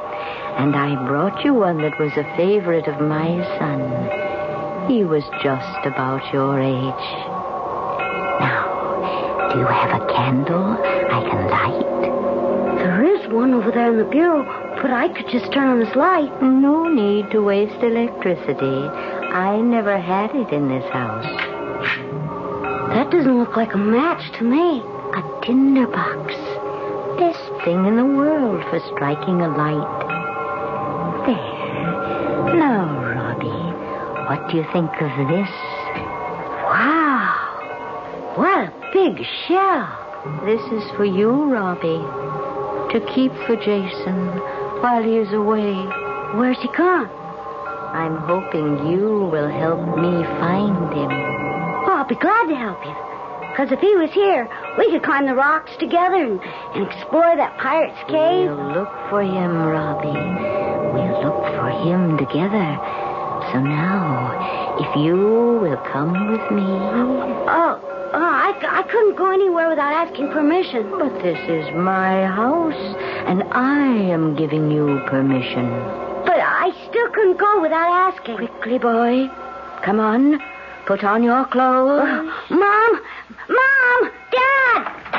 And 0.59 0.77
I 0.77 0.95
brought 1.07 1.45
you 1.45 1.55
one 1.55 1.79
that 1.83 1.99
was 1.99 2.13
a 2.13 2.25
favorite 2.37 2.87
of 2.87 3.01
my 3.01 3.39
son. 3.59 4.91
He 4.91 5.05
was 5.05 5.25
just 5.43 5.87
about 5.87 6.33
your 6.33 6.61
age. 6.61 7.07
Now, 8.43 9.51
do 9.53 9.61
you 9.61 9.67
have 9.67 10.03
a 10.03 10.07
candle 10.07 10.77
I 10.77 11.21
can 11.31 11.49
light? 11.49 12.79
There 12.79 13.05
is 13.05 13.33
one 13.33 13.55
over 13.55 13.71
there 13.71 13.91
in 13.93 13.99
the 13.99 14.05
bureau, 14.05 14.45
But 14.83 14.91
I 14.91 15.09
could 15.09 15.29
just 15.29 15.53
turn 15.53 15.69
on 15.69 15.79
this 15.79 15.95
light. 15.95 16.43
No 16.43 16.89
need 16.89 17.31
to 17.31 17.41
waste 17.41 17.81
electricity. 17.83 18.89
I 19.33 19.61
never 19.61 19.97
had 19.97 20.35
it 20.35 20.53
in 20.53 20.69
this 20.69 20.85
house. 20.91 21.25
That 22.93 23.11
doesn't 23.11 23.39
look 23.39 23.57
like 23.57 23.75
a 23.75 23.79
match 23.79 24.37
to 24.39 24.45
me. 24.45 24.83
A 25.15 25.23
tinderbox. 25.45 26.35
Best 27.19 27.65
thing 27.65 27.85
in 27.85 27.97
the 27.97 28.05
world 28.05 28.65
for 28.71 28.81
striking 28.95 29.43
a 29.43 29.49
light. 29.49 30.09
There. 31.27 32.57
Now, 32.57 32.89
Robbie, 33.15 33.49
what 34.27 34.51
do 34.51 34.57
you 34.57 34.65
think 34.73 34.91
of 35.03 35.29
this? 35.29 35.51
Wow. 36.65 38.33
What 38.37 38.69
a 38.69 38.73
big 38.95 39.25
shell. 39.47 40.43
This 40.47 40.63
is 40.73 40.91
for 40.97 41.05
you, 41.05 41.31
Robbie. 41.53 42.01
To 42.93 43.01
keep 43.15 43.33
for 43.47 43.57
Jason 43.57 44.29
while 44.81 45.03
he 45.03 45.19
is 45.19 45.33
away. 45.35 45.75
Where's 46.39 46.59
he 46.63 46.69
gone? 46.69 47.11
I'm 47.93 48.17
hoping 48.17 48.91
you 48.91 49.29
will 49.31 49.51
help 49.51 49.81
me 49.99 50.25
find 50.41 50.93
him. 50.95 51.11
Oh, 51.85 51.97
I'll 52.01 52.09
be 52.09 52.15
glad 52.15 52.47
to 52.49 52.55
help 52.57 52.83
you. 52.87 52.97
Because 53.51 53.71
if 53.71 53.81
he 53.81 53.95
was 53.97 54.11
here, 54.13 54.49
we 54.79 54.91
could 54.91 55.03
climb 55.03 55.27
the 55.27 55.35
rocks 55.35 55.73
together 55.79 56.17
and, 56.17 56.41
and 56.75 56.87
explore 56.87 57.37
that 57.37 57.57
pirate's 57.59 57.99
cave. 58.09 58.49
We'll 58.49 58.73
look 58.73 58.93
for 59.11 59.23
him, 59.23 59.67
Robbie. 59.67 60.09
We'll 60.93 61.23
look 61.23 61.45
for 61.57 61.71
him 61.71 62.17
together. 62.17 62.79
So 63.53 63.61
now, 63.61 64.79
if 64.81 64.97
you 64.97 65.17
will 65.61 65.77
come 65.93 66.33
with 66.33 66.51
me. 66.51 66.63
Oh, 66.63 67.81
oh 67.83 68.19
I, 68.19 68.55
I 68.63 68.83
couldn't 68.85 69.17
go 69.17 69.31
anywhere 69.31 69.69
without 69.69 69.93
asking 69.93 70.31
permission. 70.31 70.91
But 70.91 71.23
this 71.23 71.39
is 71.49 71.75
my 71.75 72.27
house, 72.27 72.97
and 73.27 73.43
I 73.53 73.87
am 74.11 74.37
giving 74.37 74.71
you 74.71 75.03
permission. 75.07 75.69
But 76.25 76.41
I 76.41 76.73
still 76.89 77.11
couldn't 77.11 77.39
go 77.39 77.61
without 77.61 78.15
asking. 78.15 78.37
Quickly, 78.37 78.79
boy. 78.79 79.29
Come 79.85 80.01
on. 80.01 80.41
Put 80.87 81.05
on 81.05 81.23
your 81.23 81.45
clothes. 81.47 82.03
Oh, 82.05 82.47
Mom! 82.51 83.01
Mom! 83.49 83.72
Dad! 84.33 85.13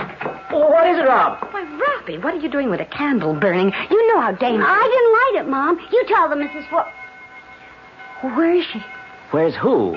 What 0.52 0.88
is 0.88 0.98
it, 0.98 1.04
Rob? 1.04 1.48
Why, 1.52 1.64
Robbie, 1.64 2.18
what 2.18 2.34
are 2.34 2.40
you 2.40 2.50
doing 2.50 2.70
with 2.70 2.80
a 2.80 2.86
candle 2.86 3.34
burning? 3.34 3.72
You 3.90 4.14
know 4.14 4.22
how 4.22 4.32
dangerous. 4.32 4.68
I 4.68 4.84
didn't 4.84 5.14
light 5.14 5.46
it, 5.46 5.50
Mom. 5.50 5.80
You 5.92 6.06
tell 6.08 6.30
them, 6.30 6.40
Mrs. 6.40 6.70
For... 6.70 6.86
Where 8.36 8.54
is 8.54 8.66
she? 8.72 8.82
Where's 9.32 9.56
who? 9.56 9.94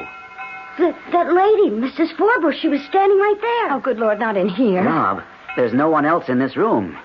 The, 0.79 0.95
that 1.13 1.33
lady, 1.33 1.71
Mrs. 1.71 2.15
Forbush. 2.17 2.61
She 2.61 2.69
was 2.69 2.81
standing 2.89 3.19
right 3.19 3.39
there. 3.41 3.73
Oh, 3.73 3.81
good 3.81 3.99
Lord, 3.99 4.19
not 4.19 4.37
in 4.37 4.49
here. 4.49 4.83
Rob, 4.83 5.23
there's 5.57 5.73
no 5.73 5.89
one 5.89 6.05
else 6.05 6.29
in 6.29 6.39
this 6.39 6.57
room. 6.57 6.99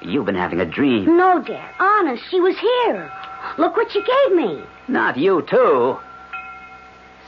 You've 0.00 0.26
been 0.26 0.34
having 0.34 0.60
a 0.60 0.66
dream. 0.66 1.16
No, 1.16 1.42
Dad. 1.42 1.74
Honest, 1.78 2.24
she 2.30 2.40
was 2.40 2.56
here. 2.58 3.10
Look 3.58 3.76
what 3.76 3.90
she 3.92 4.00
gave 4.00 4.36
me. 4.36 4.64
Not 4.88 5.16
you, 5.16 5.42
too. 5.48 5.96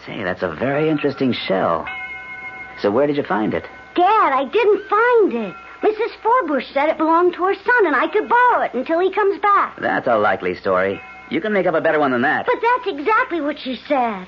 Say, 0.06 0.22
that's 0.22 0.42
a 0.42 0.54
very 0.54 0.88
interesting 0.88 1.32
shell. 1.32 1.86
So 2.80 2.90
where 2.90 3.06
did 3.06 3.16
you 3.16 3.22
find 3.22 3.54
it? 3.54 3.64
Dad, 3.94 4.32
I 4.32 4.44
didn't 4.44 4.88
find 4.88 5.32
it. 5.48 5.54
Mrs. 5.82 6.10
Forbush 6.22 6.72
said 6.72 6.88
it 6.88 6.96
belonged 6.98 7.34
to 7.34 7.44
her 7.44 7.54
son, 7.54 7.86
and 7.86 7.94
I 7.94 8.08
could 8.08 8.28
borrow 8.28 8.62
it 8.62 8.74
until 8.74 8.98
he 9.00 9.12
comes 9.12 9.40
back. 9.40 9.78
That's 9.80 10.06
a 10.06 10.16
likely 10.16 10.54
story. 10.54 11.00
You 11.30 11.40
can 11.40 11.52
make 11.52 11.66
up 11.66 11.74
a 11.74 11.80
better 11.80 11.98
one 12.00 12.12
than 12.12 12.22
that. 12.22 12.46
But 12.46 12.56
that's 12.60 12.98
exactly 12.98 13.40
what 13.40 13.58
she 13.58 13.76
said. 13.86 14.26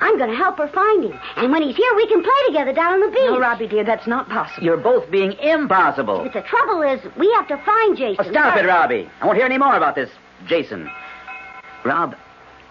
I'm 0.00 0.18
going 0.18 0.30
to 0.30 0.36
help 0.36 0.58
her 0.58 0.68
find 0.68 1.04
him. 1.04 1.18
And 1.36 1.52
when 1.52 1.62
he's 1.62 1.76
here, 1.76 1.94
we 1.94 2.06
can 2.08 2.22
play 2.22 2.32
together 2.48 2.72
down 2.72 2.94
on 2.94 3.00
the 3.00 3.08
beach. 3.08 3.20
No, 3.26 3.38
Robbie, 3.38 3.68
dear, 3.68 3.84
that's 3.84 4.06
not 4.06 4.28
possible. 4.28 4.64
You're 4.64 4.76
both 4.76 5.10
being 5.10 5.32
impossible. 5.34 6.22
But 6.24 6.32
the 6.32 6.42
trouble 6.42 6.82
is, 6.82 7.00
we 7.18 7.30
have 7.34 7.48
to 7.48 7.56
find 7.64 7.96
Jason. 7.96 8.24
Oh, 8.26 8.30
stop 8.30 8.54
first. 8.54 8.64
it, 8.64 8.68
Robbie. 8.68 9.08
I 9.20 9.26
won't 9.26 9.36
hear 9.36 9.46
any 9.46 9.58
more 9.58 9.76
about 9.76 9.94
this 9.94 10.10
Jason. 10.46 10.90
Rob, 11.84 12.16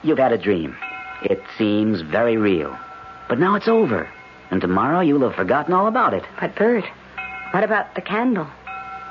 you've 0.01 0.17
had 0.17 0.31
a 0.33 0.37
dream. 0.37 0.75
It 1.23 1.41
seems 1.57 2.01
very 2.01 2.35
real. 2.37 2.77
But 3.29 3.39
now 3.39 3.55
it's 3.55 3.67
over. 3.67 4.09
And 4.53 4.61
tomorrow 4.61 4.99
you'll 4.99 5.27
have 5.27 5.33
forgotten 5.33 5.73
all 5.73 5.87
about 5.87 6.13
it. 6.13 6.23
But, 6.39 6.53
Bert, 6.53 6.83
what 7.49 7.63
about 7.63 7.95
the 7.95 8.01
candle 8.01 8.45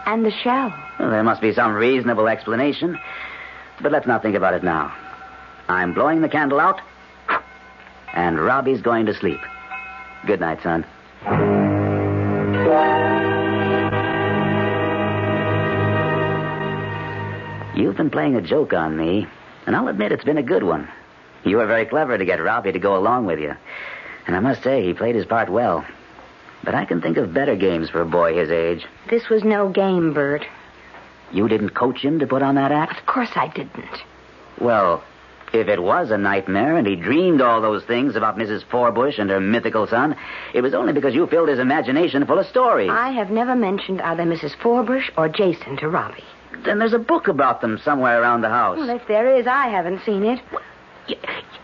and 0.07 0.25
the 0.25 0.31
shell? 0.31 0.73
Well, 1.01 1.11
there 1.11 1.25
must 1.25 1.41
be 1.41 1.53
some 1.53 1.73
reasonable 1.73 2.29
explanation. 2.29 2.97
But 3.81 3.91
let's 3.91 4.07
not 4.07 4.23
think 4.23 4.37
about 4.37 4.55
it 4.55 4.63
now. 4.63 4.95
I'm 5.69 5.95
blowing 5.95 6.21
the 6.21 6.29
candle 6.29 6.61
out, 6.61 6.81
and 8.15 8.41
Robbie's 8.41 8.83
going 8.83 9.07
to 9.07 9.15
sleep. 9.15 9.41
Good 10.29 10.39
night, 10.39 10.63
son. 10.63 10.85
You've 17.75 17.97
been 17.97 18.11
playing 18.11 18.37
a 18.37 18.43
joke 18.43 18.73
on 18.75 18.97
me, 18.97 19.27
and 19.67 19.75
I'll 19.75 19.89
admit 19.89 20.13
it's 20.13 20.23
been 20.23 20.39
a 20.39 20.43
good 20.45 20.63
one. 20.63 20.89
You 21.43 21.57
were 21.57 21.67
very 21.67 21.87
clever 21.87 22.17
to 22.17 22.25
get 22.25 22.41
Robbie 22.41 22.71
to 22.71 22.79
go 22.79 22.97
along 22.97 23.27
with 23.27 23.41
you. 23.41 23.57
And 24.27 24.37
I 24.37 24.41
must 24.41 24.63
say, 24.63 24.85
he 24.85 24.95
played 24.95 25.15
his 25.15 25.27
part 25.27 25.51
well. 25.51 25.85
But 26.65 26.75
I 26.75 26.85
can 26.85 27.01
think 27.01 27.17
of 27.17 27.35
better 27.35 27.57
games 27.57 27.91
for 27.91 28.01
a 28.01 28.07
boy 28.07 28.35
his 28.35 28.51
age. 28.51 28.87
This 29.11 29.29
was 29.29 29.43
no 29.43 29.69
game, 29.69 30.13
Bert. 30.15 30.47
You 31.33 31.49
didn't 31.49 31.71
coach 31.71 32.01
him 32.01 32.19
to 32.21 32.27
put 32.27 32.43
on 32.43 32.55
that 32.57 32.73
act? 32.73 33.01
Of 33.01 33.07
course 33.07 33.31
I 33.35 33.49
didn't. 33.49 34.03
Well, 34.61 35.03
if 35.53 35.69
it 35.69 35.83
was 35.83 36.11
a 36.11 36.19
nightmare 36.19 36.77
and 36.77 36.87
he 36.87 36.95
dreamed 36.95 37.41
all 37.41 37.61
those 37.61 37.85
things 37.85 38.17
about 38.17 38.39
Mrs. 38.39 38.65
Forbush 38.65 39.19
and 39.19 39.29
her 39.31 39.41
mythical 39.41 39.87
son, 39.87 40.17
it 40.55 40.61
was 40.61 40.75
only 40.75 40.93
because 40.93 41.15
you 41.15 41.27
filled 41.27 41.49
his 41.49 41.59
imagination 41.59 42.25
full 42.27 42.39
of 42.39 42.47
stories. 42.47 42.91
I 42.91 43.11
have 43.11 43.31
never 43.31 43.55
mentioned 43.55 44.01
either 44.01 44.23
Mrs. 44.23 44.57
Forbush 44.57 45.11
or 45.17 45.29
Jason 45.29 45.77
to 45.79 45.89
Robbie. 45.89 46.25
Then 46.65 46.79
there's 46.79 46.93
a 46.93 46.99
book 46.99 47.29
about 47.29 47.61
them 47.61 47.79
somewhere 47.85 48.21
around 48.21 48.43
the 48.43 48.49
house. 48.49 48.79
Well, 48.79 48.91
if 48.91 49.07
there 49.09 49.37
is, 49.37 49.47
I 49.47 49.69
haven't 49.69 50.05
seen 50.05 50.23
it. 50.25 50.41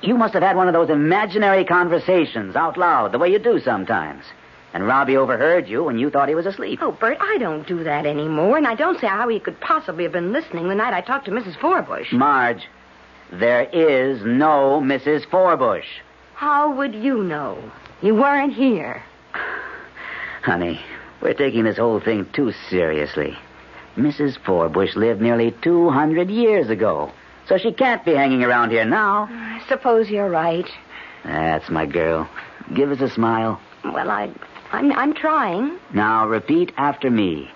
You 0.01 0.17
must 0.17 0.35
have 0.35 0.43
had 0.43 0.57
one 0.57 0.69
of 0.69 0.75
those 0.75 0.91
imaginary 0.91 1.65
conversations 1.65 2.57
out 2.57 2.77
loud, 2.77 3.13
the 3.13 3.19
way 3.19 3.31
you 3.31 3.39
do 3.39 3.61
sometimes. 3.61 4.25
And 4.73 4.87
Robbie 4.87 5.17
overheard 5.17 5.67
you 5.69 5.89
and 5.89 5.99
you 5.99 6.11
thought 6.11 6.29
he 6.29 6.35
was 6.35 6.47
asleep. 6.47 6.79
Oh, 6.83 6.93
Bert, 6.93 7.17
I 7.21 7.39
don't 7.39 7.67
do 7.67 7.83
that 7.85 8.07
anymore, 8.07 8.57
and 8.57 8.67
I 8.67 8.75
don't 8.75 9.01
see 9.01 9.07
how 9.07 9.29
he 9.29 9.41
could 9.41 9.61
possibly 9.61 10.05
have 10.05 10.13
been 10.13 10.33
listening 10.33 10.69
the 10.69 10.75
night 10.75 10.95
I 10.95 11.01
talked 11.01 11.25
to 11.25 11.31
Mrs. 11.31 11.57
Forbush. 11.57 12.13
Marge, 12.13 12.69
there 13.33 13.63
is 13.65 14.21
no 14.23 14.81
Mrs. 14.83 15.27
Forbush. 15.27 15.87
How 16.35 16.71
would 16.77 16.95
you 16.95 17.23
know? 17.23 17.73
You 18.03 18.15
weren't 18.15 18.53
here. 18.53 19.03
Honey, 20.43 20.81
we're 21.21 21.35
taking 21.35 21.65
this 21.65 21.79
whole 21.79 22.01
thing 22.01 22.27
too 22.33 22.53
seriously. 22.71 23.37
Mrs. 23.97 24.39
Forbush 24.39 24.95
lived 24.95 25.21
nearly 25.21 25.51
200 25.63 26.31
years 26.31 26.71
ago, 26.71 27.11
so 27.49 27.59
she 27.59 27.73
can't 27.73 28.05
be 28.05 28.15
hanging 28.15 28.45
around 28.45 28.71
here 28.71 28.85
now. 28.85 29.29
I 29.31 29.63
suppose 29.69 30.11
you're 30.11 30.31
right. 30.31 30.69
That's 31.25 31.69
my 31.71 31.87
girl. 31.87 32.29
Give 32.75 32.91
us 32.91 33.01
a 33.01 33.09
smile. 33.09 33.61
Well, 33.85 34.11
I, 34.11 34.31
I'm, 34.73 34.93
I'm 34.93 35.15
trying. 35.15 35.79
Now 35.95 36.29
repeat 36.29 36.73
after 36.77 37.11
me. 37.11 37.51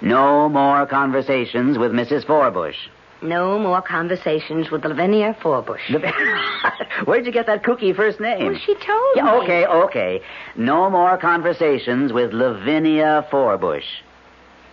No 0.00 0.48
more 0.48 0.86
conversations 0.86 1.78
with 1.78 1.92
Mrs. 1.92 2.24
Forbush. 2.24 2.76
No 3.22 3.58
more 3.58 3.80
conversations 3.80 4.70
with 4.70 4.84
Lavinia 4.84 5.34
Forbush. 5.42 5.80
Where'd 7.06 7.24
you 7.24 7.32
get 7.32 7.46
that 7.46 7.64
cookie 7.64 7.94
first 7.94 8.20
name? 8.20 8.52
Well, 8.52 8.60
she 8.64 8.74
told 8.74 9.16
yeah, 9.16 9.24
me. 9.24 9.30
Okay, 9.42 9.66
okay. 9.66 10.20
No 10.54 10.90
more 10.90 11.16
conversations 11.16 12.12
with 12.12 12.32
Lavinia 12.34 13.26
Forbush. 13.30 13.84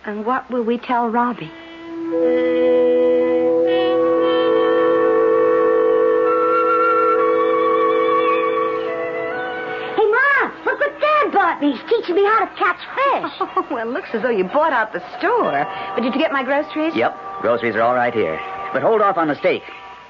And 0.04 0.26
what 0.26 0.50
will 0.50 0.62
we 0.62 0.76
tell 0.76 1.08
Robbie? 1.08 1.50
He's 11.64 11.80
teaching 11.88 12.14
me 12.14 12.24
how 12.24 12.44
to 12.44 12.50
catch 12.56 12.78
fish. 12.94 13.32
Oh, 13.56 13.66
well, 13.70 13.86
looks 13.86 14.08
as 14.12 14.20
though 14.22 14.30
you 14.30 14.44
bought 14.44 14.72
out 14.72 14.92
the 14.92 15.00
store. 15.18 15.64
But 15.94 16.02
did 16.02 16.12
you 16.14 16.20
get 16.20 16.32
my 16.32 16.42
groceries? 16.42 16.94
Yep, 16.94 17.16
groceries 17.40 17.74
are 17.76 17.82
all 17.82 17.94
right 17.94 18.12
here. 18.12 18.38
But 18.72 18.82
hold 18.82 19.00
off 19.00 19.16
on 19.16 19.28
the 19.28 19.36
steak. 19.36 19.62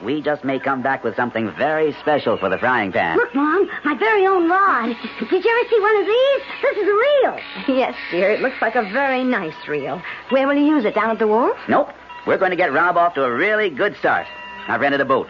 We 0.03 0.21
just 0.23 0.45
may 0.45 0.59
come 0.59 0.83
back 0.83 1.05
with 1.05 1.15
something 1.15 1.53
very 1.57 1.93
special 2.01 2.37
for 2.37 2.49
the 2.49 2.59
frying 2.59 2.91
pan. 2.91 3.17
Look, 3.17 3.35
Mom, 3.35 3.69
my 3.85 3.95
very 3.97 4.27
own 4.27 4.49
rod. 4.51 4.87
Did 5.31 5.45
you 5.45 5.51
ever 5.51 5.69
see 5.69 5.81
one 5.81 5.97
of 6.01 6.07
these? 6.07 6.43
This 6.63 6.77
is 6.79 6.89
a 6.89 6.93
reel. 6.93 7.79
Yes, 7.79 7.95
dear. 8.11 8.31
It 8.33 8.41
looks 8.41 8.57
like 8.61 8.75
a 8.75 8.83
very 8.93 9.23
nice 9.23 9.55
reel. 9.69 10.03
Where 10.31 10.49
will 10.49 10.57
you 10.57 10.65
use 10.67 10.85
it? 10.85 10.95
Down 10.95 11.11
at 11.11 11.19
the 11.21 11.29
wharf? 11.29 11.57
Nope. 11.69 11.91
We're 12.27 12.39
going 12.39 12.51
to 12.51 12.57
get 12.57 12.73
Rob 12.73 12.97
off 12.97 13.15
to 13.15 13.25
a 13.25 13.31
really 13.33 13.71
good 13.71 13.95
start. 13.99 14.27
I've 14.67 14.81
rented 14.81 15.01
a 15.01 15.05
boat. 15.05 15.29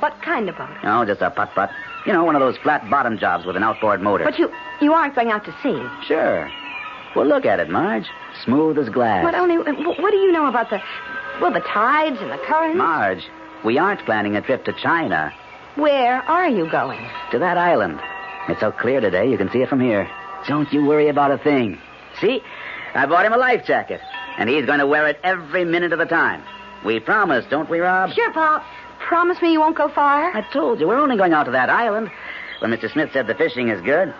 What 0.00 0.20
kind 0.22 0.48
of 0.48 0.56
boat? 0.56 0.68
Oh, 0.84 1.04
just 1.04 1.22
a 1.22 1.30
putt-putt. 1.30 1.70
You 2.06 2.12
know, 2.12 2.24
one 2.24 2.36
of 2.36 2.40
those 2.40 2.56
flat 2.58 2.88
bottom 2.90 3.18
jobs 3.18 3.46
with 3.46 3.56
an 3.56 3.62
outboard 3.62 4.00
motor. 4.02 4.24
But 4.24 4.38
you 4.38 4.50
you 4.80 4.92
aren't 4.92 5.14
going 5.14 5.30
out 5.30 5.44
to 5.44 5.52
sea. 5.62 5.82
Sure. 6.06 6.50
Well, 7.14 7.26
look 7.26 7.46
at 7.46 7.60
it, 7.60 7.70
Marge. 7.70 8.06
Smooth 8.44 8.78
as 8.78 8.88
glass. 8.90 9.24
But 9.24 9.34
only? 9.34 9.56
Uh, 9.56 9.72
what 9.86 10.00
what 10.00 10.10
do 10.10 10.18
you 10.18 10.32
know 10.32 10.46
about 10.46 10.70
the 10.70 10.80
well 11.40 11.52
the 11.52 11.60
tides 11.60 12.18
and 12.20 12.30
the 12.30 12.38
currents? 12.46 12.76
Marge, 12.76 13.24
we 13.64 13.78
aren't 13.78 14.04
planning 14.04 14.36
a 14.36 14.42
trip 14.42 14.64
to 14.66 14.72
China. 14.74 15.32
Where 15.76 16.22
are 16.22 16.48
you 16.48 16.70
going? 16.70 17.00
To 17.32 17.38
that 17.38 17.58
island. 17.58 18.00
It's 18.48 18.60
so 18.60 18.70
clear 18.70 19.00
today, 19.00 19.28
you 19.30 19.36
can 19.36 19.50
see 19.50 19.58
it 19.58 19.68
from 19.68 19.80
here. 19.80 20.08
Don't 20.46 20.72
you 20.72 20.84
worry 20.84 21.08
about 21.08 21.32
a 21.32 21.38
thing. 21.38 21.78
See? 22.20 22.40
I 22.94 23.04
bought 23.06 23.26
him 23.26 23.32
a 23.32 23.36
life 23.36 23.66
jacket, 23.66 24.00
and 24.38 24.48
he's 24.48 24.64
going 24.64 24.78
to 24.78 24.86
wear 24.86 25.06
it 25.08 25.18
every 25.24 25.64
minute 25.64 25.92
of 25.92 25.98
the 25.98 26.04
time. 26.06 26.42
We 26.84 27.00
promise, 27.00 27.44
don't 27.50 27.68
we, 27.68 27.80
Rob? 27.80 28.10
Sure, 28.12 28.32
Pop. 28.32 28.64
Promise 29.06 29.40
me 29.40 29.52
you 29.52 29.60
won't 29.60 29.76
go 29.76 29.88
far. 29.88 30.36
I 30.36 30.42
told 30.52 30.80
you, 30.80 30.88
we're 30.88 30.98
only 30.98 31.16
going 31.16 31.32
out 31.32 31.44
to 31.44 31.52
that 31.52 31.70
island. 31.70 32.10
When 32.58 32.72
Mr. 32.72 32.92
Smith 32.92 33.10
said 33.12 33.28
the 33.28 33.34
fishing 33.34 33.68
is 33.68 33.80
good. 33.82 34.12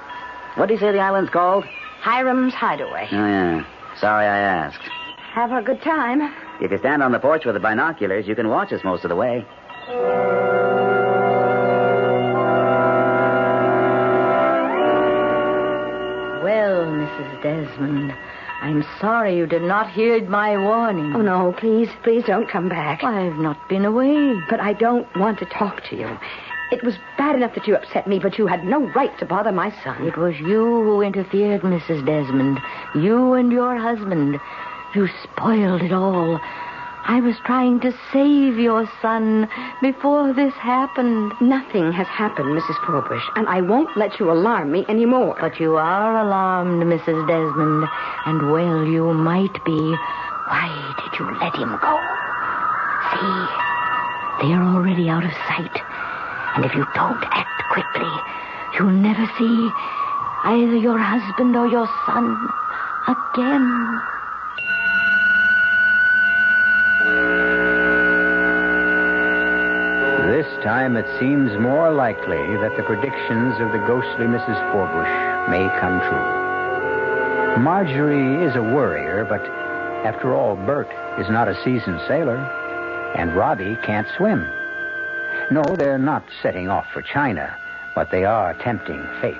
What 0.54 0.66
did 0.66 0.78
he 0.78 0.80
say 0.80 0.92
the 0.92 1.00
island's 1.00 1.30
called? 1.30 1.64
Hiram's 2.00 2.54
Hideaway. 2.54 3.08
Oh, 3.10 3.16
yeah. 3.16 3.64
Sorry 3.98 4.26
I 4.26 4.38
asked. 4.38 4.88
Have 5.32 5.50
a 5.50 5.60
good 5.60 5.82
time. 5.82 6.32
If 6.60 6.70
you 6.70 6.78
stand 6.78 7.02
on 7.02 7.10
the 7.10 7.18
porch 7.18 7.44
with 7.44 7.54
the 7.54 7.60
binoculars, 7.60 8.28
you 8.28 8.36
can 8.36 8.48
watch 8.48 8.72
us 8.72 8.84
most 8.84 9.04
of 9.04 9.08
the 9.08 9.16
way. 9.16 9.44
Well, 16.44 16.86
Mrs. 16.86 17.42
Desmond, 17.42 18.14
I'm 18.60 18.84
sorry 19.00 19.36
you 19.36 19.46
did 19.46 19.62
not 19.62 19.90
heed 19.90 20.28
my 20.28 20.56
warning. 20.56 21.14
Oh, 21.14 21.22
no, 21.22 21.54
please, 21.58 21.88
please 22.02 22.24
don't 22.24 22.48
come 22.48 22.68
back. 22.68 23.04
I've 23.04 23.36
not 23.36 23.68
been 23.68 23.84
away. 23.84 24.40
But 24.48 24.60
I 24.60 24.72
don't 24.72 25.06
want 25.16 25.38
to 25.40 25.44
talk 25.46 25.82
to 25.90 25.96
you. 25.96 26.18
It 26.72 26.82
was 26.82 26.96
bad 27.16 27.36
enough 27.36 27.54
that 27.54 27.66
you 27.68 27.76
upset 27.76 28.08
me, 28.08 28.18
but 28.18 28.38
you 28.38 28.46
had 28.46 28.64
no 28.64 28.90
right 28.92 29.16
to 29.18 29.26
bother 29.26 29.52
my 29.52 29.70
son. 29.84 30.06
It 30.06 30.16
was 30.16 30.34
you 30.40 30.64
who 30.64 31.00
interfered, 31.00 31.60
Mrs. 31.60 32.04
Desmond. 32.04 32.58
You 32.94 33.34
and 33.34 33.52
your 33.52 33.76
husband. 33.76 34.40
You 34.94 35.08
spoiled 35.22 35.82
it 35.82 35.92
all. 35.92 36.40
I 37.08 37.20
was 37.20 37.36
trying 37.44 37.78
to 37.80 37.94
save 38.12 38.58
your 38.58 38.90
son 39.00 39.48
before 39.80 40.32
this 40.32 40.52
happened. 40.54 41.32
Nothing 41.40 41.92
has 41.92 42.08
happened, 42.08 42.48
Mrs. 42.48 42.74
Forbush, 42.82 43.22
and 43.36 43.46
I 43.48 43.60
won't 43.60 43.96
let 43.96 44.18
you 44.18 44.32
alarm 44.32 44.72
me 44.72 44.84
anymore. 44.88 45.36
But 45.40 45.60
you 45.60 45.76
are 45.76 46.18
alarmed, 46.18 46.82
Mrs. 46.82 47.26
Desmond, 47.28 47.86
and 48.26 48.50
well 48.50 48.84
you 48.84 49.14
might 49.14 49.54
be. 49.64 49.78
Why 50.50 50.66
did 50.98 51.18
you 51.20 51.30
let 51.38 51.54
him 51.54 51.78
go? 51.78 51.94
See, 53.14 53.38
they're 54.42 54.66
already 54.66 55.08
out 55.08 55.24
of 55.24 55.32
sight. 55.46 55.78
And 56.56 56.64
if 56.64 56.74
you 56.74 56.84
don't 56.92 57.22
act 57.30 57.62
quickly, 57.70 58.10
you'll 58.74 58.90
never 58.90 59.30
see 59.38 59.70
either 60.42 60.76
your 60.76 60.98
husband 60.98 61.54
or 61.54 61.68
your 61.68 61.86
son 62.04 62.34
again. 63.06 64.15
This 70.26 70.64
time 70.64 70.96
it 70.96 71.06
seems 71.18 71.56
more 71.60 71.92
likely 71.92 72.56
that 72.58 72.76
the 72.76 72.82
predictions 72.82 73.60
of 73.60 73.72
the 73.72 73.82
ghostly 73.86 74.26
Mrs. 74.26 74.58
Forbush 74.72 75.48
may 75.50 75.66
come 75.80 76.00
true. 76.00 77.62
Marjorie 77.62 78.44
is 78.44 78.54
a 78.54 78.62
worrier, 78.62 79.24
but 79.24 79.40
after 80.06 80.34
all, 80.34 80.56
Bert 80.56 80.88
is 81.18 81.30
not 81.30 81.48
a 81.48 81.54
seasoned 81.64 82.00
sailor, 82.06 82.36
and 83.16 83.34
Robbie 83.34 83.76
can't 83.82 84.06
swim. 84.16 84.46
No, 85.50 85.62
they're 85.76 85.98
not 85.98 86.24
setting 86.42 86.68
off 86.68 86.86
for 86.92 87.02
China, 87.02 87.56
but 87.94 88.10
they 88.10 88.24
are 88.24 88.52
tempting 88.62 89.02
fate. 89.20 89.36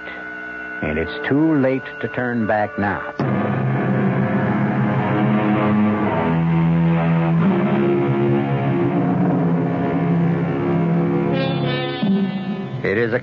And 0.83 0.99
it's 0.99 1.29
too 1.29 1.59
late 1.59 1.85
to 2.01 2.09
turn 2.09 2.47
back 2.47 2.79
now. 2.79 3.46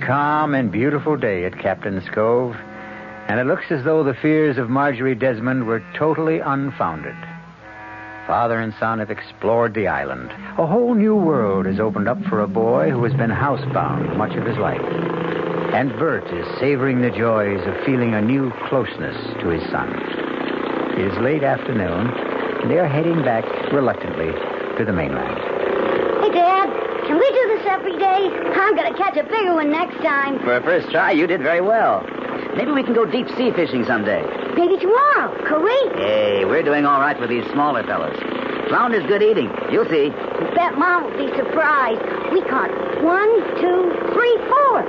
Calm 0.06 0.54
and 0.54 0.72
beautiful 0.72 1.16
day 1.16 1.46
at 1.46 1.58
Captain's 1.58 2.08
Cove, 2.14 2.56
and 3.30 3.40
it 3.40 3.46
looks 3.46 3.66
as 3.70 3.86
though 3.86 4.04
the 4.04 4.14
fears 4.14 4.58
of 4.58 4.70
Marjorie 4.70 5.16
Desmond 5.16 5.66
were 5.66 5.84
totally 5.98 6.40
unfounded. 6.40 7.16
Father 8.28 8.60
and 8.60 8.74
son 8.80 9.00
have 9.00 9.12
explored 9.12 9.74
the 9.74 9.88
island. 9.88 10.30
A 10.58 10.68
whole 10.68 10.94
new 10.94 11.16
world 11.16 11.66
has 11.66 11.80
opened 11.80 12.08
up 12.08 12.22
for 12.26 12.42
a 12.42 12.48
boy 12.48 12.90
who 12.90 13.04
has 13.04 13.14
been 13.14 13.30
housebound 13.30 14.18
much 14.18 14.36
of 14.36 14.46
his 14.46 14.58
life. 14.58 14.82
And 15.74 15.98
Bert 15.98 16.26
is 16.34 16.60
savoring 16.60 17.02
the 17.02 17.10
joys 17.10 17.66
of 17.66 17.86
feeling 17.86 18.14
a 18.14 18.22
new 18.22 18.52
closeness 18.68 19.18
to 19.42 19.48
his 19.50 19.64
son. 19.72 19.90
It 21.00 21.12
is 21.12 21.18
late 21.20 21.44
afternoon, 21.44 22.08
and 22.62 22.70
they 22.70 22.78
are 22.78 22.88
heading 22.88 23.24
back 23.24 23.46
reluctantly 23.72 24.32
to 24.78 24.86
the 24.86 24.94
mainland. 24.94 25.53
Can 27.14 27.22
we 27.22 27.30
do 27.30 27.46
this 27.54 27.68
every 27.70 27.94
day? 28.00 28.26
I'm 28.58 28.74
going 28.74 28.92
to 28.92 28.98
catch 28.98 29.16
a 29.18 29.24
bigger 29.30 29.54
one 29.54 29.70
next 29.70 30.02
time. 30.02 30.40
For 30.40 30.58
a 30.58 30.64
first 30.64 30.90
try, 30.90 31.12
you 31.12 31.28
did 31.28 31.44
very 31.46 31.62
well. 31.62 32.02
Maybe 32.58 32.72
we 32.72 32.82
can 32.82 32.96
go 32.96 33.06
deep 33.06 33.30
sea 33.38 33.54
fishing 33.54 33.86
someday. 33.86 34.26
Maybe 34.58 34.82
tomorrow. 34.82 35.30
Could 35.46 35.62
we? 35.62 35.78
Hey, 36.02 36.44
we're 36.44 36.66
doing 36.66 36.88
all 36.90 37.00
right 37.00 37.14
with 37.22 37.30
these 37.30 37.46
smaller 37.54 37.84
fellows. 37.86 38.18
Flounder's 38.68 39.06
good 39.06 39.22
eating. 39.22 39.46
You'll 39.70 39.86
see. 39.94 40.10
I 40.10 40.58
Bet 40.58 40.74
Mom 40.74 41.06
will 41.06 41.14
be 41.14 41.30
surprised. 41.38 42.02
We 42.34 42.42
caught 42.50 42.74
one, 43.06 43.30
two, 43.62 43.94
three, 44.10 44.36
four. 44.50 44.82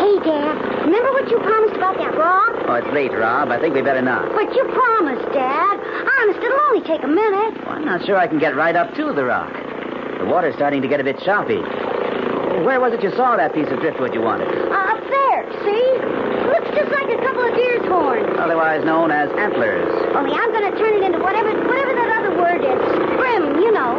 Hey, 0.00 0.16
Dad, 0.24 0.56
remember 0.88 1.12
what 1.12 1.28
you 1.28 1.36
promised 1.44 1.76
about 1.76 1.98
that 2.00 2.16
rock? 2.16 2.56
Oh, 2.72 2.80
it's 2.80 2.88
late, 2.96 3.12
Rob. 3.12 3.50
I 3.50 3.60
think 3.60 3.74
we 3.74 3.82
better 3.82 4.00
not. 4.00 4.32
But 4.32 4.56
you 4.56 4.64
promised, 4.72 5.28
Dad. 5.36 5.76
Honest, 5.76 6.40
it'll 6.40 6.60
only 6.72 6.88
take 6.88 7.04
a 7.04 7.06
minute. 7.06 7.52
Well, 7.68 7.76
I'm 7.76 7.84
not 7.84 8.06
sure 8.06 8.16
I 8.16 8.26
can 8.26 8.38
get 8.38 8.56
right 8.56 8.74
up 8.74 8.94
to 8.96 9.12
the 9.12 9.26
rock. 9.26 9.67
The 10.18 10.26
water's 10.26 10.54
starting 10.54 10.82
to 10.82 10.88
get 10.88 11.00
a 11.00 11.04
bit 11.04 11.18
choppy. 11.24 11.62
Where 12.66 12.80
was 12.82 12.92
it 12.92 13.02
you 13.02 13.10
saw 13.14 13.36
that 13.36 13.54
piece 13.54 13.68
of 13.70 13.78
driftwood 13.78 14.12
you 14.12 14.20
wanted? 14.20 14.50
Uh, 14.50 14.74
up 14.74 15.00
there, 15.06 15.46
see? 15.62 15.84
Looks 16.50 16.70
just 16.74 16.90
like 16.90 17.06
a 17.06 17.20
couple 17.22 17.46
of 17.46 17.54
deer's 17.54 17.86
horns. 17.86 18.26
Otherwise 18.34 18.82
known 18.84 19.10
as 19.14 19.30
antlers. 19.38 19.86
Only 20.18 20.34
I'm 20.34 20.50
going 20.50 20.66
to 20.66 20.74
turn 20.74 20.98
it 20.98 21.06
into 21.06 21.22
whatever 21.22 21.54
whatever 21.54 21.94
that 21.94 22.10
other 22.18 22.34
word 22.34 22.66
is. 22.66 22.80
Brim, 23.14 23.62
you 23.62 23.70
know. 23.70 23.94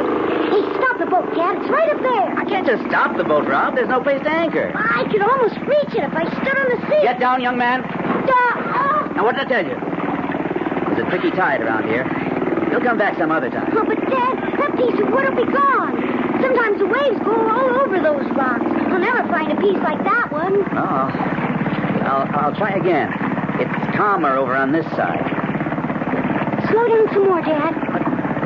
Hey, 0.51 0.61
stop 0.75 0.99
the 0.99 1.07
boat, 1.07 1.31
Dad. 1.39 1.55
It's 1.63 1.71
right 1.71 1.87
up 1.87 2.01
there. 2.03 2.35
I 2.35 2.43
can't 2.43 2.67
just 2.67 2.83
stop 2.91 3.15
the 3.15 3.23
boat, 3.23 3.47
Rob. 3.47 3.75
There's 3.75 3.87
no 3.87 4.03
place 4.03 4.19
to 4.23 4.29
anchor. 4.29 4.75
I 4.75 5.07
could 5.07 5.23
almost 5.23 5.55
reach 5.63 5.95
it 5.95 6.03
if 6.03 6.11
I 6.11 6.27
stood 6.27 6.57
on 6.59 6.67
the 6.75 6.79
seat. 6.91 7.03
Get 7.07 7.19
down, 7.19 7.39
young 7.41 7.57
man. 7.57 7.83
Uh, 7.83 8.75
oh. 8.75 9.11
Now, 9.15 9.23
what 9.23 9.35
did 9.39 9.47
I 9.47 9.49
tell 9.49 9.65
you? 9.65 9.77
There's 9.79 11.07
a 11.07 11.09
tricky 11.09 11.31
tide 11.31 11.61
around 11.61 11.87
here. 11.87 12.03
He'll 12.69 12.81
come 12.83 12.97
back 12.97 13.17
some 13.17 13.31
other 13.31 13.49
time. 13.49 13.71
Oh, 13.73 13.83
but 13.85 13.97
Dad, 14.09 14.38
piece 14.79 14.95
of 14.99 15.11
wood 15.11 15.27
will 15.27 15.45
be 15.45 15.51
gone. 15.51 15.93
Sometimes 16.39 16.79
the 16.79 16.87
waves 16.87 17.19
go 17.27 17.35
all 17.35 17.83
over 17.83 17.99
those 17.99 18.23
rocks. 18.31 18.63
I'll 18.63 18.99
never 18.99 19.27
find 19.27 19.51
a 19.51 19.59
piece 19.59 19.79
like 19.83 19.99
that 20.07 20.31
one. 20.31 20.55
Oh. 20.71 21.11
I'll, 22.07 22.25
I'll 22.31 22.55
try 22.55 22.71
again. 22.79 23.11
It's 23.59 23.75
calmer 23.97 24.37
over 24.37 24.55
on 24.55 24.71
this 24.71 24.85
side. 24.95 25.19
Slow 26.71 26.87
down 26.87 27.07
some 27.13 27.25
more, 27.27 27.41
Dad. 27.41 27.75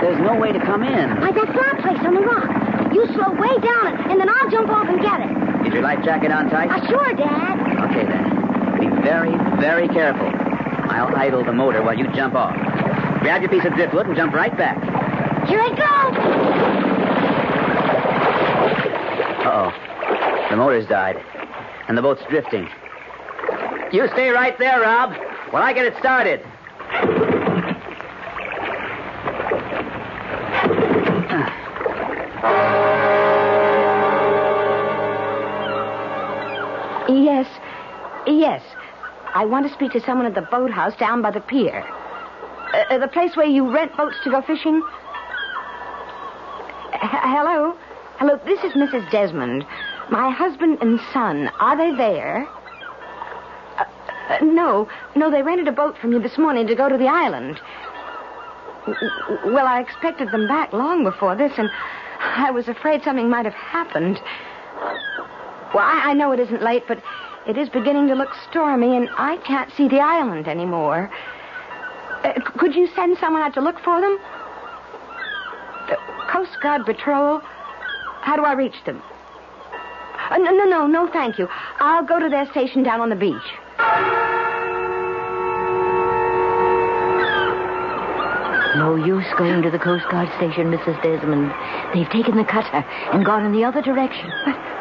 There's 0.02 0.20
no 0.20 0.36
way 0.36 0.52
to 0.52 0.60
come 0.60 0.84
in. 0.84 1.22
Like 1.22 1.36
that 1.36 1.54
flat 1.54 1.80
place 1.80 2.02
on 2.04 2.16
the 2.16 2.22
rock. 2.22 2.50
You 2.94 3.06
slow 3.14 3.32
way 3.32 3.56
down, 3.62 4.10
and 4.10 4.20
then 4.20 4.28
I'll 4.28 4.50
jump 4.50 4.70
off 4.70 4.90
and 4.90 5.00
get 5.00 5.22
it. 5.22 5.68
Is 5.68 5.74
your 5.74 5.84
life 5.84 6.04
jacket 6.04 6.32
on 6.32 6.50
tight? 6.50 6.70
Uh, 6.70 6.86
sure, 6.90 7.14
Dad. 7.14 7.56
Okay, 7.90 8.06
then. 8.06 8.26
Be 8.80 8.90
very, 9.02 9.32
very 9.62 9.88
careful. 9.88 10.28
I'll 10.90 11.16
idle 11.16 11.46
the 11.46 11.54
motor 11.54 11.82
while 11.84 11.98
you 11.98 12.08
jump 12.14 12.36
off. 12.36 12.56
Grab 13.22 13.42
your 13.42 13.50
piece 13.50 13.66
of 13.66 13.74
driftwood 13.76 14.08
and 14.08 14.16
jump 14.16 14.34
right 14.34 14.56
back. 14.58 14.93
Here 15.48 15.60
I 15.60 15.70
go. 15.76 15.84
Uh-oh. 19.50 20.48
The 20.50 20.56
motor's 20.56 20.88
died. 20.88 21.18
And 21.88 21.98
the 21.98 22.02
boat's 22.02 22.24
drifting. 22.30 22.70
You 23.92 24.08
stay 24.14 24.30
right 24.30 24.58
there, 24.58 24.80
Rob, 24.82 25.14
while 25.52 25.62
I 25.62 25.74
get 25.74 25.86
it 25.86 25.98
started. 26.00 26.42
Yes. 37.10 37.48
Yes. 38.26 38.64
I 39.36 39.46
want 39.46 39.68
to 39.68 39.74
speak 39.74 39.92
to 39.92 40.00
someone 40.00 40.26
at 40.26 40.36
the 40.36 40.42
boathouse 40.42 40.96
down 40.96 41.22
by 41.22 41.32
the 41.32 41.42
pier. 41.42 41.84
Uh, 42.74 42.84
uh, 42.90 42.98
the 42.98 43.08
place 43.08 43.36
where 43.36 43.46
you 43.46 43.70
rent 43.70 43.96
boats 43.98 44.16
to 44.24 44.32
go 44.32 44.42
fishing? 44.42 44.82
Hello? 47.06 47.76
Hello, 48.18 48.40
this 48.46 48.64
is 48.64 48.72
Mrs. 48.74 49.10
Desmond. 49.12 49.66
My 50.10 50.32
husband 50.32 50.78
and 50.80 51.02
son, 51.12 51.50
are 51.60 51.76
they 51.76 51.94
there? 51.98 52.48
Uh, 53.78 53.84
uh, 54.30 54.38
no, 54.42 54.88
no, 55.14 55.30
they 55.30 55.42
rented 55.42 55.68
a 55.68 55.74
boat 55.74 55.98
from 55.98 56.14
you 56.14 56.20
this 56.22 56.38
morning 56.38 56.66
to 56.68 56.76
go 56.76 56.88
to 56.88 56.98
the 56.98 57.08
island. 57.08 57.60
Well, 59.46 59.68
I 59.68 59.82
expected 59.82 60.32
them 60.32 60.48
back 60.48 60.72
long 60.72 61.04
before 61.04 61.36
this, 61.36 61.52
and 61.58 61.70
I 62.22 62.52
was 62.52 62.70
afraid 62.70 63.04
something 63.04 63.30
might 63.30 63.46
have 63.46 63.54
happened. 63.54 64.22
Well, 65.74 65.84
I, 65.84 66.12
I 66.12 66.14
know 66.14 66.32
it 66.32 66.40
isn't 66.40 66.62
late, 66.62 66.84
but 66.88 67.04
it 67.48 67.58
is 67.58 67.68
beginning 67.68 68.08
to 68.08 68.16
look 68.16 68.30
stormy, 68.50 68.96
and 68.96 69.10
I 69.18 69.38
can't 69.46 69.70
see 69.76 69.90
the 69.90 70.00
island 70.00 70.48
anymore. 70.48 71.12
Uh, 72.24 72.32
could 72.58 72.74
you 72.76 72.88
send 72.96 73.18
someone 73.18 73.42
out 73.42 73.54
to 73.56 73.62
look 73.62 73.80
for 73.82 74.00
them? 74.00 74.18
Uh, 75.90 75.96
Coast 76.32 76.58
Guard 76.62 76.86
Patrol? 76.86 77.40
How 78.22 78.36
do 78.36 78.44
I 78.44 78.54
reach 78.54 78.76
them? 78.86 79.02
Uh, 80.30 80.38
no, 80.38 80.52
no, 80.52 80.66
no, 80.66 80.88
no, 80.88 81.08
thank 81.12 81.38
you. 81.38 81.48
I'll 81.80 82.06
go 82.06 82.20
to 82.20 82.30
their 82.30 82.50
station 82.52 82.84
down 82.84 83.02
on 83.02 83.10
the 83.10 83.16
beach. 83.16 83.36
No 88.76 88.96
use 88.96 89.26
going 89.38 89.62
to 89.62 89.70
the 89.70 89.78
Coast 89.78 90.06
Guard 90.10 90.30
station, 90.38 90.72
Mrs. 90.72 91.02
Desmond. 91.04 91.54
They've 91.94 92.10
taken 92.10 92.38
the 92.38 92.44
cutter 92.44 92.84
and 93.14 93.24
gone 93.24 93.46
in 93.46 93.52
the 93.52 93.64
other 93.64 93.82
direction. 93.82 94.32
But, 94.46 94.56
but 94.56 94.73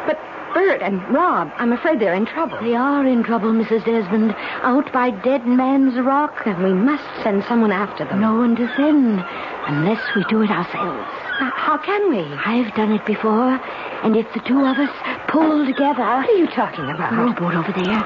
Bert 0.53 0.81
and 0.83 1.01
Rob, 1.13 1.51
I'm 1.57 1.73
afraid 1.73 1.99
they're 1.99 2.13
in 2.13 2.27
trouble. 2.27 2.59
They 2.61 2.75
are 2.75 3.05
in 3.07 3.23
trouble, 3.23 3.51
Mrs. 3.51 3.85
Desmond. 3.85 4.35
Out 4.61 4.91
by 4.93 5.09
Dead 5.09 5.47
Man's 5.47 5.97
Rock. 5.99 6.45
Then 6.45 6.61
we 6.61 6.73
must 6.73 7.03
send 7.23 7.43
someone 7.45 7.71
after 7.71 8.05
them. 8.05 8.21
No 8.21 8.35
one 8.35 8.55
to 8.57 8.67
send, 8.75 9.23
unless 9.67 10.01
we 10.15 10.23
do 10.29 10.43
it 10.43 10.51
ourselves. 10.51 11.09
Uh, 11.41 11.49
how 11.55 11.77
can 11.77 12.09
we? 12.09 12.19
I've 12.45 12.73
done 12.75 12.91
it 12.91 13.03
before, 13.05 13.59
and 14.03 14.15
if 14.15 14.31
the 14.33 14.41
two 14.41 14.59
of 14.59 14.77
us 14.77 14.93
pull 15.27 15.65
together. 15.65 16.03
What 16.03 16.29
are 16.29 16.37
you 16.37 16.47
talking 16.47 16.85
about? 16.85 17.09
The 17.09 17.17
rowboat 17.17 17.55
over 17.55 17.71
there. 17.73 18.03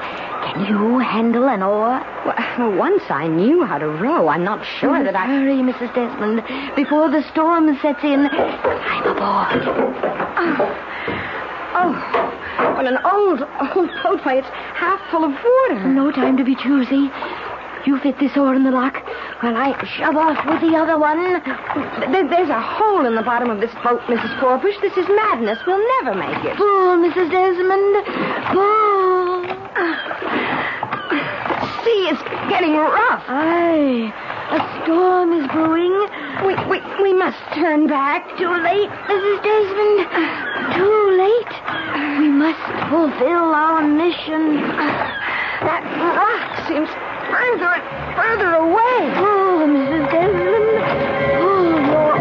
Can 0.48 0.64
you 0.64 0.98
handle 1.00 1.44
an 1.44 1.62
oar? 1.62 2.00
Well, 2.58 2.72
once 2.72 3.02
I 3.10 3.26
knew 3.28 3.64
how 3.66 3.76
to 3.76 3.88
row, 3.88 4.28
I'm 4.28 4.44
not 4.44 4.64
sure 4.80 5.04
that 5.04 5.14
I. 5.14 5.26
Hurry, 5.26 5.56
Mrs. 5.56 5.94
Desmond, 5.94 6.42
before 6.74 7.10
the 7.10 7.22
storm 7.30 7.76
sets 7.82 8.02
in. 8.02 8.26
I'm 8.26 9.04
aboard. 9.04 9.62
Oh. 10.40 11.47
Oh, 11.74 11.92
what 12.76 12.86
an 12.86 12.98
old, 13.04 13.40
old 13.76 13.90
boat. 14.02 14.24
Why, 14.24 14.38
it's 14.38 14.48
half 14.48 15.00
full 15.10 15.24
of 15.24 15.32
water. 15.32 15.88
No 15.88 16.10
time 16.10 16.36
to 16.36 16.44
be 16.44 16.54
choosy. 16.54 17.10
You 17.86 17.98
fit 18.00 18.18
this 18.18 18.36
oar 18.36 18.54
in 18.54 18.64
the 18.64 18.70
lock 18.70 19.02
while 19.40 19.56
I 19.56 19.72
shove 19.96 20.16
off 20.16 20.44
with 20.44 20.60
the 20.60 20.76
other 20.76 20.98
one. 20.98 21.40
There, 22.12 22.28
there's 22.28 22.50
a 22.50 22.60
hole 22.60 23.06
in 23.06 23.14
the 23.14 23.22
bottom 23.22 23.50
of 23.50 23.60
this 23.60 23.72
boat, 23.84 24.00
Mrs. 24.02 24.38
Forbush. 24.40 24.80
This 24.80 24.96
is 24.96 25.06
madness. 25.08 25.58
We'll 25.66 25.80
never 26.02 26.14
make 26.18 26.44
it. 26.44 26.56
Pull, 26.56 26.98
Mrs. 26.98 27.30
Desmond. 27.30 27.94
Pull. 28.52 29.46
The 31.08 31.84
sea 31.84 32.02
is 32.12 32.18
getting 32.50 32.76
rough. 32.76 33.24
Aye. 33.28 34.12
A 34.50 34.58
storm 34.82 35.32
is 35.32 35.46
brewing. 35.48 35.94
We, 36.44 36.54
we, 36.68 36.80
we 37.02 37.12
must 37.12 37.38
turn 37.54 37.86
back. 37.86 38.26
Too 38.36 38.50
late, 38.50 38.90
Mrs. 39.06 39.42
Desmond. 39.44 39.98
Too 40.74 40.97
must 42.38 42.62
fulfill 42.88 43.50
our 43.50 43.82
mission. 43.82 44.62
That 45.66 45.82
rock 45.98 46.68
seems 46.68 46.88
further 47.26 47.66
and 47.66 47.82
further 48.14 48.54
away. 48.62 49.10
Oh, 49.18 49.66
Mrs. 49.66 50.06
Desmond. 50.14 50.70
Pull 51.42 51.66
your 51.90 52.14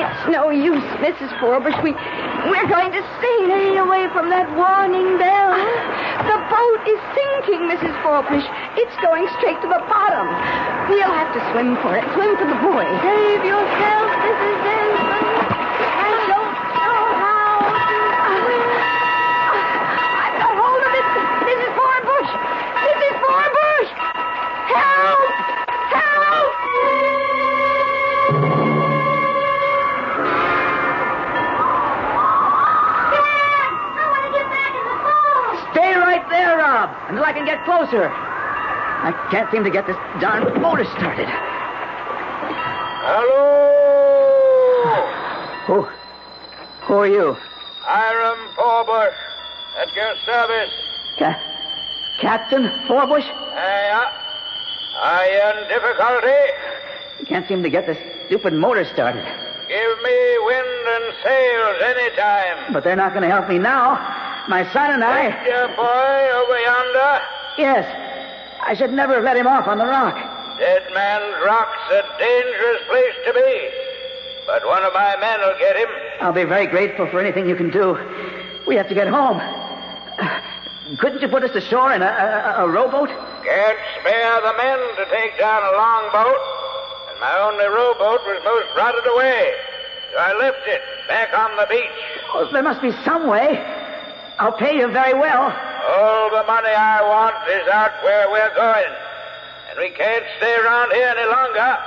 It's 0.00 0.22
no 0.32 0.48
use, 0.48 0.88
Mrs. 1.04 1.28
Forbush. 1.38 1.76
We, 1.84 1.92
we're 2.48 2.68
going 2.68 2.90
to. 2.92 3.02
Stay 3.22 3.76
away 3.76 4.08
from 4.12 4.30
that 4.30 4.50
warning 4.56 5.18
bell. 5.18 5.54
The 6.26 6.38
boat 6.50 6.82
is 6.90 7.00
sinking, 7.44 7.68
Mrs. 7.68 7.94
Forbush. 8.02 8.46
It's 8.76 8.96
going 9.02 9.26
straight 9.38 9.60
to 9.62 9.68
the 9.68 9.82
bottom. 9.88 10.26
We'll 10.88 11.12
have 11.12 11.32
to 11.34 11.40
swim 11.52 11.76
for 11.82 11.96
it. 11.96 12.04
Swim 12.14 12.36
for 12.36 12.46
the 12.46 12.60
boy. 12.62 12.84
Save 13.02 13.44
yourself, 13.44 14.10
Mrs. 14.10 14.64
Desmond. 14.64 15.11
I 37.32 37.34
can 37.34 37.46
get 37.46 37.64
closer. 37.64 38.10
I 38.12 39.10
can't 39.30 39.50
seem 39.50 39.64
to 39.64 39.70
get 39.70 39.86
this 39.86 39.96
darn 40.20 40.60
motor 40.60 40.84
started. 40.84 41.26
Hello! 43.08 44.92
Who? 45.64 45.88
Who 46.84 46.92
are 46.92 47.06
you? 47.06 47.34
Hiram 47.80 48.38
Forbush. 48.54 49.14
At 49.80 49.94
your 49.94 50.14
service. 50.26 50.74
Ca- 51.18 51.40
Captain 52.20 52.64
Forbush? 52.86 53.24
Yeah. 53.24 54.12
Are 55.00 55.24
you 55.24 55.40
in 55.56 55.68
difficulty? 55.68 56.36
I 57.18 57.24
can't 57.26 57.48
seem 57.48 57.62
to 57.62 57.70
get 57.70 57.86
this 57.86 57.96
stupid 58.26 58.52
motor 58.52 58.84
started. 58.84 59.24
Give 59.68 60.02
me 60.04 60.38
wind 60.44 60.86
and 60.86 61.14
sails 61.24 61.76
any 61.96 62.10
time. 62.14 62.74
But 62.74 62.84
they're 62.84 62.94
not 62.94 63.12
going 63.14 63.22
to 63.22 63.30
help 63.30 63.48
me 63.48 63.56
now. 63.58 63.96
My 64.48 64.70
son 64.72 64.90
and 64.90 65.04
I. 65.04 65.30
Your 65.46 65.68
boy 65.68 66.20
over 66.34 66.58
yonder? 66.58 67.22
Yes. 67.58 67.86
I 68.62 68.74
should 68.74 68.92
never 68.92 69.14
have 69.14 69.24
let 69.24 69.36
him 69.36 69.46
off 69.46 69.68
on 69.68 69.78
the 69.78 69.86
rock. 69.86 70.14
Dead 70.58 70.82
Man's 70.94 71.44
Rock's 71.44 71.78
a 71.90 72.02
dangerous 72.18 72.82
place 72.88 73.14
to 73.26 73.32
be. 73.32 73.70
But 74.46 74.66
one 74.66 74.82
of 74.82 74.92
my 74.92 75.16
men 75.20 75.40
will 75.40 75.58
get 75.58 75.76
him. 75.76 75.88
I'll 76.20 76.32
be 76.32 76.44
very 76.44 76.66
grateful 76.66 77.06
for 77.06 77.20
anything 77.20 77.48
you 77.48 77.56
can 77.56 77.70
do. 77.70 77.96
We 78.66 78.76
have 78.76 78.88
to 78.88 78.94
get 78.94 79.08
home. 79.08 79.40
Couldn't 80.98 81.22
you 81.22 81.28
put 81.28 81.44
us 81.44 81.54
ashore 81.54 81.92
in 81.92 82.02
a, 82.02 82.06
a, 82.06 82.64
a 82.64 82.68
rowboat? 82.68 83.08
Can't 83.08 83.78
spare 84.00 84.40
the 84.42 84.54
men 84.58 84.78
to 84.96 85.04
take 85.10 85.38
down 85.38 85.62
a 85.62 85.76
long 85.76 86.10
boat. 86.12 86.38
And 87.10 87.20
my 87.20 87.38
only 87.38 87.64
rowboat 87.66 88.20
was 88.26 88.42
most 88.44 88.66
rotted 88.76 89.06
away. 89.06 89.54
So 90.12 90.18
I 90.18 90.36
left 90.36 90.66
it 90.66 90.82
back 91.08 91.32
on 91.32 91.56
the 91.56 91.66
beach. 91.70 91.88
Oh, 92.34 92.48
there 92.52 92.62
must 92.62 92.82
be 92.82 92.92
some 93.04 93.28
way. 93.28 93.71
I'll 94.42 94.58
pay 94.58 94.74
you 94.76 94.88
very 94.90 95.14
well. 95.14 95.54
All 95.54 96.26
the 96.34 96.42
money 96.50 96.74
I 96.74 96.98
want 97.06 97.36
is 97.46 97.62
out 97.70 97.94
where 98.02 98.26
we're 98.28 98.52
going. 98.58 98.90
And 99.70 99.78
we 99.78 99.90
can't 99.90 100.24
stay 100.38 100.54
around 100.58 100.90
here 100.90 101.14
any 101.14 101.30
longer. 101.30 101.78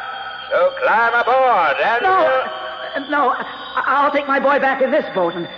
So 0.50 0.72
climb 0.80 1.14
aboard 1.20 1.76
and. 1.84 2.00
No, 2.04 2.16
we'll- 2.16 3.10
no, 3.12 3.30
I- 3.36 3.84
I'll 4.08 4.12
take 4.12 4.26
my 4.26 4.40
boy 4.40 4.58
back 4.60 4.82
in 4.82 4.90
this 4.90 5.04
boat, 5.14 5.34
and 5.36 5.50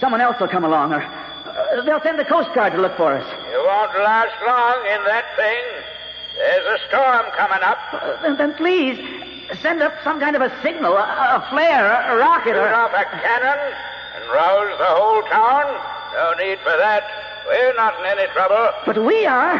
someone 0.00 0.20
else 0.20 0.34
will 0.40 0.48
come 0.48 0.64
along, 0.64 0.92
or 0.92 1.02
uh, 1.04 1.82
they'll 1.86 2.02
send 2.02 2.18
the 2.18 2.24
Coast 2.24 2.52
Guard 2.56 2.72
to 2.72 2.80
look 2.80 2.96
for 2.96 3.12
us. 3.14 3.26
You 3.52 3.62
won't 3.62 3.94
last 4.02 4.34
long 4.44 4.82
in 4.90 4.98
that 5.06 5.24
thing. 5.36 5.62
There's 6.36 6.80
a 6.80 6.88
storm 6.88 7.22
coming 7.38 7.62
up. 7.62 7.78
Uh, 7.92 8.20
then, 8.22 8.36
then 8.36 8.54
please, 8.54 8.98
send 9.62 9.80
up 9.80 9.94
some 10.02 10.18
kind 10.18 10.34
of 10.34 10.42
a 10.42 10.50
signal, 10.60 10.96
a, 10.96 11.06
a 11.38 11.46
flare, 11.50 11.86
a, 11.86 12.14
a 12.14 12.16
rocket, 12.18 12.54
Shoot 12.54 12.66
or... 12.66 12.74
off 12.74 12.90
a 12.90 13.04
cannon 13.22 13.74
and 14.16 14.24
rouse 14.34 14.76
the 14.78 14.90
whole 14.90 15.22
town. 15.30 16.01
No 16.14 16.34
need 16.34 16.58
for 16.60 16.76
that. 16.76 17.02
We're 17.46 17.74
not 17.74 17.98
in 18.00 18.06
any 18.18 18.30
trouble. 18.32 18.70
But 18.86 19.04
we 19.04 19.26
are. 19.26 19.56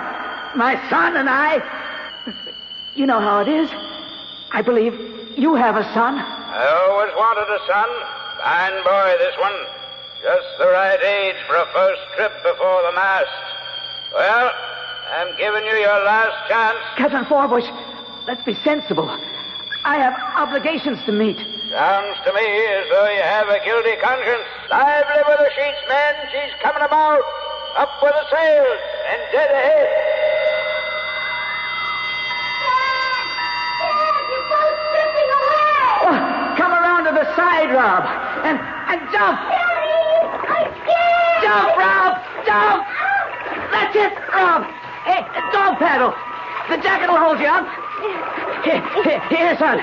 My 0.54 0.76
son 0.88 1.16
and 1.16 1.28
I. 1.28 1.62
You 2.94 3.06
know 3.06 3.20
how 3.20 3.40
it 3.40 3.48
is. 3.48 3.70
I 4.52 4.62
believe 4.62 4.92
you 5.36 5.54
have 5.54 5.76
a 5.76 5.84
son. 5.94 6.18
I 6.18 6.66
always 6.88 7.12
wanted 7.16 7.48
a 7.48 7.60
son. 7.66 7.88
Fine 8.40 8.84
boy, 8.84 9.16
this 9.18 9.36
one. 9.40 9.56
Just 10.22 10.58
the 10.58 10.66
right 10.66 11.00
age 11.02 11.36
for 11.48 11.56
a 11.56 11.66
first 11.72 12.02
trip 12.16 12.32
before 12.42 12.82
the 12.82 12.92
mast. 12.92 13.26
Well, 14.14 14.52
I'm 15.16 15.36
giving 15.36 15.64
you 15.64 15.72
your 15.72 16.04
last 16.04 16.48
chance. 16.48 16.78
Captain 16.96 17.24
Forbush, 17.24 17.66
let's 18.26 18.44
be 18.44 18.54
sensible. 18.62 19.08
I 19.84 19.96
have 19.96 20.14
obligations 20.36 21.02
to 21.06 21.12
meet. 21.12 21.38
Sounds 21.72 22.18
to 22.28 22.32
me 22.34 22.44
as 22.44 22.84
though 22.92 23.08
you 23.08 23.22
have 23.24 23.48
a 23.48 23.56
guilty 23.64 23.96
conscience. 23.96 24.44
Lively 24.68 25.24
with 25.24 25.40
the 25.40 25.48
sheets, 25.56 25.80
men. 25.88 26.14
She's 26.28 26.52
coming 26.60 26.84
about. 26.84 27.24
Up 27.78 27.88
with 28.02 28.12
the 28.12 28.28
sails 28.28 28.80
and 29.08 29.20
dead 29.32 29.48
ahead. 29.48 29.88
Oh, 36.04 36.54
come 36.60 36.72
around 36.76 37.08
to 37.08 37.12
the 37.16 37.24
side, 37.36 37.72
Rob, 37.72 38.04
and 38.44 38.60
and 38.92 39.00
jump. 39.08 39.40
I'm 39.40 40.68
scared. 40.76 41.40
Jump, 41.40 41.72
Rob! 41.80 42.20
Jump! 42.44 42.84
That's 43.72 43.96
it, 43.96 44.12
Rob. 44.28 44.68
Hey, 45.08 45.24
dog 45.56 45.78
paddle. 45.80 46.12
The 46.68 46.76
jacket 46.84 47.08
will 47.08 47.16
hold 47.16 47.40
you 47.40 47.48
up. 47.48 47.64
Here, 48.60 48.84
here, 49.02 49.20
here, 49.30 49.56
son. 49.56 49.80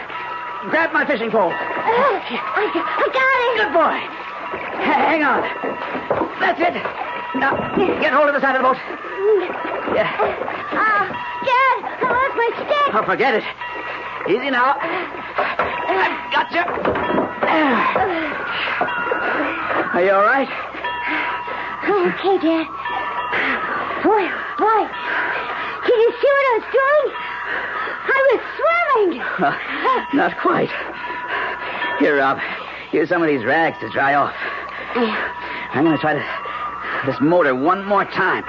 Grab 0.68 0.92
my 0.92 1.06
fishing 1.06 1.32
pole. 1.32 1.52
I, 1.56 2.20
I 2.60 3.08
got 3.16 3.40
it. 3.48 3.56
Good 3.64 3.72
boy. 3.72 3.96
Hang 4.84 5.24
on. 5.24 5.42
That's 6.40 6.60
it. 6.60 6.76
Now, 7.40 7.56
get 8.02 8.12
hold 8.12 8.28
of 8.28 8.36
the 8.36 8.42
side 8.42 8.56
of 8.56 8.62
the 8.62 8.68
boat. 8.68 8.78
Yeah. 9.96 10.12
Uh, 10.76 11.08
Dad, 11.48 11.80
I 11.96 12.12
lost 12.12 12.36
my 12.36 12.50
stick. 12.60 12.92
Oh, 12.94 13.04
forget 13.06 13.36
it. 13.36 13.44
Easy 14.28 14.50
now. 14.52 14.76
I've 14.76 16.32
got 16.34 16.52
you. 16.52 16.64
Are 19.96 20.04
you 20.04 20.12
all 20.12 20.28
right? 20.28 20.50
Oh, 21.88 22.12
okay, 22.20 22.38
Dad. 22.44 22.68
Boy, 24.04 24.28
boy. 24.60 24.82
Can 25.88 25.98
you 26.04 26.12
see 26.20 26.28
what 26.28 26.46
I 26.46 26.54
was 26.60 26.68
doing? 26.68 27.29
I 28.10 28.20
was 28.32 28.42
swimming. 28.58 29.20
Not 30.18 30.38
quite. 30.42 30.72
Here, 32.00 32.18
Rob. 32.18 32.40
Here's 32.92 33.10
some 33.10 33.22
of 33.22 33.28
these 33.28 33.46
rags 33.46 33.78
to 33.80 33.90
dry 33.90 34.16
off. 34.16 34.34
I'm 34.96 35.84
going 35.84 35.96
to 35.96 36.02
try 36.02 36.14
to, 36.14 36.24
this 37.06 37.20
motor 37.22 37.54
one 37.54 37.86
more 37.86 38.06
time. 38.06 38.44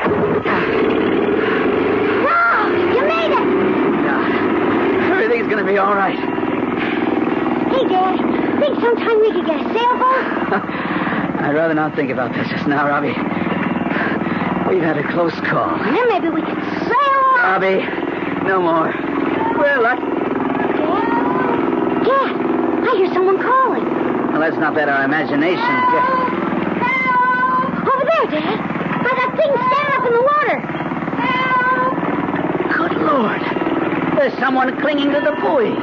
Rob, 2.24 2.72
you 2.94 3.02
made 3.06 3.30
it. 3.30 3.46
Yeah. 4.04 5.10
Everything's 5.12 5.48
going 5.48 5.64
to 5.64 5.70
be 5.70 5.76
all 5.78 5.94
right. 5.94 6.16
Hey, 6.16 7.84
Dad. 7.88 8.16
Think 8.60 8.80
sometime 8.80 9.20
we 9.20 9.32
could 9.32 9.46
get 9.46 9.60
a 9.60 9.64
sailboat? 9.64 10.64
I'd 11.40 11.54
rather 11.54 11.74
not 11.74 11.94
think 11.94 12.10
about 12.10 12.32
this 12.34 12.48
just 12.48 12.66
now, 12.66 12.88
Robbie. 12.88 13.16
We've 14.68 14.82
had 14.82 14.98
a 14.98 15.12
close 15.12 15.34
call. 15.40 15.78
Then 15.78 16.08
maybe 16.08 16.28
we 16.28 16.42
could 16.42 16.62
sail. 16.86 17.20
Robbie, 17.42 17.82
no 18.46 18.60
more. 18.62 19.09
We're 19.60 19.82
lucky. 19.82 20.00
Dad, 22.08 22.32
I 22.88 22.94
hear 22.96 23.12
someone 23.12 23.36
calling. 23.42 23.84
Well, 24.32 24.40
let's 24.40 24.56
not 24.56 24.72
let 24.74 24.88
our 24.88 25.04
imagination 25.04 25.60
get. 25.92 26.04
Over 27.84 28.04
there, 28.08 28.26
Dad. 28.40 28.56
By 29.04 29.12
that 29.20 29.36
thing 29.36 29.52
standing 29.68 29.94
up 29.96 30.04
in 30.08 30.12
the 30.16 30.24
water. 30.32 30.58
Good 32.72 32.96
Lord. 33.04 33.42
There's 34.16 34.32
someone 34.38 34.80
clinging 34.80 35.10
to 35.10 35.20
the 35.20 35.32
buoy. 35.42 35.76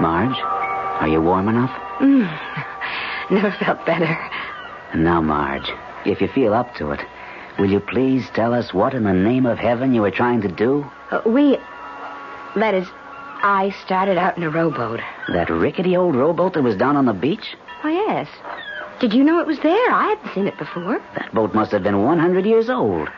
Marge, 0.00 0.38
are 1.00 1.08
you 1.08 1.20
warm 1.20 1.48
enough? 1.48 1.72
Mm. 1.98 2.28
Never 3.32 3.50
felt 3.58 3.84
better. 3.84 4.16
And 4.92 5.04
now, 5.04 5.20
Marge, 5.20 5.68
if 6.10 6.20
you 6.20 6.28
feel 6.28 6.54
up 6.54 6.74
to 6.76 6.90
it, 6.90 7.00
will 7.58 7.70
you 7.70 7.80
please 7.80 8.28
tell 8.34 8.54
us 8.54 8.72
what 8.72 8.94
in 8.94 9.04
the 9.04 9.12
name 9.12 9.46
of 9.46 9.58
heaven 9.58 9.94
you 9.94 10.02
were 10.02 10.10
trying 10.10 10.40
to 10.42 10.48
do? 10.48 10.86
Uh, 11.10 11.20
we. 11.26 11.58
That 12.56 12.74
is, 12.74 12.88
I 13.42 13.74
started 13.84 14.18
out 14.18 14.36
in 14.36 14.42
a 14.42 14.50
rowboat. 14.50 15.00
That 15.28 15.50
rickety 15.50 15.96
old 15.96 16.16
rowboat 16.16 16.54
that 16.54 16.62
was 16.62 16.76
down 16.76 16.96
on 16.96 17.06
the 17.06 17.12
beach? 17.12 17.56
Oh, 17.84 17.88
yes. 17.88 18.28
Did 19.00 19.12
you 19.12 19.22
know 19.22 19.38
it 19.38 19.46
was 19.46 19.60
there? 19.60 19.92
I 19.92 20.08
hadn't 20.08 20.34
seen 20.34 20.46
it 20.48 20.58
before. 20.58 21.00
That 21.14 21.32
boat 21.32 21.54
must 21.54 21.70
have 21.70 21.84
been 21.84 22.02
100 22.02 22.44
years 22.44 22.68
old. 22.68 23.08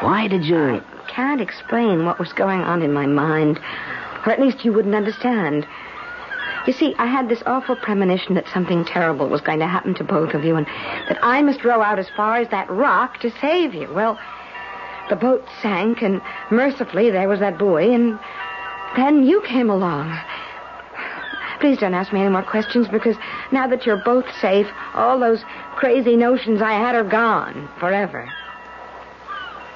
Why 0.00 0.28
did 0.28 0.44
you. 0.44 0.58
I 0.58 0.82
can't 1.08 1.40
explain 1.40 2.04
what 2.04 2.18
was 2.18 2.32
going 2.34 2.60
on 2.60 2.82
in 2.82 2.92
my 2.92 3.06
mind. 3.06 3.58
Or 4.26 4.32
at 4.32 4.40
least 4.40 4.64
you 4.64 4.72
wouldn't 4.72 4.94
understand. 4.94 5.66
You 6.66 6.72
see, 6.72 6.94
I 6.98 7.06
had 7.06 7.28
this 7.28 7.42
awful 7.46 7.76
premonition 7.76 8.34
that 8.34 8.48
something 8.48 8.84
terrible 8.84 9.28
was 9.28 9.40
going 9.40 9.60
to 9.60 9.68
happen 9.68 9.94
to 9.94 10.04
both 10.04 10.34
of 10.34 10.44
you 10.44 10.56
and 10.56 10.66
that 11.08 11.18
I 11.22 11.40
must 11.42 11.64
row 11.64 11.80
out 11.80 12.00
as 12.00 12.08
far 12.16 12.38
as 12.38 12.48
that 12.48 12.68
rock 12.68 13.20
to 13.20 13.30
save 13.40 13.72
you. 13.72 13.92
Well, 13.92 14.18
the 15.08 15.16
boat 15.16 15.44
sank, 15.62 16.02
and 16.02 16.20
mercifully 16.50 17.10
there 17.10 17.28
was 17.28 17.38
that 17.38 17.58
buoy, 17.58 17.94
and 17.94 18.18
then 18.96 19.24
you 19.24 19.40
came 19.42 19.70
along. 19.70 20.18
Please 21.60 21.78
don't 21.78 21.94
ask 21.94 22.12
me 22.12 22.20
any 22.20 22.30
more 22.30 22.42
questions 22.42 22.88
because 22.88 23.16
now 23.52 23.68
that 23.68 23.86
you're 23.86 23.96
both 23.96 24.26
safe, 24.40 24.66
all 24.94 25.20
those 25.20 25.44
crazy 25.76 26.16
notions 26.16 26.60
I 26.60 26.72
had 26.72 26.96
are 26.96 27.04
gone 27.04 27.68
forever. 27.78 28.28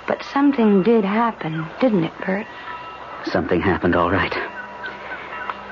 But 0.08 0.24
something 0.24 0.82
did 0.82 1.04
happen, 1.04 1.66
didn't 1.80 2.04
it, 2.04 2.12
Bert? 2.26 2.46
Something 3.26 3.60
happened, 3.60 3.94
all 3.94 4.10
right. 4.10 4.34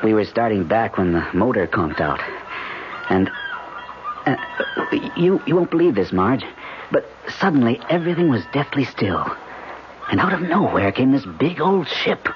We 0.03 0.15
were 0.15 0.25
starting 0.25 0.65
back 0.65 0.97
when 0.99 1.13
the 1.13 1.27
motor 1.35 1.67
conked 1.67 2.01
out. 2.01 2.21
And. 3.11 3.31
Uh, 4.27 4.37
you, 5.17 5.43
you 5.47 5.57
won't 5.57 5.71
believe 5.71 5.95
this, 5.95 6.13
Marge, 6.13 6.45
but 6.91 7.07
suddenly 7.39 7.81
everything 7.89 8.29
was 8.29 8.43
deathly 8.53 8.85
still. 8.85 9.27
And 10.11 10.21
out 10.21 10.33
of 10.33 10.41
nowhere 10.41 10.93
came 10.93 11.13
this 11.13 11.27
big 11.39 11.61
old 11.61 11.89
ship, 11.89 12.29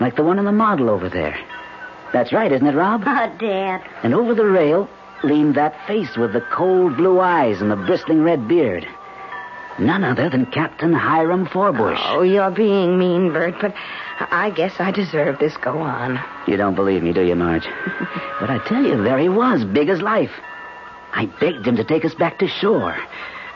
like 0.00 0.16
the 0.16 0.22
one 0.22 0.38
in 0.38 0.44
the 0.44 0.52
model 0.52 0.90
over 0.90 1.08
there. 1.08 1.38
That's 2.12 2.32
right, 2.32 2.50
isn't 2.50 2.66
it, 2.66 2.74
Rob? 2.74 3.02
Oh, 3.06 3.36
Dad. 3.38 3.82
And 4.02 4.14
over 4.14 4.34
the 4.34 4.44
rail 4.44 4.88
leaned 5.22 5.54
that 5.54 5.86
face 5.86 6.16
with 6.16 6.32
the 6.32 6.40
cold 6.40 6.96
blue 6.96 7.20
eyes 7.20 7.60
and 7.60 7.70
the 7.70 7.76
bristling 7.76 8.22
red 8.22 8.48
beard. 8.48 8.86
None 9.78 10.04
other 10.04 10.28
than 10.28 10.46
Captain 10.46 10.92
Hiram 10.92 11.46
Forbush. 11.46 12.00
Oh, 12.02 12.22
you're 12.22 12.50
being 12.50 12.98
mean, 12.98 13.32
Bert, 13.32 13.54
but 13.60 13.74
I 14.30 14.50
guess 14.50 14.74
I 14.78 14.90
deserve 14.90 15.38
this. 15.38 15.56
Go 15.56 15.78
on. 15.78 16.20
You 16.46 16.56
don't 16.56 16.74
believe 16.74 17.02
me, 17.02 17.12
do 17.12 17.22
you, 17.22 17.34
Marge? 17.34 17.64
but 18.40 18.50
I 18.50 18.60
tell 18.66 18.82
you, 18.82 19.02
there 19.02 19.18
he 19.18 19.28
was, 19.28 19.64
big 19.64 19.88
as 19.88 20.02
life. 20.02 20.32
I 21.12 21.26
begged 21.26 21.66
him 21.66 21.76
to 21.76 21.84
take 21.84 22.04
us 22.04 22.14
back 22.14 22.38
to 22.38 22.48
shore, 22.48 22.96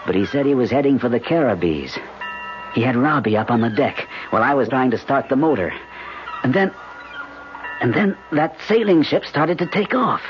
but 0.07 0.15
he 0.15 0.27
said 0.27 0.47
he 0.47 0.55
was 0.55 0.71
heading 0.71 0.99
for 0.99 1.09
the 1.09 1.21
Caribbees. 1.21 1.97
He 2.75 2.83
had 2.83 2.97
Robbie 2.97 3.37
up 3.37 3.51
on 3.51 3.61
the 3.61 3.71
deck 3.71 4.09
while 4.31 4.43
I 4.43 4.55
was 4.55 4.69
trying 4.69 4.91
to 4.91 4.99
start 4.99 5.29
the 5.29 5.37
motor. 5.37 5.73
And 6.43 6.53
then. 6.53 6.73
And 7.81 7.93
then 7.93 8.17
that 8.33 8.57
sailing 8.67 9.03
ship 9.03 9.25
started 9.25 9.59
to 9.59 9.67
take 9.67 9.95
off. 9.95 10.23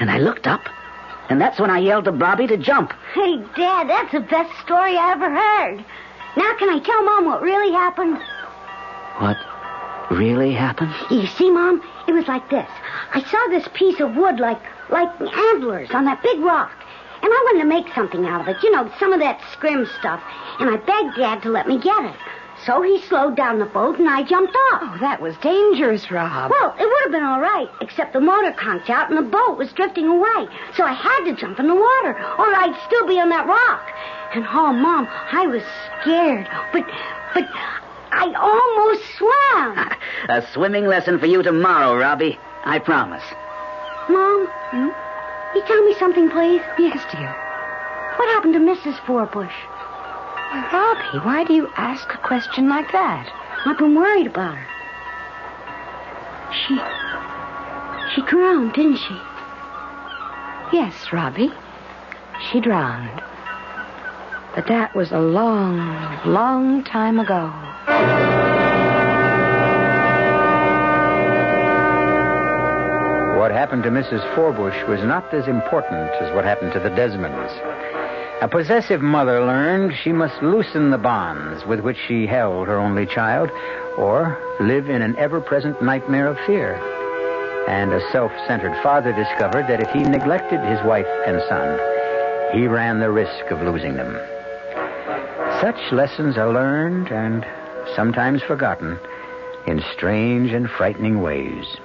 And 0.00 0.10
I 0.10 0.18
looked 0.18 0.46
up, 0.46 0.62
and 1.28 1.40
that's 1.40 1.58
when 1.58 1.70
I 1.70 1.78
yelled 1.78 2.04
to 2.04 2.12
Robbie 2.12 2.46
to 2.46 2.56
jump. 2.56 2.92
Hey, 3.14 3.36
Dad, 3.56 3.88
that's 3.88 4.12
the 4.12 4.20
best 4.20 4.56
story 4.60 4.96
I 4.96 5.12
ever 5.12 5.28
heard. 5.28 5.84
Now, 6.36 6.56
can 6.56 6.68
I 6.68 6.78
tell 6.78 7.04
Mom 7.04 7.26
what 7.26 7.42
really 7.42 7.72
happened? 7.72 8.18
What 9.18 9.36
really 10.10 10.52
happened? 10.52 10.94
You 11.10 11.26
see, 11.26 11.50
Mom, 11.50 11.82
it 12.06 12.12
was 12.12 12.28
like 12.28 12.48
this. 12.50 12.68
I 13.14 13.22
saw 13.22 13.48
this 13.48 13.68
piece 13.74 14.00
of 14.00 14.14
wood 14.14 14.38
like 14.38 14.60
like 14.90 15.08
antlers 15.20 15.90
on 15.90 16.04
that 16.04 16.22
big 16.22 16.40
rock. 16.40 16.72
And 17.20 17.32
I 17.32 17.42
wanted 17.46 17.62
to 17.62 17.68
make 17.68 17.92
something 17.94 18.24
out 18.26 18.40
of 18.40 18.48
it. 18.48 18.62
You 18.62 18.70
know, 18.70 18.90
some 19.00 19.12
of 19.12 19.20
that 19.20 19.40
scrim 19.52 19.86
stuff. 19.98 20.22
And 20.60 20.70
I 20.70 20.76
begged 20.76 21.16
Dad 21.16 21.42
to 21.42 21.50
let 21.50 21.66
me 21.66 21.78
get 21.78 22.04
it. 22.04 22.16
So 22.64 22.82
he 22.82 23.00
slowed 23.02 23.36
down 23.36 23.58
the 23.58 23.66
boat 23.66 23.98
and 23.98 24.08
I 24.08 24.22
jumped 24.22 24.54
off. 24.72 24.82
Oh, 24.82 24.98
that 25.00 25.20
was 25.20 25.36
dangerous, 25.38 26.10
Rob. 26.10 26.50
Well, 26.50 26.74
it 26.78 26.84
would 26.86 27.02
have 27.04 27.12
been 27.12 27.22
all 27.22 27.40
right, 27.40 27.68
except 27.80 28.12
the 28.12 28.20
motor 28.20 28.52
conked 28.52 28.90
out 28.90 29.10
and 29.10 29.18
the 29.18 29.30
boat 29.30 29.58
was 29.58 29.72
drifting 29.72 30.06
away. 30.06 30.48
So 30.76 30.84
I 30.84 30.92
had 30.92 31.24
to 31.24 31.34
jump 31.34 31.58
in 31.60 31.68
the 31.68 31.74
water, 31.74 32.14
or 32.38 32.46
I'd 32.46 32.76
still 32.86 33.06
be 33.06 33.20
on 33.20 33.28
that 33.30 33.46
rock. 33.46 33.92
And 34.34 34.44
oh, 34.48 34.72
Mom, 34.72 35.08
I 35.08 35.46
was 35.46 35.62
scared. 36.02 36.48
But, 36.72 36.84
but 37.34 37.48
I 38.10 38.32
almost 38.34 39.02
swam. 39.16 39.92
A 40.28 40.46
swimming 40.52 40.86
lesson 40.86 41.18
for 41.18 41.26
you 41.26 41.42
tomorrow, 41.42 41.96
Robbie. 41.96 42.38
I 42.64 42.78
promise. 42.78 43.22
Mom, 44.08 44.46
hmm? 44.70 44.88
you 45.56 45.62
tell 45.66 45.82
me 45.84 45.94
something, 45.98 46.30
please? 46.30 46.62
Yes, 46.78 47.04
dear. 47.12 47.34
What 48.16 48.28
happened 48.34 48.54
to 48.54 48.60
Mrs. 48.60 48.98
Forbush? 49.06 49.52
Well, 50.52 50.68
Robbie, 50.72 51.24
why 51.24 51.44
do 51.44 51.52
you 51.54 51.68
ask 51.76 52.12
a 52.12 52.18
question 52.18 52.68
like 52.68 52.90
that? 52.92 53.30
I've 53.66 53.78
been 53.78 53.94
worried 53.94 54.26
about 54.26 54.56
her. 54.56 54.66
She. 56.52 56.78
She 58.14 58.22
drowned, 58.22 58.72
didn't 58.72 58.96
she? 58.96 59.20
Yes, 60.72 61.12
Robbie. 61.12 61.52
She 62.50 62.60
drowned. 62.60 63.22
But 64.54 64.66
that 64.68 64.94
was 64.94 65.12
a 65.12 65.20
long, 65.20 65.78
long 66.24 66.82
time 66.84 67.20
ago. 67.20 67.52
What 73.38 73.52
happened 73.52 73.82
to 73.84 73.90
Mrs. 73.90 74.22
Forbush 74.34 74.86
was 74.88 75.00
not 75.02 75.32
as 75.32 75.48
important 75.48 76.10
as 76.20 76.34
what 76.34 76.44
happened 76.44 76.72
to 76.74 76.80
the 76.80 76.90
Desmonds. 76.90 77.52
A 78.42 78.48
possessive 78.48 79.00
mother 79.00 79.40
learned 79.40 79.94
she 79.96 80.12
must 80.12 80.42
loosen 80.42 80.90
the 80.90 80.98
bonds 80.98 81.64
with 81.64 81.80
which 81.80 81.96
she 82.06 82.26
held 82.26 82.68
her 82.68 82.78
only 82.78 83.06
child, 83.06 83.50
or 83.96 84.38
live 84.60 84.88
in 84.90 85.02
an 85.02 85.16
ever 85.16 85.40
present 85.40 85.82
nightmare 85.82 86.28
of 86.28 86.38
fear. 86.46 86.74
And 87.68 87.92
a 87.92 88.10
self 88.12 88.32
centered 88.46 88.80
father 88.82 89.12
discovered 89.12 89.66
that 89.68 89.80
if 89.80 89.88
he 89.90 90.02
neglected 90.02 90.60
his 90.60 90.84
wife 90.84 91.08
and 91.26 91.42
son, 91.48 91.78
he 92.52 92.66
ran 92.66 93.00
the 93.00 93.10
risk 93.10 93.50
of 93.50 93.62
losing 93.62 93.94
them. 93.94 94.14
Such 95.60 95.90
lessons 95.90 96.38
are 96.38 96.52
learned 96.52 97.10
and 97.10 97.44
sometimes 97.94 98.42
forgotten 98.42 98.98
in 99.66 99.82
strange 99.92 100.52
and 100.52 100.68
frightening 100.70 101.20
ways. 101.20 101.76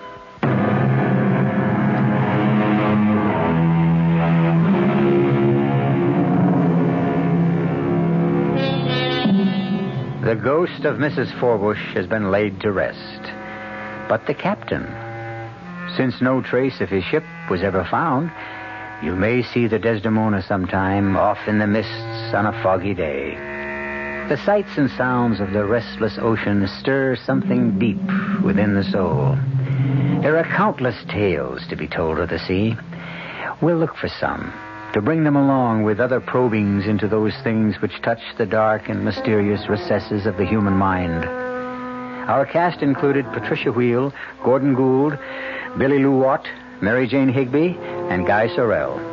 The 10.23 10.39
ghost 10.41 10.85
of 10.85 10.97
Mrs. 10.97 11.31
Forbush 11.39 11.93
has 11.95 12.07
been 12.07 12.31
laid 12.31 12.61
to 12.61 12.71
rest. 12.71 13.21
But 14.07 14.25
the 14.25 14.33
captain, 14.33 14.85
since 15.97 16.21
no 16.21 16.41
trace 16.41 16.79
of 16.81 16.89
his 16.89 17.03
ship 17.03 17.23
was 17.49 17.61
ever 17.61 17.85
found, 17.91 18.31
you 19.03 19.15
may 19.15 19.43
see 19.43 19.67
the 19.67 19.79
Desdemona 19.79 20.41
sometime 20.41 21.17
off 21.17 21.39
in 21.47 21.59
the 21.59 21.67
mists 21.67 22.33
on 22.33 22.45
a 22.45 22.63
foggy 22.63 22.93
day. 22.93 23.52
The 24.29 24.41
sights 24.45 24.77
and 24.77 24.89
sounds 24.91 25.39
of 25.41 25.51
the 25.51 25.65
restless 25.65 26.17
ocean 26.17 26.65
stir 26.79 27.17
something 27.17 27.77
deep 27.77 28.01
within 28.41 28.73
the 28.73 28.83
soul. 28.83 29.37
There 30.21 30.37
are 30.37 30.43
countless 30.43 30.95
tales 31.09 31.67
to 31.67 31.75
be 31.75 31.87
told 31.87 32.19
of 32.19 32.29
the 32.29 32.39
sea. 32.39 32.77
We'll 33.61 33.77
look 33.77 33.95
for 33.97 34.07
some 34.07 34.53
to 34.93 35.01
bring 35.01 35.23
them 35.23 35.35
along 35.35 35.83
with 35.83 35.99
other 35.99 36.21
probings 36.21 36.85
into 36.85 37.07
those 37.07 37.33
things 37.43 37.81
which 37.81 38.01
touch 38.01 38.21
the 38.37 38.45
dark 38.45 38.89
and 38.89 39.03
mysterious 39.03 39.67
recesses 39.67 40.25
of 40.25 40.37
the 40.37 40.45
human 40.45 40.73
mind. 40.73 41.25
Our 41.25 42.45
cast 42.45 42.81
included 42.81 43.25
Patricia 43.33 43.71
Wheel, 43.71 44.13
Gordon 44.43 44.75
Gould, 44.75 45.17
Billie 45.77 45.99
Lou 45.99 46.17
Watt, 46.19 46.47
Mary 46.81 47.07
Jane 47.07 47.29
Higby, 47.29 47.77
and 48.09 48.25
Guy 48.25 48.47
Sorel. 48.55 49.12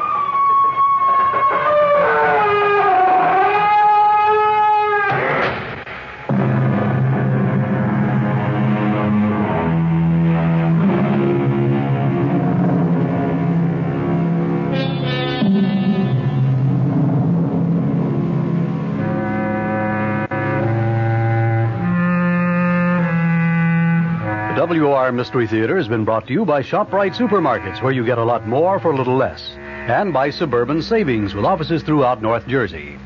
The 25.11 25.17
Mystery 25.17 25.45
Theater 25.45 25.75
has 25.75 25.89
been 25.89 26.05
brought 26.05 26.27
to 26.27 26.33
you 26.33 26.45
by 26.45 26.61
ShopRite 26.61 27.17
Supermarkets, 27.17 27.83
where 27.83 27.91
you 27.91 28.05
get 28.05 28.17
a 28.17 28.23
lot 28.23 28.47
more 28.47 28.79
for 28.79 28.91
a 28.91 28.95
little 28.95 29.17
less, 29.17 29.57
and 29.57 30.13
by 30.13 30.29
Suburban 30.29 30.81
Savings, 30.81 31.35
with 31.35 31.43
offices 31.43 31.83
throughout 31.83 32.21
North 32.21 32.47
Jersey. 32.47 32.97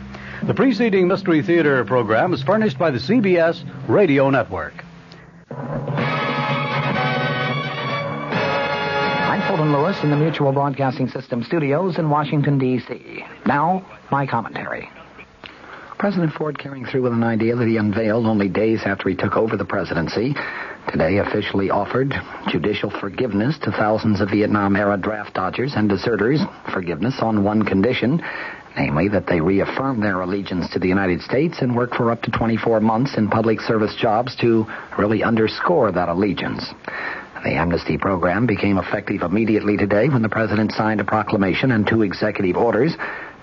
The 0.44 0.54
preceding 0.54 1.08
Mystery 1.08 1.42
Theater 1.42 1.84
program 1.84 2.32
is 2.32 2.44
furnished 2.44 2.78
by 2.78 2.92
the 2.92 3.00
CBS 3.00 3.66
Radio 3.90 4.30
Network. 4.30 4.86
I'm 9.26 9.42
Fulton 9.48 9.74
Lewis 9.74 9.98
in 10.04 10.12
the 10.12 10.16
Mutual 10.16 10.52
Broadcasting 10.52 11.10
System 11.10 11.44
studios 11.44 11.98
in 11.98 12.12
Washington, 12.12 12.60
D.C. 12.60 13.26
Now, 13.48 13.84
my 14.12 14.28
commentary. 14.28 14.92
President 15.98 16.34
Ford 16.34 16.60
carrying 16.60 16.86
through 16.86 17.02
with 17.02 17.14
an 17.14 17.24
idea 17.24 17.56
that 17.56 17.68
he 17.68 17.78
unveiled 17.78 18.28
only 18.28 18.50
days 18.50 18.84
after 18.84 19.10
he 19.10 19.16
took 19.16 19.36
over 19.36 19.58
the 19.58 19.66
presidency, 19.66 20.36
today 20.92 21.18
officially 21.18 21.70
offered 21.70 22.14
judicial 22.50 22.90
forgiveness 22.90 23.58
to 23.60 23.72
thousands 23.72 24.22
of 24.22 24.30
Vietnam 24.30 24.76
era 24.76 24.98
draft 24.98 25.34
dodgers 25.34 25.74
and 25.76 25.90
deserters, 25.90 26.42
forgiveness 26.74 27.16
on 27.22 27.44
one 27.44 27.64
condition, 27.64 28.22
namely 28.78 29.08
that 29.10 29.28
they 29.28 29.42
reaffirm 29.42 30.00
their 30.00 30.22
allegiance 30.22 30.70
to 30.72 30.80
the 30.80 30.88
United 30.88 31.22
States 31.22 31.58
and 31.62 31.76
work 31.76 31.94
for 31.96 32.12
up 32.12 32.22
to 32.22 32.32
24 32.32 32.80
months 32.80 33.18
in 33.18 33.30
public 33.30 33.62
service 33.62 33.96
jobs 33.96 34.36
to 34.36 34.66
really 34.98 35.24
underscore 35.24 35.92
that 35.92 36.10
allegiance. 36.10 36.74
The 37.44 37.54
amnesty 37.54 37.98
program 37.98 38.48
became 38.48 38.78
effective 38.78 39.22
immediately 39.22 39.78
today 39.78 40.10
when 40.10 40.24
the 40.24 40.30
president 40.30 40.72
signed 40.72 41.00
a 41.00 41.06
proclamation 41.06 41.72
and 41.72 41.86
two 41.86 42.02
executive 42.02 42.58
orders 42.58 42.96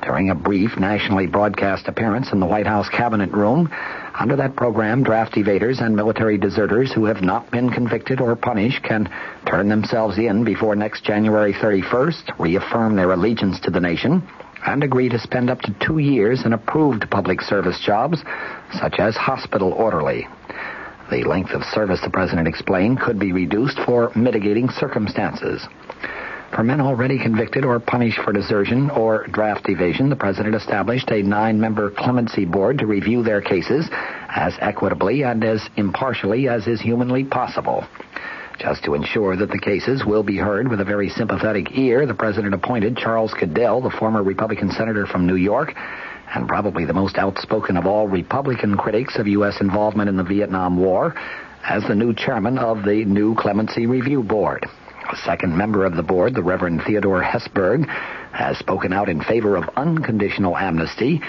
during 0.03 0.31
a 0.31 0.35
brief 0.35 0.77
nationally 0.79 1.27
broadcast 1.27 1.89
appearance 1.89 2.33
in 2.33 2.41
the 2.41 2.47
White 2.47 2.67
House 2.67 2.89
Cabinet 2.89 3.31
Room. 3.33 3.71
Under 4.19 4.37
that 4.37 4.57
program, 4.57 5.03
draft 5.03 5.35
evaders 5.35 5.81
and 5.81 5.97
military 5.97 6.37
deserters 6.37 6.93
who 6.93 7.05
have 7.07 7.23
not 7.23 7.51
been 7.51 7.71
convicted 7.71 8.21
or 8.21 8.37
punished 8.37 8.83
can 8.83 9.09
turn 9.47 9.69
themselves 9.69 10.19
in 10.19 10.45
before 10.45 10.77
next 10.77 11.05
January 11.05 11.53
31st, 11.53 12.39
reaffirm 12.39 12.97
their 12.97 13.13
allegiance 13.13 13.61
to 13.61 13.71
the 13.71 13.81
nation, 13.81 14.23
and 14.67 14.85
agree 14.85 15.09
to 15.09 15.19
spend 15.19 15.51
up 15.51 15.61
to 15.61 15.75
two 15.85 15.99
years 15.99 16.45
in 16.45 16.53
approved 16.53 17.11
public 17.11 17.41
service 17.41 17.81
jobs, 17.85 18.23
such 18.81 18.97
as 18.99 19.17
hospital 19.17 19.73
orderly. 19.73 20.27
The 21.11 21.25
length 21.25 21.51
of 21.51 21.63
service, 21.65 22.01
the 22.03 22.11
president 22.11 22.49
explained, 22.49 23.01
could 23.01 23.19
be 23.19 23.33
reduced 23.33 23.79
for 23.85 24.13
mitigating 24.17 24.71
circumstances. 24.71 25.67
For 26.55 26.63
men 26.63 26.83
already 26.83 27.19
convicted 27.19 27.65
or 27.65 27.81
punished 27.81 28.21
for 28.21 28.33
desertion 28.33 28.91
or 28.91 29.27
draft 29.29 29.71
evasion, 29.71 30.11
the 30.11 30.17
president 30.17 30.55
established 30.55 31.11
a 31.11 31.23
nine-member 31.23 31.93
clemency 31.93 32.45
board 32.45 32.79
to 32.79 32.87
review 32.87 33.23
their 33.23 33.41
cases 33.41 33.89
as 34.29 34.55
equitably 34.61 35.23
and 35.23 35.43
as 35.43 35.67
impartially 35.77 36.49
as 36.49 36.67
is 36.67 36.79
humanly 36.79 37.25
possible. 37.25 37.87
Just 38.59 38.85
to 38.85 38.95
ensure 38.95 39.35
that 39.35 39.49
the 39.49 39.59
cases 39.59 40.05
will 40.05 40.23
be 40.23 40.37
heard 40.37 40.69
with 40.69 40.83
a 40.83 40.85
very 40.85 41.09
sympathetic 41.09 41.77
ear, 41.79 42.05
the 42.05 42.13
president 42.15 42.53
appointed 42.53 42.99
Charles 42.99 43.33
Goodell, 43.33 43.81
the 43.81 43.91
former 43.91 44.23
Republican 44.23 44.71
senator 44.71 45.07
from 45.07 45.27
New 45.27 45.37
York, 45.37 45.75
and 46.35 46.47
probably 46.47 46.85
the 46.85 46.93
most 46.93 47.17
outspoken 47.17 47.79
of 47.79 47.87
all 47.87 48.09
Republican 48.09 48.77
critics 48.77 49.17
of 49.19 49.27
U.S. 49.27 49.63
involvement 49.63 50.11
in 50.11 50.17
the 50.17 50.23
Vietnam 50.23 50.77
War, 50.77 51.15
as 51.65 51.83
the 51.89 51.95
new 51.95 52.13
chairman 52.15 52.59
of 52.59 52.85
the 52.85 53.07
new 53.07 53.35
Clemency 53.37 53.87
Review 53.87 54.23
Board. 54.23 54.67
A 55.11 55.17
second 55.17 55.57
member 55.57 55.85
of 55.85 55.97
the 55.97 56.03
board, 56.03 56.35
the 56.35 56.43
Reverend 56.43 56.83
Theodore 56.87 57.23
Hesburgh, 57.23 57.87
has 58.33 58.59
spoken 58.59 58.93
out 58.93 59.09
in 59.09 59.23
favor 59.23 59.57
of 59.57 59.69
unconditional 59.77 60.57
amnesty 60.57 61.21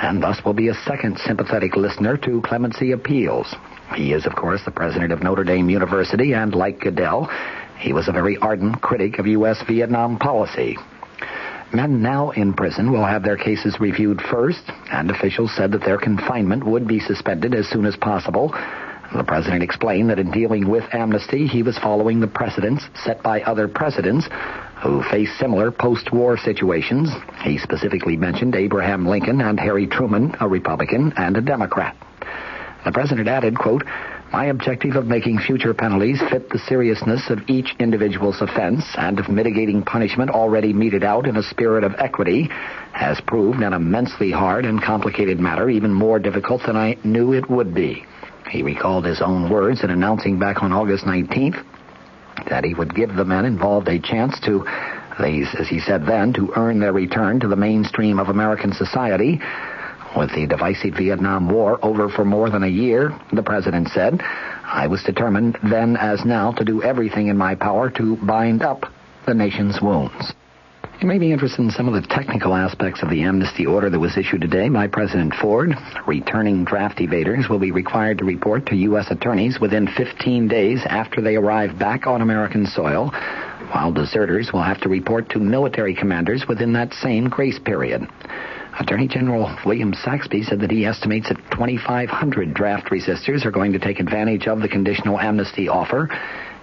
and 0.00 0.22
thus 0.22 0.44
will 0.44 0.52
be 0.52 0.68
a 0.68 0.74
second 0.74 1.18
sympathetic 1.18 1.76
listener 1.76 2.16
to 2.18 2.42
clemency 2.42 2.92
appeals. 2.92 3.54
He 3.94 4.12
is, 4.12 4.26
of 4.26 4.34
course, 4.34 4.64
the 4.64 4.70
president 4.70 5.12
of 5.12 5.22
Notre 5.22 5.44
Dame 5.44 5.70
University, 5.70 6.34
and 6.34 6.54
like 6.54 6.80
Goodell, 6.80 7.30
he 7.78 7.92
was 7.92 8.08
a 8.08 8.12
very 8.12 8.36
ardent 8.38 8.80
critic 8.80 9.18
of 9.18 9.26
U.S. 9.26 9.62
Vietnam 9.66 10.18
policy. 10.18 10.76
Men 11.72 12.02
now 12.02 12.30
in 12.30 12.52
prison 12.52 12.92
will 12.92 13.04
have 13.04 13.22
their 13.22 13.36
cases 13.36 13.80
reviewed 13.80 14.20
first, 14.30 14.62
and 14.90 15.10
officials 15.10 15.54
said 15.56 15.72
that 15.72 15.82
their 15.82 15.98
confinement 15.98 16.64
would 16.64 16.86
be 16.86 17.00
suspended 17.00 17.54
as 17.54 17.68
soon 17.68 17.86
as 17.86 17.96
possible. 17.96 18.54
The 19.14 19.24
president 19.24 19.62
explained 19.62 20.08
that 20.08 20.18
in 20.18 20.30
dealing 20.30 20.68
with 20.68 20.84
amnesty, 20.94 21.46
he 21.46 21.62
was 21.62 21.76
following 21.78 22.20
the 22.20 22.26
precedents 22.26 22.88
set 23.04 23.22
by 23.22 23.42
other 23.42 23.68
presidents 23.68 24.26
who 24.82 25.02
faced 25.02 25.38
similar 25.38 25.70
post-war 25.70 26.38
situations. 26.38 27.10
He 27.42 27.58
specifically 27.58 28.16
mentioned 28.16 28.54
Abraham 28.54 29.06
Lincoln 29.06 29.42
and 29.42 29.60
Harry 29.60 29.86
Truman, 29.86 30.34
a 30.40 30.48
Republican 30.48 31.12
and 31.16 31.36
a 31.36 31.42
Democrat. 31.42 31.94
The 32.86 32.92
president 32.92 33.28
added, 33.28 33.58
quote, 33.58 33.84
my 34.32 34.46
objective 34.46 34.96
of 34.96 35.06
making 35.06 35.40
future 35.40 35.74
penalties 35.74 36.22
fit 36.30 36.48
the 36.48 36.58
seriousness 36.58 37.28
of 37.28 37.50
each 37.50 37.74
individual's 37.78 38.40
offense 38.40 38.82
and 38.96 39.20
of 39.20 39.28
mitigating 39.28 39.82
punishment 39.82 40.30
already 40.30 40.72
meted 40.72 41.04
out 41.04 41.26
in 41.26 41.36
a 41.36 41.42
spirit 41.42 41.84
of 41.84 41.94
equity 41.98 42.48
has 42.92 43.20
proved 43.20 43.60
an 43.60 43.74
immensely 43.74 44.30
hard 44.30 44.64
and 44.64 44.82
complicated 44.82 45.38
matter, 45.38 45.68
even 45.68 45.92
more 45.92 46.18
difficult 46.18 46.62
than 46.64 46.76
I 46.76 46.96
knew 47.04 47.34
it 47.34 47.50
would 47.50 47.74
be. 47.74 48.06
He 48.52 48.62
recalled 48.62 49.06
his 49.06 49.22
own 49.22 49.48
words 49.48 49.82
in 49.82 49.88
announcing 49.88 50.38
back 50.38 50.62
on 50.62 50.74
August 50.74 51.06
19th 51.06 51.64
that 52.50 52.66
he 52.66 52.74
would 52.74 52.94
give 52.94 53.14
the 53.14 53.24
men 53.24 53.46
involved 53.46 53.88
a 53.88 53.98
chance 53.98 54.38
to, 54.40 54.66
as 55.18 55.68
he 55.68 55.80
said 55.80 56.04
then, 56.04 56.34
to 56.34 56.52
earn 56.54 56.78
their 56.78 56.92
return 56.92 57.40
to 57.40 57.48
the 57.48 57.56
mainstream 57.56 58.18
of 58.18 58.28
American 58.28 58.74
society. 58.74 59.40
With 60.14 60.34
the 60.34 60.46
divisive 60.46 60.92
Vietnam 60.92 61.48
War 61.48 61.78
over 61.82 62.10
for 62.10 62.26
more 62.26 62.50
than 62.50 62.62
a 62.62 62.68
year, 62.68 63.18
the 63.32 63.42
president 63.42 63.88
said, 63.88 64.20
I 64.20 64.86
was 64.86 65.02
determined 65.02 65.56
then 65.62 65.96
as 65.96 66.22
now 66.26 66.52
to 66.52 66.64
do 66.64 66.82
everything 66.82 67.28
in 67.28 67.38
my 67.38 67.54
power 67.54 67.88
to 67.92 68.16
bind 68.16 68.62
up 68.62 68.84
the 69.24 69.32
nation's 69.32 69.80
wounds. 69.80 70.34
You 71.02 71.08
may 71.08 71.18
be 71.18 71.32
interested 71.32 71.62
in 71.62 71.72
some 71.72 71.88
of 71.88 72.00
the 72.00 72.08
technical 72.08 72.54
aspects 72.54 73.02
of 73.02 73.10
the 73.10 73.24
amnesty 73.24 73.66
order 73.66 73.90
that 73.90 73.98
was 73.98 74.16
issued 74.16 74.40
today 74.40 74.68
by 74.68 74.86
President 74.86 75.34
Ford. 75.34 75.74
Returning 76.06 76.64
draft 76.64 76.98
evaders 76.98 77.50
will 77.50 77.58
be 77.58 77.72
required 77.72 78.18
to 78.18 78.24
report 78.24 78.66
to 78.66 78.76
U.S. 78.76 79.10
attorneys 79.10 79.58
within 79.58 79.88
15 79.88 80.46
days 80.46 80.80
after 80.86 81.20
they 81.20 81.34
arrive 81.34 81.76
back 81.76 82.06
on 82.06 82.22
American 82.22 82.66
soil, 82.66 83.10
while 83.72 83.90
deserters 83.92 84.52
will 84.52 84.62
have 84.62 84.80
to 84.82 84.88
report 84.88 85.28
to 85.30 85.40
military 85.40 85.92
commanders 85.92 86.44
within 86.48 86.72
that 86.74 86.94
same 86.94 87.28
grace 87.28 87.58
period. 87.58 88.06
Attorney 88.78 89.08
General 89.08 89.52
William 89.66 89.94
Saxbe 89.94 90.44
said 90.44 90.60
that 90.60 90.70
he 90.70 90.86
estimates 90.86 91.30
that 91.30 91.50
2,500 91.50 92.54
draft 92.54 92.90
resistors 92.90 93.44
are 93.44 93.50
going 93.50 93.72
to 93.72 93.80
take 93.80 93.98
advantage 93.98 94.46
of 94.46 94.60
the 94.60 94.68
conditional 94.68 95.18
amnesty 95.18 95.66
offer, 95.66 96.08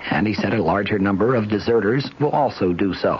and 0.09 0.25
he 0.25 0.33
said 0.33 0.53
a 0.53 0.63
larger 0.63 0.97
number 0.97 1.35
of 1.35 1.49
deserters 1.49 2.09
will 2.21 2.31
also 2.31 2.71
do 2.71 2.93
so. 2.93 3.19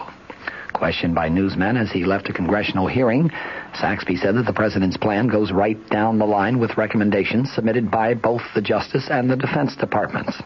Questioned 0.80 1.14
by 1.14 1.28
newsmen 1.28 1.76
as 1.76 1.92
he 1.92 2.06
left 2.06 2.30
a 2.30 2.34
congressional 2.34 2.88
hearing, 2.88 3.30
Saxbe 3.74 4.18
said 4.18 4.36
that 4.36 4.46
the 4.46 4.54
president's 4.54 4.96
plan 4.96 5.28
goes 5.28 5.52
right 5.52 5.78
down 5.90 6.18
the 6.18 6.26
line 6.26 6.58
with 6.58 6.78
recommendations 6.78 7.52
submitted 7.52 7.92
by 7.92 8.14
both 8.14 8.42
the 8.56 8.62
Justice 8.62 9.10
and 9.12 9.30
the 9.30 9.36
Defense 9.36 9.76
Departments. 9.76 10.42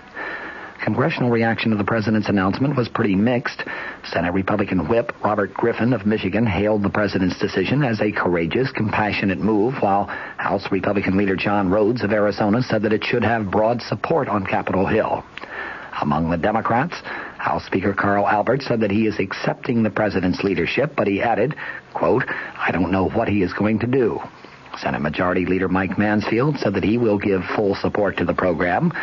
Congressional 0.83 1.29
reaction 1.29 1.69
to 1.69 1.77
the 1.77 1.83
president's 1.83 2.29
announcement 2.29 2.75
was 2.75 2.89
pretty 2.89 3.15
mixed. 3.15 3.63
Senate 4.05 4.33
Republican 4.33 4.89
whip 4.89 5.13
Robert 5.23 5.53
Griffin 5.53 5.93
of 5.93 6.07
Michigan 6.07 6.47
hailed 6.47 6.81
the 6.81 6.89
president's 6.89 7.37
decision 7.37 7.83
as 7.83 8.01
a 8.01 8.11
courageous, 8.11 8.71
compassionate 8.71 9.37
move, 9.37 9.75
while 9.81 10.05
House 10.37 10.65
Republican 10.71 11.15
leader 11.15 11.35
John 11.35 11.69
Rhodes 11.69 12.03
of 12.03 12.11
Arizona 12.11 12.63
said 12.63 12.81
that 12.81 12.91
it 12.91 13.03
should 13.03 13.23
have 13.23 13.51
broad 13.51 13.83
support 13.83 14.27
on 14.27 14.47
Capitol 14.47 14.87
Hill. 14.87 15.23
Among 16.01 16.31
the 16.31 16.37
Democrats, 16.37 16.99
House 17.43 17.65
Speaker 17.65 17.93
Carl 17.93 18.25
Albert 18.25 18.61
said 18.61 18.79
that 18.79 18.89
he 18.89 19.05
is 19.05 19.19
accepting 19.19 19.83
the 19.83 19.89
president's 19.89 20.45
leadership, 20.45 20.93
but 20.95 21.07
he 21.07 21.21
added, 21.21 21.53
quote, 21.93 22.23
I 22.25 22.71
don't 22.71 22.89
know 22.89 23.09
what 23.09 23.27
he 23.27 23.43
is 23.43 23.51
going 23.51 23.79
to 23.79 23.87
do. 23.87 24.21
Senate 24.77 25.01
Majority 25.01 25.45
Leader 25.45 25.67
Mike 25.67 25.97
Mansfield 25.97 26.57
said 26.57 26.73
that 26.73 26.85
he 26.85 26.97
will 26.97 27.19
give 27.19 27.41
full 27.53 27.75
support 27.75 28.15
to 28.15 28.25
the 28.25 28.33
program, 28.33 28.93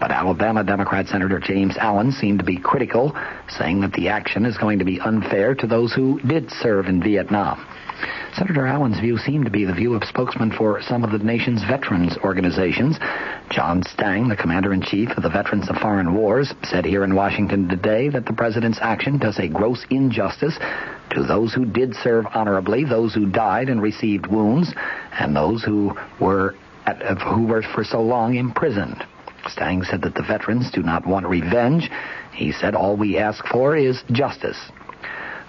But 0.00 0.12
Alabama 0.12 0.64
Democrat 0.64 1.08
Senator 1.08 1.38
James 1.38 1.76
Allen 1.76 2.10
seemed 2.10 2.38
to 2.38 2.44
be 2.44 2.56
critical, 2.56 3.14
saying 3.50 3.82
that 3.82 3.92
the 3.92 4.08
action 4.08 4.46
is 4.46 4.56
going 4.56 4.78
to 4.78 4.86
be 4.86 4.98
unfair 4.98 5.54
to 5.56 5.66
those 5.66 5.92
who 5.92 6.20
did 6.20 6.50
serve 6.50 6.86
in 6.86 7.02
Vietnam. 7.02 7.66
Senator 8.32 8.66
Allen's 8.66 8.98
view 8.98 9.18
seemed 9.18 9.44
to 9.44 9.50
be 9.50 9.66
the 9.66 9.74
view 9.74 9.94
of 9.94 10.04
spokesman 10.04 10.52
for 10.52 10.80
some 10.80 11.04
of 11.04 11.10
the 11.10 11.18
nation's 11.18 11.62
veterans 11.64 12.16
organizations. 12.24 12.98
John 13.50 13.82
Stang, 13.82 14.28
the 14.28 14.36
commander-in-chief 14.36 15.10
of 15.10 15.24
the 15.24 15.28
Veterans 15.28 15.68
of 15.68 15.76
Foreign 15.78 16.14
Wars, 16.14 16.54
said 16.62 16.84
here 16.84 17.02
in 17.02 17.16
Washington 17.16 17.68
today 17.68 18.08
that 18.08 18.24
the 18.24 18.32
president's 18.32 18.78
action 18.80 19.18
does 19.18 19.40
a 19.40 19.48
gross 19.48 19.84
injustice 19.90 20.56
to 21.10 21.24
those 21.24 21.52
who 21.52 21.64
did 21.64 21.92
serve 21.96 22.26
honorably, 22.32 22.84
those 22.84 23.12
who 23.12 23.26
died 23.26 23.68
and 23.68 23.82
received 23.82 24.28
wounds, 24.28 24.72
and 25.18 25.34
those 25.34 25.64
who 25.64 25.92
were 26.20 26.54
at, 26.86 27.02
who 27.22 27.46
were 27.46 27.62
for 27.62 27.82
so 27.82 28.00
long 28.00 28.36
imprisoned. 28.36 29.04
Stang 29.48 29.82
said 29.82 30.02
that 30.02 30.14
the 30.14 30.22
veterans 30.22 30.70
do 30.70 30.84
not 30.84 31.04
want 31.04 31.26
revenge. 31.26 31.90
He 32.32 32.52
said 32.52 32.76
all 32.76 32.96
we 32.96 33.18
ask 33.18 33.44
for 33.46 33.76
is 33.76 34.00
justice. 34.12 34.70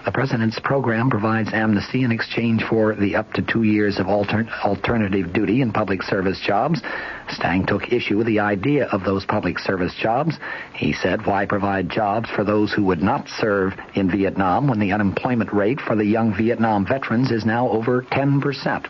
The 0.03 0.11
President's 0.11 0.59
program 0.59 1.11
provides 1.11 1.53
amnesty 1.53 2.03
in 2.03 2.11
exchange 2.11 2.63
for 2.63 2.95
the 2.95 3.15
up 3.15 3.33
to 3.33 3.43
two 3.43 3.61
years 3.61 3.99
of 3.99 4.07
alter- 4.07 4.47
alternative 4.63 5.31
duty 5.31 5.61
in 5.61 5.71
public 5.71 6.01
service 6.01 6.39
jobs. 6.39 6.81
Stang 7.29 7.67
took 7.67 7.93
issue 7.93 8.17
with 8.17 8.25
the 8.25 8.39
idea 8.39 8.87
of 8.87 9.03
those 9.03 9.25
public 9.25 9.59
service 9.59 9.93
jobs. 9.93 10.39
He 10.73 10.93
said, 10.93 11.27
why 11.27 11.45
provide 11.45 11.89
jobs 11.89 12.31
for 12.31 12.43
those 12.43 12.73
who 12.73 12.83
would 12.85 13.03
not 13.03 13.29
serve 13.29 13.73
in 13.93 14.09
Vietnam 14.09 14.67
when 14.67 14.79
the 14.79 14.91
unemployment 14.91 15.53
rate 15.53 15.79
for 15.79 15.95
the 15.95 16.05
young 16.05 16.35
Vietnam 16.35 16.83
veterans 16.83 17.29
is 17.29 17.45
now 17.45 17.69
over 17.69 18.01
10%? 18.01 18.87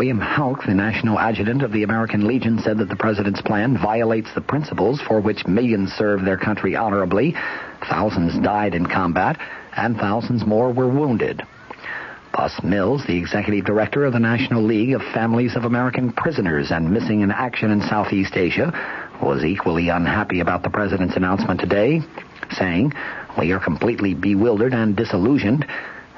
William 0.00 0.18
Hauck, 0.18 0.64
the 0.64 0.74
national 0.74 1.18
adjutant 1.18 1.62
of 1.62 1.72
the 1.72 1.82
American 1.82 2.26
Legion, 2.26 2.58
said 2.58 2.78
that 2.78 2.88
the 2.88 2.96
president's 2.96 3.42
plan 3.42 3.76
violates 3.76 4.32
the 4.34 4.40
principles 4.40 4.98
for 5.06 5.20
which 5.20 5.46
millions 5.46 5.92
served 5.92 6.26
their 6.26 6.38
country 6.38 6.74
honorably. 6.74 7.34
Thousands 7.86 8.42
died 8.42 8.74
in 8.74 8.86
combat, 8.86 9.38
and 9.76 9.96
thousands 9.96 10.44
more 10.46 10.72
were 10.72 10.88
wounded. 10.88 11.42
Bus 12.32 12.62
Mills, 12.62 13.04
the 13.06 13.18
executive 13.18 13.64
director 13.64 14.04
of 14.04 14.12
the 14.12 14.20
National 14.20 14.62
League 14.62 14.94
of 14.94 15.02
Families 15.12 15.56
of 15.56 15.64
American 15.64 16.12
Prisoners 16.12 16.70
and 16.70 16.92
Missing 16.92 17.20
in 17.22 17.30
Action 17.30 17.70
in 17.70 17.82
Southeast 17.82 18.36
Asia, 18.36 18.72
was 19.20 19.44
equally 19.44 19.88
unhappy 19.88 20.40
about 20.40 20.62
the 20.62 20.70
president's 20.70 21.16
announcement 21.16 21.60
today, 21.60 22.00
saying, 22.52 22.92
We 23.38 23.52
are 23.52 23.60
completely 23.60 24.14
bewildered 24.14 24.74
and 24.74 24.96
disillusioned. 24.96 25.66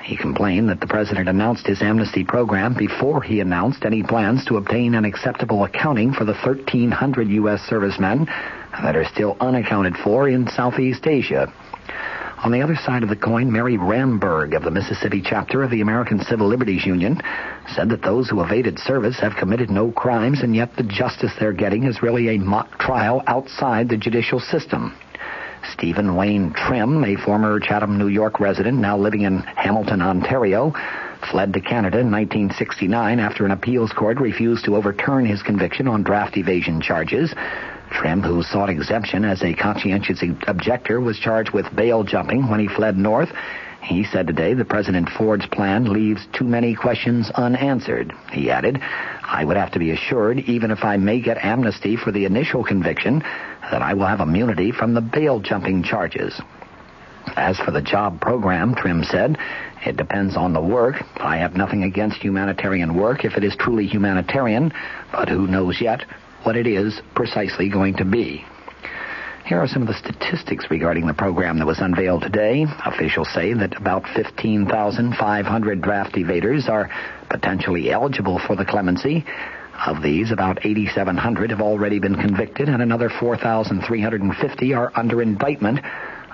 He 0.02 0.16
complained 0.16 0.68
that 0.68 0.80
the 0.80 0.86
president 0.86 1.28
announced 1.28 1.66
his 1.66 1.80
amnesty 1.80 2.24
program 2.24 2.74
before 2.74 3.22
he 3.22 3.40
announced 3.40 3.84
any 3.84 4.02
plans 4.02 4.44
to 4.46 4.56
obtain 4.56 4.94
an 4.94 5.04
acceptable 5.04 5.64
accounting 5.64 6.12
for 6.12 6.24
the 6.24 6.34
1,300 6.34 7.28
U.S. 7.28 7.60
servicemen 7.62 8.26
that 8.82 8.96
are 8.96 9.04
still 9.04 9.36
unaccounted 9.40 9.96
for 9.96 10.28
in 10.28 10.48
Southeast 10.48 11.06
Asia. 11.06 11.52
On 12.42 12.50
the 12.50 12.62
other 12.62 12.74
side 12.74 13.04
of 13.04 13.08
the 13.08 13.14
coin, 13.14 13.52
Mary 13.52 13.76
Ramberg 13.76 14.56
of 14.56 14.64
the 14.64 14.70
Mississippi 14.72 15.22
chapter 15.24 15.62
of 15.62 15.70
the 15.70 15.80
American 15.80 16.18
Civil 16.18 16.48
Liberties 16.48 16.84
Union 16.84 17.20
said 17.68 17.88
that 17.90 18.02
those 18.02 18.28
who 18.28 18.42
evaded 18.42 18.80
service 18.80 19.20
have 19.20 19.36
committed 19.36 19.70
no 19.70 19.92
crimes, 19.92 20.42
and 20.42 20.56
yet 20.56 20.74
the 20.76 20.82
justice 20.82 21.30
they're 21.38 21.52
getting 21.52 21.84
is 21.84 22.02
really 22.02 22.30
a 22.30 22.40
mock 22.40 22.80
trial 22.80 23.22
outside 23.28 23.88
the 23.88 23.96
judicial 23.96 24.40
system. 24.40 24.92
Stephen 25.70 26.16
Wayne 26.16 26.52
Trim, 26.52 27.04
a 27.04 27.14
former 27.14 27.60
Chatham, 27.60 27.96
New 27.96 28.08
York 28.08 28.40
resident 28.40 28.76
now 28.78 28.98
living 28.98 29.20
in 29.20 29.38
Hamilton, 29.38 30.02
Ontario, 30.02 30.72
fled 31.30 31.52
to 31.52 31.60
Canada 31.60 32.00
in 32.00 32.10
1969 32.10 33.20
after 33.20 33.44
an 33.44 33.52
appeals 33.52 33.92
court 33.92 34.18
refused 34.18 34.64
to 34.64 34.74
overturn 34.74 35.24
his 35.24 35.42
conviction 35.42 35.86
on 35.86 36.02
draft 36.02 36.36
evasion 36.36 36.80
charges. 36.80 37.32
Trim, 37.92 38.22
who 38.22 38.42
sought 38.42 38.70
exemption 38.70 39.24
as 39.24 39.42
a 39.42 39.54
conscientious 39.54 40.22
objector, 40.46 41.00
was 41.00 41.18
charged 41.18 41.52
with 41.52 41.74
bail 41.74 42.02
jumping 42.02 42.48
when 42.48 42.60
he 42.60 42.68
fled 42.68 42.96
north. 42.96 43.28
He 43.82 44.04
said 44.04 44.26
today 44.26 44.54
that 44.54 44.68
President 44.68 45.08
Ford's 45.10 45.46
plan 45.46 45.92
leaves 45.92 46.26
too 46.32 46.44
many 46.44 46.74
questions 46.74 47.30
unanswered. 47.34 48.12
He 48.30 48.50
added, 48.50 48.80
I 48.80 49.44
would 49.44 49.56
have 49.56 49.72
to 49.72 49.78
be 49.78 49.90
assured, 49.90 50.38
even 50.40 50.70
if 50.70 50.84
I 50.84 50.96
may 50.96 51.20
get 51.20 51.44
amnesty 51.44 51.96
for 51.96 52.12
the 52.12 52.24
initial 52.24 52.64
conviction, 52.64 53.20
that 53.70 53.82
I 53.82 53.94
will 53.94 54.06
have 54.06 54.20
immunity 54.20 54.72
from 54.72 54.94
the 54.94 55.00
bail 55.00 55.40
jumping 55.40 55.82
charges. 55.82 56.40
As 57.36 57.58
for 57.58 57.70
the 57.70 57.82
job 57.82 58.20
program, 58.20 58.74
Trim 58.74 59.04
said, 59.04 59.38
it 59.84 59.96
depends 59.96 60.36
on 60.36 60.52
the 60.52 60.60
work. 60.60 60.96
I 61.16 61.38
have 61.38 61.56
nothing 61.56 61.82
against 61.82 62.18
humanitarian 62.22 62.96
work 62.96 63.24
if 63.24 63.36
it 63.36 63.44
is 63.44 63.56
truly 63.56 63.86
humanitarian, 63.86 64.72
but 65.10 65.28
who 65.28 65.46
knows 65.46 65.80
yet 65.80 66.04
what 66.44 66.56
it 66.56 66.66
is 66.66 67.00
precisely 67.14 67.68
going 67.68 67.96
to 67.96 68.04
be. 68.04 68.44
Here 69.44 69.58
are 69.58 69.66
some 69.66 69.82
of 69.82 69.88
the 69.88 69.94
statistics 69.94 70.70
regarding 70.70 71.06
the 71.06 71.14
program 71.14 71.58
that 71.58 71.66
was 71.66 71.80
unveiled 71.80 72.22
today. 72.22 72.64
Officials 72.86 73.28
say 73.34 73.52
that 73.54 73.76
about 73.76 74.04
15,500 74.14 75.82
draft 75.82 76.14
evaders 76.14 76.68
are 76.68 76.88
potentially 77.28 77.90
eligible 77.90 78.38
for 78.46 78.54
the 78.54 78.64
clemency. 78.64 79.24
Of 79.84 80.00
these, 80.00 80.30
about 80.30 80.64
8,700 80.64 81.50
have 81.50 81.60
already 81.60 81.98
been 81.98 82.14
convicted, 82.14 82.68
and 82.68 82.80
another 82.80 83.10
4,350 83.10 84.74
are 84.74 84.92
under 84.94 85.20
indictment. 85.20 85.80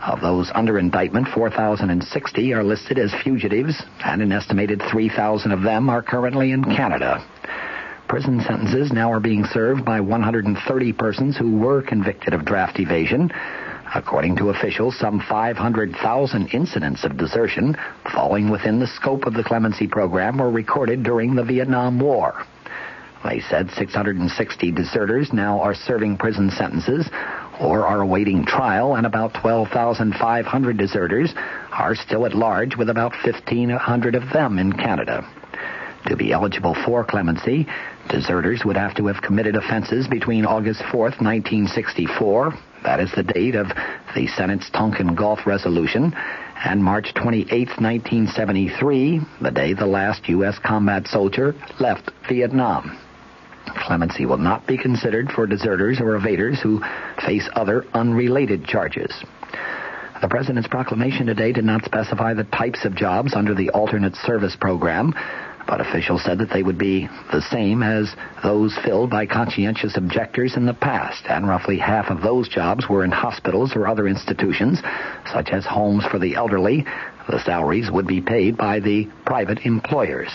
Of 0.07 0.21
those 0.21 0.51
under 0.55 0.79
indictment, 0.79 1.29
4,060 1.35 2.53
are 2.53 2.63
listed 2.63 2.99
as 2.99 3.15
fugitives, 3.25 3.83
and 4.05 4.21
an 4.21 4.33
estimated 4.33 4.83
3,000 4.91 5.51
of 5.51 5.63
them 5.63 5.89
are 5.89 6.03
currently 6.03 6.53
in 6.53 6.63
Canada. 6.63 7.25
Prison 8.09 8.41
sentences 8.41 8.91
now 8.91 9.13
are 9.13 9.21
being 9.21 9.45
served 9.45 9.85
by 9.85 10.01
130 10.01 10.93
persons 10.95 11.37
who 11.37 11.59
were 11.59 11.83
convicted 11.83 12.33
of 12.33 12.47
draft 12.47 12.81
evasion. 12.81 13.31
According 13.95 14.37
to 14.37 14.49
officials, 14.49 14.99
some 14.99 15.21
500,000 15.29 16.49
incidents 16.55 17.05
of 17.05 17.19
desertion 17.19 17.77
falling 18.15 18.49
within 18.49 18.81
the 18.81 18.87
scope 18.87 19.27
of 19.27 19.35
the 19.35 19.45
clemency 19.45 19.87
program 19.87 20.39
were 20.39 20.51
recorded 20.51 21.03
during 21.03 21.35
the 21.35 21.45
Vietnam 21.45 22.01
War. 22.01 22.47
They 23.25 23.41
said 23.41 23.71
660 23.73 24.73
deserters 24.73 25.31
now 25.31 25.61
are 25.61 25.75
serving 25.75 26.17
prison 26.17 26.51
sentences 26.51 27.07
or 27.61 27.87
are 27.87 28.01
awaiting 28.01 28.47
trial, 28.47 28.95
and 28.95 29.05
about 29.05 29.35
12,500 29.35 30.79
deserters 30.79 31.35
are 31.73 31.95
still 31.95 32.25
at 32.25 32.35
large, 32.35 32.75
with 32.75 32.89
about 32.89 33.13
1,500 33.23 34.15
of 34.15 34.33
them 34.33 34.59
in 34.59 34.73
Canada. 34.73 35.29
To 36.07 36.17
be 36.17 36.33
eligible 36.33 36.75
for 36.87 37.05
clemency, 37.05 37.67
deserters 38.09 38.63
would 38.65 38.77
have 38.77 38.95
to 38.97 39.07
have 39.07 39.23
committed 39.23 39.57
offenses 39.57 40.09
between 40.09 40.45
August 40.45 40.81
4th, 40.81 41.21
1964, 41.21 42.53
that 42.85 43.01
is 43.01 43.11
the 43.15 43.23
date 43.23 43.55
of 43.55 43.67
the 44.15 44.27
Senate's 44.27 44.71
Tonkin 44.71 45.15
Gulf 45.15 45.41
Resolution, 45.47 46.13
and 46.65 46.83
March 46.83 47.13
28, 47.15 47.51
1973, 47.51 49.21
the 49.43 49.51
day 49.51 49.75
the 49.75 49.87
last 49.87 50.29
U.S. 50.29 50.59
combat 50.65 51.07
soldier 51.07 51.55
left 51.81 52.11
Vietnam. 52.29 52.99
Clemency 53.87 54.27
will 54.27 54.39
not 54.39 54.67
be 54.67 54.79
considered 54.79 55.31
for 55.31 55.47
deserters 55.47 56.01
or 56.01 56.19
evaders 56.19 56.59
who 56.61 56.83
face 57.27 57.49
other 57.55 57.85
unrelated 57.95 58.65
charges. 58.65 59.13
The 60.21 60.29
President's 60.29 60.69
proclamation 60.69 61.27
today 61.27 61.53
did 61.53 61.65
not 61.65 61.85
specify 61.85 62.35
the 62.35 62.45
types 62.45 62.85
of 62.85 62.97
jobs 62.97 63.35
under 63.35 63.55
the 63.55 63.71
alternate 63.71 64.17
service 64.17 64.57
program, 64.61 65.15
but 65.69 65.83
officials 65.83 66.25
said 66.25 66.39
that 66.39 66.51
they 66.51 66.63
would 66.63 66.79
be 66.79 67.07
the 67.31 67.43
same 67.43 67.83
as 67.83 68.17
those 68.43 68.77
filled 68.83 69.11
by 69.11 69.27
conscientious 69.27 69.97
objectors 69.99 70.57
in 70.57 70.65
the 70.65 70.73
past, 70.73 71.25
and 71.29 71.47
roughly 71.47 71.77
half 71.77 72.11
of 72.11 72.23
those 72.23 72.49
jobs 72.49 72.89
were 72.89 73.05
in 73.05 73.11
hospitals 73.11 73.77
or 73.77 73.87
other 73.87 74.09
institutions, 74.09 74.81
such 75.31 75.51
as 75.51 75.67
homes 75.67 76.05
for 76.07 76.19
the 76.19 76.35
elderly. 76.35 76.87
The 77.29 77.43
salaries 77.45 77.91
would 77.91 78.07
be 78.07 78.23
paid 78.23 78.57
by 78.57 78.81
the 78.81 79.09
private 79.27 79.67
employers. 79.67 80.35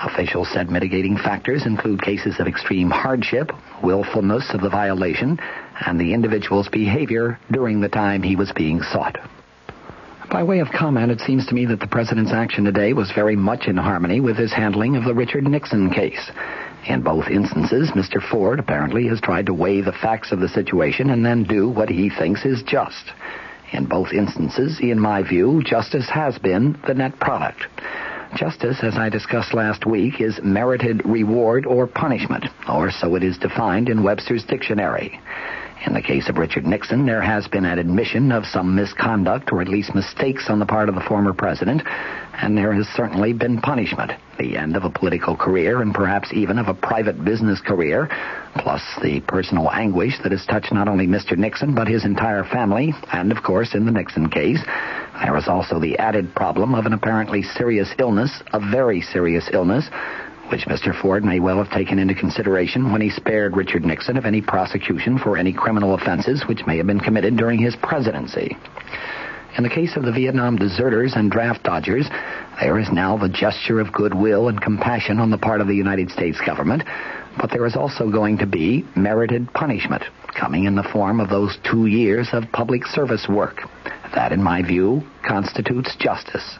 Officials 0.00 0.48
said 0.52 0.70
mitigating 0.70 1.18
factors 1.18 1.66
include 1.66 2.00
cases 2.00 2.40
of 2.40 2.46
extreme 2.46 2.88
hardship, 2.88 3.50
willfulness 3.82 4.54
of 4.54 4.62
the 4.62 4.70
violation, 4.70 5.38
and 5.84 6.00
the 6.00 6.14
individual's 6.14 6.68
behavior 6.68 7.38
during 7.50 7.80
the 7.80 7.88
time 7.88 8.22
he 8.22 8.36
was 8.36 8.50
being 8.52 8.80
sought. 8.80 9.18
By 10.30 10.42
way 10.42 10.58
of 10.58 10.68
comment, 10.70 11.10
it 11.10 11.20
seems 11.20 11.46
to 11.46 11.54
me 11.54 11.64
that 11.66 11.80
the 11.80 11.86
president's 11.86 12.32
action 12.32 12.64
today 12.64 12.92
was 12.92 13.10
very 13.12 13.34
much 13.34 13.66
in 13.66 13.78
harmony 13.78 14.20
with 14.20 14.36
his 14.36 14.52
handling 14.52 14.94
of 14.94 15.04
the 15.04 15.14
Richard 15.14 15.48
Nixon 15.48 15.88
case. 15.88 16.30
In 16.86 17.00
both 17.00 17.28
instances, 17.28 17.92
Mr. 17.92 18.20
Ford 18.20 18.58
apparently 18.58 19.08
has 19.08 19.22
tried 19.22 19.46
to 19.46 19.54
weigh 19.54 19.80
the 19.80 19.92
facts 19.92 20.30
of 20.30 20.40
the 20.40 20.48
situation 20.48 21.08
and 21.08 21.24
then 21.24 21.44
do 21.44 21.70
what 21.70 21.88
he 21.88 22.10
thinks 22.10 22.44
is 22.44 22.62
just. 22.62 23.10
In 23.72 23.86
both 23.86 24.12
instances, 24.12 24.78
in 24.80 25.00
my 25.00 25.22
view, 25.22 25.62
justice 25.64 26.10
has 26.10 26.38
been 26.38 26.78
the 26.86 26.94
net 26.94 27.18
product. 27.18 27.64
Justice, 28.36 28.80
as 28.82 28.98
I 28.98 29.08
discussed 29.08 29.54
last 29.54 29.86
week, 29.86 30.20
is 30.20 30.38
merited 30.42 31.00
reward 31.06 31.64
or 31.64 31.86
punishment, 31.86 32.44
or 32.68 32.90
so 32.90 33.14
it 33.14 33.22
is 33.22 33.38
defined 33.38 33.88
in 33.88 34.02
Webster's 34.02 34.44
dictionary. 34.44 35.18
In 35.86 35.94
the 35.94 36.02
case 36.02 36.28
of 36.28 36.38
Richard 36.38 36.66
Nixon, 36.66 37.06
there 37.06 37.22
has 37.22 37.46
been 37.46 37.64
an 37.64 37.78
admission 37.78 38.32
of 38.32 38.44
some 38.46 38.74
misconduct 38.74 39.52
or 39.52 39.62
at 39.62 39.68
least 39.68 39.94
mistakes 39.94 40.50
on 40.50 40.58
the 40.58 40.66
part 40.66 40.88
of 40.88 40.96
the 40.96 41.00
former 41.00 41.32
president, 41.32 41.82
and 42.34 42.58
there 42.58 42.72
has 42.72 42.88
certainly 42.88 43.32
been 43.32 43.60
punishment. 43.60 44.12
The 44.38 44.56
end 44.56 44.76
of 44.76 44.84
a 44.84 44.90
political 44.90 45.36
career 45.36 45.80
and 45.80 45.94
perhaps 45.94 46.32
even 46.32 46.58
of 46.58 46.66
a 46.66 46.74
private 46.74 47.24
business 47.24 47.60
career, 47.60 48.08
plus 48.56 48.82
the 49.02 49.20
personal 49.20 49.70
anguish 49.70 50.18
that 50.22 50.32
has 50.32 50.44
touched 50.46 50.72
not 50.72 50.88
only 50.88 51.06
Mr. 51.06 51.36
Nixon 51.36 51.74
but 51.74 51.86
his 51.86 52.04
entire 52.04 52.44
family, 52.44 52.92
and 53.12 53.30
of 53.30 53.42
course 53.44 53.74
in 53.74 53.86
the 53.86 53.92
Nixon 53.92 54.28
case, 54.30 54.62
there 55.22 55.36
is 55.36 55.48
also 55.48 55.78
the 55.78 55.96
added 55.98 56.34
problem 56.34 56.74
of 56.74 56.86
an 56.86 56.92
apparently 56.92 57.42
serious 57.42 57.94
illness, 57.98 58.42
a 58.52 58.58
very 58.58 59.00
serious 59.00 59.48
illness, 59.52 59.88
which 60.50 60.66
Mr. 60.66 60.98
Ford 61.00 61.24
may 61.24 61.40
well 61.40 61.62
have 61.62 61.70
taken 61.70 61.98
into 61.98 62.14
consideration 62.14 62.90
when 62.92 63.00
he 63.00 63.10
spared 63.10 63.56
Richard 63.56 63.84
Nixon 63.84 64.16
of 64.16 64.24
any 64.24 64.40
prosecution 64.40 65.18
for 65.18 65.36
any 65.36 65.52
criminal 65.52 65.94
offenses 65.94 66.44
which 66.46 66.66
may 66.66 66.76
have 66.78 66.86
been 66.86 67.00
committed 67.00 67.36
during 67.36 67.60
his 67.60 67.76
presidency. 67.76 68.56
In 69.56 69.64
the 69.64 69.70
case 69.70 69.96
of 69.96 70.04
the 70.04 70.12
Vietnam 70.12 70.56
deserters 70.56 71.14
and 71.16 71.30
draft 71.30 71.64
dodgers, 71.64 72.08
there 72.60 72.78
is 72.78 72.90
now 72.92 73.16
the 73.16 73.28
gesture 73.28 73.80
of 73.80 73.92
goodwill 73.92 74.48
and 74.48 74.60
compassion 74.60 75.18
on 75.18 75.30
the 75.30 75.38
part 75.38 75.60
of 75.60 75.66
the 75.66 75.74
United 75.74 76.10
States 76.10 76.40
government, 76.44 76.84
but 77.38 77.50
there 77.50 77.66
is 77.66 77.76
also 77.76 78.10
going 78.10 78.38
to 78.38 78.46
be 78.46 78.84
merited 78.94 79.52
punishment 79.54 80.04
coming 80.38 80.64
in 80.64 80.76
the 80.76 80.88
form 80.92 81.20
of 81.20 81.28
those 81.28 81.58
two 81.68 81.86
years 81.86 82.28
of 82.32 82.44
public 82.52 82.86
service 82.86 83.26
work. 83.28 83.62
That, 84.14 84.32
in 84.32 84.42
my 84.42 84.62
view, 84.62 85.02
constitutes 85.26 85.96
justice. 85.98 86.58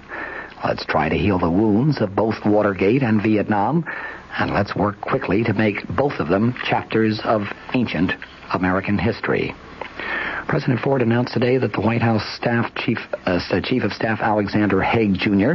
Let's 0.64 0.84
try 0.84 1.08
to 1.08 1.16
heal 1.16 1.38
the 1.38 1.50
wounds 1.50 2.00
of 2.00 2.16
both 2.16 2.34
Watergate 2.44 3.02
and 3.02 3.22
Vietnam, 3.22 3.84
and 4.38 4.52
let's 4.52 4.74
work 4.74 5.00
quickly 5.00 5.44
to 5.44 5.52
make 5.52 5.86
both 5.96 6.14
of 6.18 6.28
them 6.28 6.54
chapters 6.64 7.20
of 7.24 7.42
ancient 7.74 8.12
American 8.52 8.98
history. 8.98 9.54
President 10.48 10.80
Ford 10.80 11.02
announced 11.02 11.32
today 11.32 11.58
that 11.58 11.72
the 11.72 11.80
White 11.80 12.02
House 12.02 12.24
staff 12.36 12.74
chief, 12.74 12.98
uh, 13.26 13.38
chief 13.62 13.84
of 13.84 13.92
Staff 13.92 14.20
Alexander 14.20 14.82
Haig 14.82 15.14
Jr. 15.14 15.52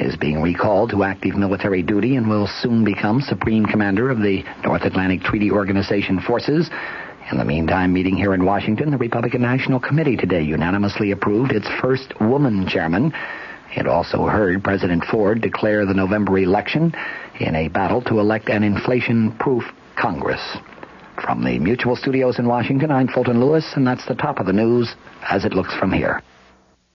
is 0.00 0.16
being 0.16 0.42
recalled 0.42 0.90
to 0.90 1.04
active 1.04 1.36
military 1.36 1.82
duty 1.82 2.16
and 2.16 2.28
will 2.28 2.48
soon 2.60 2.84
become 2.84 3.20
Supreme 3.20 3.64
Commander 3.66 4.10
of 4.10 4.18
the 4.18 4.42
North 4.64 4.82
Atlantic 4.82 5.20
Treaty 5.20 5.50
Organization 5.50 6.20
forces. 6.20 6.68
In 7.30 7.38
the 7.38 7.44
meantime, 7.44 7.92
meeting 7.92 8.16
here 8.16 8.34
in 8.34 8.44
Washington, 8.44 8.90
the 8.90 8.98
Republican 8.98 9.42
National 9.42 9.78
Committee 9.78 10.16
today 10.16 10.42
unanimously 10.42 11.12
approved 11.12 11.52
its 11.52 11.68
first 11.80 12.12
woman 12.20 12.66
chairman. 12.66 13.12
It 13.74 13.86
also 13.86 14.26
heard 14.26 14.62
President 14.62 15.04
Ford 15.04 15.40
declare 15.40 15.86
the 15.86 15.94
November 15.94 16.38
election 16.38 16.94
in 17.40 17.54
a 17.54 17.68
battle 17.68 18.02
to 18.02 18.20
elect 18.20 18.48
an 18.48 18.62
inflation-proof 18.62 19.64
Congress. 19.96 20.56
From 21.24 21.42
the 21.44 21.58
Mutual 21.58 21.96
Studios 21.96 22.38
in 22.38 22.46
Washington, 22.46 22.90
I'm 22.90 23.08
Fulton 23.08 23.40
Lewis, 23.40 23.72
and 23.74 23.86
that's 23.86 24.06
the 24.06 24.14
top 24.14 24.40
of 24.40 24.46
the 24.46 24.52
news 24.52 24.94
as 25.28 25.44
it 25.44 25.54
looks 25.54 25.74
from 25.74 25.92
here. 25.92 26.20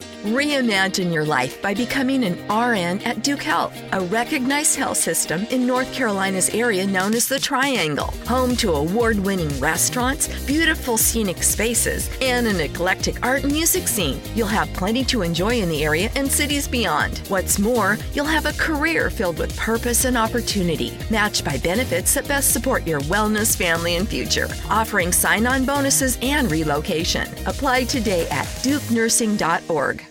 Bye. 0.00 0.13
Reimagine 0.24 1.12
your 1.12 1.26
life 1.26 1.60
by 1.60 1.74
becoming 1.74 2.24
an 2.24 2.32
RN 2.48 3.02
at 3.02 3.22
Duke 3.22 3.42
Health, 3.42 3.78
a 3.92 4.00
recognized 4.00 4.74
health 4.74 4.96
system 4.96 5.44
in 5.50 5.66
North 5.66 5.92
Carolina's 5.92 6.48
area 6.54 6.86
known 6.86 7.12
as 7.12 7.28
the 7.28 7.38
Triangle, 7.38 8.06
home 8.26 8.56
to 8.56 8.72
award 8.72 9.18
winning 9.18 9.50
restaurants, 9.60 10.28
beautiful 10.46 10.96
scenic 10.96 11.42
spaces, 11.42 12.08
and 12.22 12.46
an 12.46 12.58
eclectic 12.58 13.22
art 13.22 13.42
and 13.42 13.52
music 13.52 13.86
scene. 13.86 14.18
You'll 14.34 14.46
have 14.46 14.72
plenty 14.72 15.04
to 15.04 15.20
enjoy 15.20 15.60
in 15.60 15.68
the 15.68 15.84
area 15.84 16.10
and 16.16 16.32
cities 16.32 16.66
beyond. 16.66 17.18
What's 17.28 17.58
more, 17.58 17.98
you'll 18.14 18.24
have 18.24 18.46
a 18.46 18.54
career 18.54 19.10
filled 19.10 19.38
with 19.38 19.54
purpose 19.58 20.06
and 20.06 20.16
opportunity, 20.16 20.96
matched 21.10 21.44
by 21.44 21.58
benefits 21.58 22.14
that 22.14 22.26
best 22.26 22.50
support 22.50 22.86
your 22.86 23.00
wellness, 23.00 23.54
family, 23.54 23.96
and 23.96 24.08
future, 24.08 24.48
offering 24.70 25.12
sign 25.12 25.46
on 25.46 25.66
bonuses 25.66 26.16
and 26.22 26.50
relocation. 26.50 27.28
Apply 27.44 27.84
today 27.84 28.26
at 28.30 28.46
dukenursing.org. 28.64 30.02